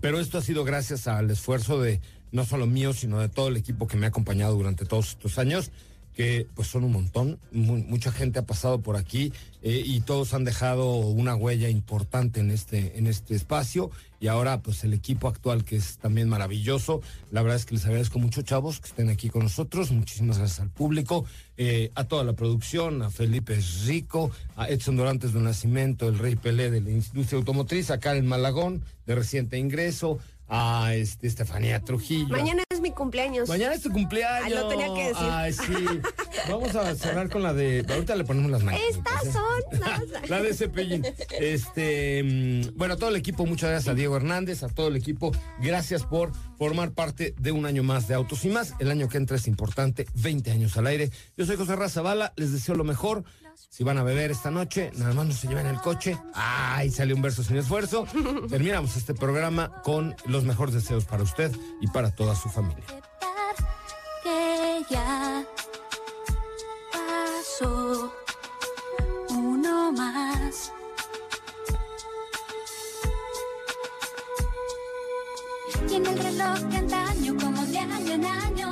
Pero 0.00 0.18
esto 0.18 0.38
ha 0.38 0.42
sido 0.42 0.64
gracias 0.64 1.06
al 1.06 1.30
esfuerzo 1.30 1.80
de 1.80 2.00
no 2.32 2.44
solo 2.44 2.66
mío, 2.66 2.92
sino 2.92 3.20
de 3.20 3.28
todo 3.28 3.48
el 3.48 3.56
equipo 3.56 3.86
que 3.86 3.96
me 3.96 4.06
ha 4.06 4.08
acompañado 4.08 4.54
durante 4.56 4.84
todos 4.84 5.10
estos 5.10 5.38
años, 5.38 5.70
que 6.14 6.46
pues 6.54 6.68
son 6.68 6.84
un 6.84 6.92
montón. 6.92 7.38
Mu- 7.52 7.78
mucha 7.84 8.12
gente 8.12 8.38
ha 8.38 8.46
pasado 8.46 8.80
por 8.80 8.96
aquí 8.96 9.32
eh, 9.62 9.82
y 9.84 10.00
todos 10.00 10.34
han 10.34 10.44
dejado 10.44 10.96
una 10.98 11.34
huella 11.34 11.68
importante 11.68 12.40
en 12.40 12.50
este, 12.50 12.98
en 12.98 13.06
este 13.06 13.34
espacio. 13.34 13.90
Y 14.20 14.28
ahora 14.28 14.60
pues 14.62 14.84
el 14.84 14.94
equipo 14.94 15.26
actual 15.26 15.64
que 15.64 15.74
es 15.76 15.98
también 15.98 16.28
maravilloso. 16.28 17.00
La 17.32 17.42
verdad 17.42 17.56
es 17.56 17.66
que 17.66 17.74
les 17.74 17.84
agradezco 17.86 18.20
mucho, 18.20 18.42
chavos, 18.42 18.78
que 18.78 18.86
estén 18.88 19.08
aquí 19.10 19.30
con 19.30 19.42
nosotros. 19.42 19.90
Muchísimas 19.90 20.38
gracias 20.38 20.60
al 20.60 20.70
público, 20.70 21.24
eh, 21.56 21.90
a 21.96 22.04
toda 22.04 22.22
la 22.22 22.34
producción, 22.34 23.02
a 23.02 23.10
Felipe 23.10 23.58
Rico, 23.86 24.30
a 24.54 24.68
Edson 24.68 24.96
Dorantes 24.96 25.32
del 25.32 25.42
Nacimiento, 25.42 26.08
el 26.08 26.18
Rey 26.20 26.36
Pelé 26.36 26.70
de 26.70 26.80
la 26.80 26.90
industria 26.90 27.38
automotriz, 27.38 27.90
a 27.90 27.98
Karen 27.98 28.26
Malagón 28.26 28.84
de 29.06 29.14
reciente 29.16 29.58
ingreso, 29.58 30.20
a 30.54 30.94
este, 30.94 31.26
Estefanía 31.26 31.80
Trujillo. 31.80 32.28
Mañana 32.28 32.62
es 32.68 32.82
mi 32.82 32.90
cumpleaños. 32.90 33.48
Mañana 33.48 33.74
es 33.74 33.80
tu 33.80 33.90
cumpleaños. 33.90 34.44
Ay, 34.44 34.52
lo 34.52 34.68
tenía 34.68 34.92
que 34.92 35.08
decir. 35.08 35.26
Ay, 35.30 35.52
sí. 35.54 36.00
Vamos 36.50 36.76
a 36.76 36.94
cerrar 36.94 37.30
con 37.30 37.42
la 37.42 37.54
de. 37.54 37.86
Ahorita 37.88 38.14
le 38.16 38.24
ponemos 38.24 38.50
las 38.50 38.62
manos. 38.62 38.78
Estas 38.90 39.32
son 39.32 39.80
las... 39.80 40.02
La 40.28 40.42
de 40.42 40.52
Cepillín. 40.54 41.04
Este, 41.40 42.22
mm, 42.22 42.76
bueno, 42.76 42.94
a 42.94 42.96
todo 42.98 43.08
el 43.08 43.16
equipo, 43.16 43.46
muchas 43.46 43.70
gracias 43.70 43.92
a 43.92 43.94
Diego 43.94 44.16
Hernández, 44.16 44.62
a 44.62 44.68
todo 44.68 44.88
el 44.88 44.96
equipo, 44.96 45.32
gracias 45.60 46.04
por 46.04 46.32
formar 46.58 46.92
parte 46.92 47.34
de 47.38 47.52
un 47.52 47.66
año 47.66 47.82
más 47.82 48.06
de 48.06 48.14
Autos 48.14 48.44
y 48.44 48.48
Más. 48.48 48.74
El 48.78 48.90
año 48.90 49.08
que 49.08 49.16
entra 49.16 49.36
es 49.36 49.48
importante, 49.48 50.06
20 50.14 50.50
años 50.50 50.76
al 50.76 50.86
aire. 50.86 51.10
Yo 51.36 51.46
soy 51.46 51.56
José 51.56 51.76
Razabala, 51.76 52.34
les 52.36 52.52
deseo 52.52 52.74
lo 52.74 52.84
mejor. 52.84 53.24
Si 53.74 53.84
van 53.84 53.96
a 53.96 54.02
beber 54.02 54.30
esta 54.30 54.50
noche, 54.50 54.90
nada 54.96 55.14
más 55.14 55.26
no 55.26 55.32
se 55.32 55.48
lleven 55.48 55.66
el 55.66 55.80
coche. 55.80 56.18
Ay, 56.34 56.90
salió 56.90 57.16
un 57.16 57.22
verso 57.22 57.42
sin 57.42 57.56
esfuerzo. 57.56 58.06
Terminamos 58.50 58.98
este 58.98 59.14
programa 59.14 59.80
con 59.82 60.14
los 60.26 60.44
mejores 60.44 60.74
deseos 60.74 61.06
para 61.06 61.22
usted 61.22 61.50
y 61.80 61.86
para 61.88 62.10
toda 62.14 62.36
su 62.36 62.50
familia. 62.50 62.84
que 64.22 64.84
ya 64.90 65.42
pasó 66.92 68.12
uno 69.30 69.90
más. 69.92 70.70
Y 75.88 75.94
en 75.94 76.06
el 76.06 76.18
reloj 76.18 76.58
de 76.58 76.76
antaño, 76.76 77.36
como 77.40 77.64
de 77.64 77.78
año 77.78 78.12
en 78.12 78.24
año, 78.26 78.71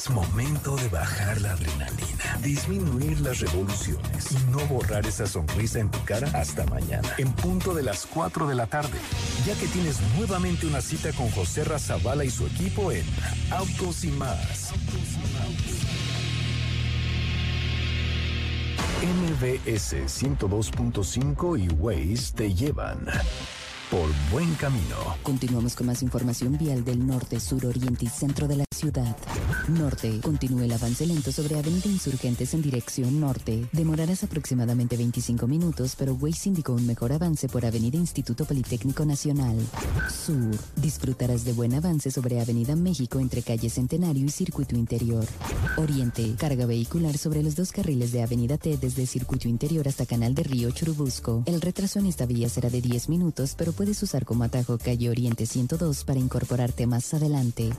Es 0.00 0.08
momento 0.08 0.76
de 0.76 0.88
bajar 0.88 1.38
la 1.42 1.52
adrenalina, 1.52 2.38
disminuir 2.42 3.20
las 3.20 3.40
revoluciones 3.40 4.32
y 4.32 4.50
no 4.50 4.58
borrar 4.60 5.04
esa 5.04 5.26
sonrisa 5.26 5.78
en 5.78 5.90
tu 5.90 6.02
cara 6.06 6.26
hasta 6.32 6.64
mañana, 6.64 7.06
en 7.18 7.30
punto 7.34 7.74
de 7.74 7.82
las 7.82 8.06
4 8.06 8.48
de 8.48 8.54
la 8.54 8.66
tarde, 8.66 8.98
ya 9.44 9.54
que 9.56 9.66
tienes 9.66 10.00
nuevamente 10.16 10.66
una 10.66 10.80
cita 10.80 11.12
con 11.12 11.30
José 11.32 11.64
Razabala 11.64 12.24
y 12.24 12.30
su 12.30 12.46
equipo 12.46 12.90
en 12.90 13.04
Autos 13.50 14.02
y 14.04 14.10
más. 14.12 14.72
MBS 19.02 19.96
102.5 20.06 21.62
y 21.62 21.68
Waze 21.74 22.32
te 22.34 22.54
llevan 22.54 23.06
por 23.90 24.08
buen 24.30 24.54
camino. 24.54 24.96
Continuamos 25.24 25.74
con 25.74 25.88
más 25.88 26.02
información 26.02 26.56
vial 26.56 26.84
del 26.84 27.04
norte, 27.04 27.40
sur, 27.40 27.66
oriente 27.66 28.04
y 28.04 28.08
centro 28.08 28.46
de 28.46 28.56
la 28.56 28.64
ciudad. 28.72 29.16
Norte. 29.68 30.20
Continúa 30.20 30.64
el 30.64 30.72
avance 30.72 31.04
lento 31.06 31.32
sobre 31.32 31.58
Avenida 31.58 31.88
Insurgentes 31.88 32.54
en 32.54 32.62
dirección 32.62 33.20
norte. 33.20 33.66
Demorarás 33.72 34.24
aproximadamente 34.24 34.96
25 34.96 35.46
minutos, 35.46 35.96
pero 35.98 36.14
Waze 36.14 36.48
indicó 36.48 36.72
un 36.72 36.86
mejor 36.86 37.12
avance 37.12 37.48
por 37.48 37.66
Avenida 37.66 37.98
Instituto 37.98 38.44
Politécnico 38.44 39.04
Nacional. 39.04 39.56
Sur. 40.08 40.56
Disfrutarás 40.76 41.44
de 41.44 41.52
buen 41.52 41.74
avance 41.74 42.10
sobre 42.10 42.40
Avenida 42.40 42.76
México 42.76 43.18
entre 43.18 43.42
calle 43.42 43.68
Centenario 43.68 44.24
y 44.24 44.30
Circuito 44.30 44.76
Interior. 44.76 45.26
Oriente. 45.76 46.34
Carga 46.38 46.64
vehicular 46.64 47.18
sobre 47.18 47.42
los 47.42 47.56
dos 47.56 47.72
carriles 47.72 48.12
de 48.12 48.22
Avenida 48.22 48.56
T 48.56 48.76
desde 48.76 49.06
Circuito 49.06 49.48
Interior 49.48 49.88
hasta 49.88 50.06
Canal 50.06 50.34
de 50.34 50.44
Río 50.44 50.70
Churubusco. 50.70 51.42
El 51.46 51.60
retraso 51.60 51.98
en 51.98 52.06
esta 52.06 52.26
vía 52.26 52.48
será 52.48 52.70
de 52.70 52.80
10 52.80 53.08
minutos, 53.08 53.54
pero 53.56 53.72
puedes 53.80 54.02
usar 54.02 54.26
como 54.26 54.44
atajo 54.44 54.76
calle 54.76 55.08
Oriente 55.08 55.46
102 55.46 56.04
para 56.04 56.20
incorporarte 56.20 56.86
más 56.86 57.14
adelante. 57.14 57.70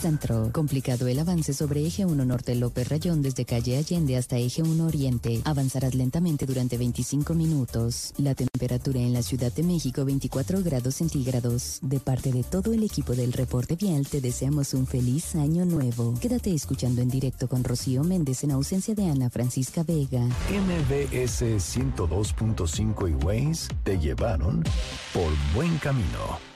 Centro. 0.00 0.50
Complicado 0.52 1.06
el 1.06 1.20
avance 1.20 1.54
sobre 1.54 1.86
eje 1.86 2.04
1 2.04 2.24
Norte 2.24 2.56
López 2.56 2.88
Rayón 2.88 3.22
desde 3.22 3.44
calle 3.44 3.76
Allende 3.76 4.16
hasta 4.16 4.38
eje 4.38 4.64
1 4.64 4.84
Oriente. 4.84 5.42
Avanzarás 5.44 5.94
lentamente 5.94 6.46
durante 6.46 6.76
25 6.76 7.34
minutos. 7.34 8.12
La 8.18 8.34
temperatura 8.34 8.98
en 8.98 9.12
la 9.12 9.22
Ciudad 9.22 9.52
de 9.52 9.62
México 9.62 10.04
24 10.04 10.64
grados 10.64 10.96
centígrados. 10.96 11.78
De 11.80 12.00
parte 12.00 12.32
de 12.32 12.42
todo 12.42 12.72
el 12.72 12.82
equipo 12.82 13.14
del 13.14 13.32
reporte 13.32 13.76
vial 13.76 14.08
te 14.08 14.20
deseamos 14.20 14.74
un 14.74 14.88
feliz 14.88 15.36
año 15.36 15.64
nuevo. 15.64 16.14
Quédate 16.20 16.52
escuchando 16.52 17.02
en 17.02 17.08
directo 17.08 17.46
con 17.46 17.62
Rocío 17.62 18.02
Méndez 18.02 18.42
en 18.42 18.50
ausencia 18.50 18.96
de 18.96 19.08
Ana 19.08 19.30
Francisca 19.30 19.84
Vega. 19.84 20.22
MBS 20.50 21.42
102.5 21.42 23.10
y 23.10 23.24
Waze 23.24 23.68
te 23.84 23.96
llevaron 23.96 24.64
por 25.14 25.35
buen 25.54 25.78
camino. 25.78 26.55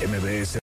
MBS 0.00 0.56